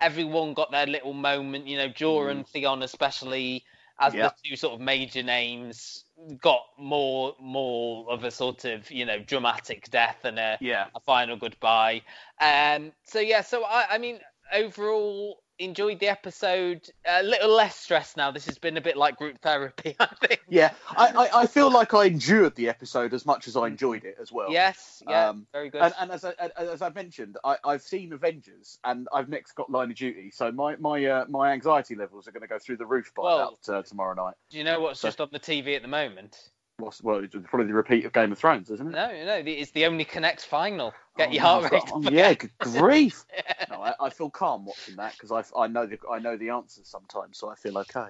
Everyone 0.00 0.54
got 0.54 0.70
their 0.70 0.86
little 0.86 1.12
moment. 1.12 1.66
You 1.66 1.78
know, 1.78 1.88
Jorah 1.88 2.30
and 2.30 2.46
Theon 2.46 2.82
especially 2.82 3.64
as 4.00 4.14
Yeah. 4.14 4.28
the 4.28 4.34
two 4.44 4.56
sort 4.56 4.74
of 4.74 4.80
major 4.80 5.22
names 5.22 6.04
got 6.40 6.62
more 6.78 7.34
more 7.40 8.10
of 8.10 8.24
a 8.24 8.30
sort 8.30 8.64
of 8.64 8.90
you 8.90 9.04
know 9.06 9.18
dramatic 9.18 9.90
death 9.90 10.24
and 10.24 10.38
a, 10.38 10.58
Yeah. 10.60 10.86
a 10.94 11.00
final 11.00 11.36
goodbye. 11.36 12.02
Um, 12.40 12.92
so 13.04 13.20
yeah, 13.20 13.42
so 13.42 13.64
I, 13.64 13.86
I 13.90 13.98
mean 13.98 14.20
overall 14.52 15.42
enjoyed 15.60 16.00
the 16.00 16.08
episode. 16.08 16.88
A 17.06 17.22
little 17.22 17.50
less 17.54 17.76
stressed 17.76 18.16
now. 18.16 18.30
This 18.30 18.46
has 18.46 18.58
been 18.58 18.76
a 18.76 18.80
bit 18.80 18.96
like 18.96 19.16
group 19.16 19.40
therapy, 19.40 19.94
I 20.00 20.06
think. 20.26 20.40
Yeah, 20.48 20.72
I, 20.96 21.06
I, 21.08 21.40
I 21.42 21.46
feel 21.46 21.70
like 21.70 21.94
I 21.94 22.06
endured 22.06 22.54
the 22.56 22.68
episode 22.68 23.14
as 23.14 23.24
much 23.24 23.46
as 23.46 23.56
I 23.56 23.66
enjoyed 23.68 24.04
it 24.04 24.16
as 24.20 24.32
well. 24.32 24.50
Yes, 24.50 25.02
yeah, 25.08 25.28
Um, 25.28 25.46
very 25.52 25.70
good. 25.70 25.82
And, 25.82 25.94
and 26.00 26.10
as 26.10 26.24
I, 26.24 26.32
as 26.56 26.82
I 26.82 26.88
mentioned, 26.90 27.36
I, 27.44 27.56
I've 27.64 27.82
seen 27.82 28.12
Avengers, 28.12 28.78
and 28.84 29.06
I've 29.14 29.28
next 29.28 29.52
got 29.52 29.70
Line 29.70 29.90
of 29.90 29.96
Duty, 29.96 30.30
so 30.32 30.50
my 30.50 30.76
my 30.76 31.04
uh, 31.04 31.24
my 31.28 31.52
anxiety 31.52 31.94
levels 31.94 32.26
are 32.26 32.32
going 32.32 32.42
to 32.42 32.48
go 32.48 32.58
through 32.58 32.78
the 32.78 32.86
roof 32.86 33.12
by 33.14 33.22
Well- 33.22 33.58
about 33.66 33.74
uh, 33.78 33.82
tomorrow 33.82 34.14
night. 34.14 34.34
Do 34.50 34.58
you 34.58 34.64
know 34.64 34.80
what's 34.80 35.00
so- 35.00 35.08
just 35.08 35.20
on 35.20 35.28
the 35.32 35.40
TV 35.40 35.76
at 35.76 35.82
the 35.82 35.88
moment? 35.88 36.50
What's, 36.80 37.02
well, 37.02 37.18
it's 37.22 37.34
probably 37.48 37.66
the 37.66 37.74
repeat 37.74 38.04
of 38.04 38.12
Game 38.12 38.32
of 38.32 38.38
Thrones, 38.38 38.70
isn't 38.70 38.86
it? 38.86 38.90
No, 38.92 39.06
no, 39.24 39.42
it's 39.46 39.70
the 39.72 39.86
only 39.86 40.04
Connect 40.04 40.44
final. 40.44 40.92
Get 41.16 41.28
Oh, 41.28 41.32
your 41.32 41.42
heart 41.42 41.72
rate. 41.72 41.82
up. 41.92 42.10
yeah, 42.12 42.34
good 42.34 42.50
grief. 42.58 43.24
No, 43.70 43.82
I, 43.82 43.94
I 44.00 44.10
feel 44.10 44.30
calm 44.30 44.64
watching 44.66 44.96
that 44.96 45.12
because 45.18 45.30
I, 45.30 45.60
I 45.60 45.66
know 45.68 45.86
the 45.86 45.98
I 46.10 46.18
know 46.18 46.36
the 46.36 46.50
answers 46.50 46.88
sometimes, 46.88 47.38
so 47.38 47.48
I 47.48 47.54
feel 47.54 47.78
okay 47.78 48.08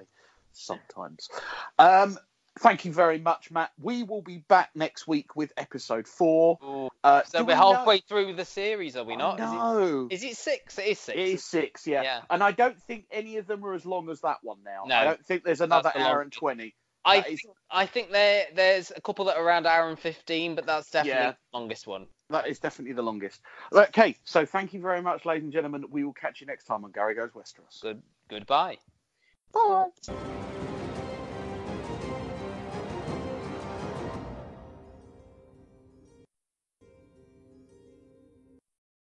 sometimes. 0.53 1.29
Um, 1.77 2.17
thank 2.59 2.83
you 2.85 2.91
very 2.91 3.19
much, 3.19 3.51
Matt. 3.51 3.71
We 3.79 4.03
will 4.03 4.21
be 4.21 4.39
back 4.39 4.71
next 4.75 5.07
week 5.07 5.35
with 5.35 5.53
episode 5.57 6.07
four. 6.07 6.57
Ooh. 6.63 6.89
Uh, 7.03 7.21
So 7.25 7.39
we're 7.43 7.47
we 7.47 7.53
know- 7.53 7.73
halfway 7.73 7.99
through 7.99 8.33
the 8.33 8.45
series, 8.45 8.95
are 8.95 9.03
we 9.03 9.15
not? 9.15 9.39
No. 9.39 10.07
Is 10.09 10.23
it, 10.23 10.27
is 10.27 10.31
it 10.33 10.37
six? 10.37 10.79
It 10.79 10.87
is 10.87 10.99
six. 10.99 11.17
It 11.17 11.27
is 11.27 11.43
six, 11.43 11.87
yeah. 11.87 12.03
Yeah. 12.03 12.21
And 12.29 12.43
I 12.43 12.51
don't 12.51 12.79
think 12.83 13.05
any 13.11 13.37
of 13.37 13.47
them 13.47 13.63
are 13.65 13.73
as 13.73 13.85
long 13.85 14.09
as 14.09 14.21
that 14.21 14.37
one 14.43 14.57
now. 14.65 14.83
No. 14.87 14.95
I 14.95 15.03
don't 15.05 15.25
think 15.25 15.43
there's 15.43 15.61
another 15.61 15.91
the 15.93 16.01
hour 16.01 16.21
and 16.21 16.31
20. 16.31 16.73
I 17.03 17.21
That 17.21 17.29
is- 17.31 17.41
think, 17.41 17.55
I 17.71 17.85
think 17.85 18.11
there 18.11 18.47
there's 18.53 18.91
a 18.95 19.01
couple 19.01 19.25
that 19.25 19.37
are 19.37 19.43
around 19.43 19.65
hour 19.65 19.89
and 19.89 19.99
fifteen, 19.99 20.55
but 20.55 20.65
that's 20.65 20.91
definitely 20.91 21.19
Yeah. 21.21 21.31
the 21.51 21.57
longest 21.57 21.87
one. 21.87 22.07
That 22.29 22.47
is 22.47 22.59
definitely 22.59 22.93
the 22.93 23.01
longest. 23.01 23.41
Okay, 23.73 24.15
so 24.23 24.45
thank 24.45 24.73
you 24.73 24.81
very 24.81 25.01
much, 25.01 25.25
ladies 25.25 25.43
and 25.43 25.51
gentlemen. 25.51 25.85
We 25.89 26.03
will 26.03 26.13
catch 26.13 26.41
you 26.41 26.47
next 26.47 26.65
time 26.65 26.85
on 26.85 26.91
Gary 26.91 27.15
Goes 27.15 27.31
Westeros. 27.31 27.81
Good 27.81 28.01
goodbye. 28.29 28.77
Bye. 29.51 29.87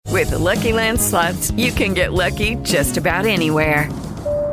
With 0.08 0.32
the 0.32 0.40
Lucky 0.40 0.74
Land 0.74 1.00
slots, 1.00 1.52
you 1.52 1.72
can 1.72 1.94
get 1.94 2.12
lucky 2.14 2.56
just 2.56 2.98
about 2.98 3.26
anywhere. 3.26 3.90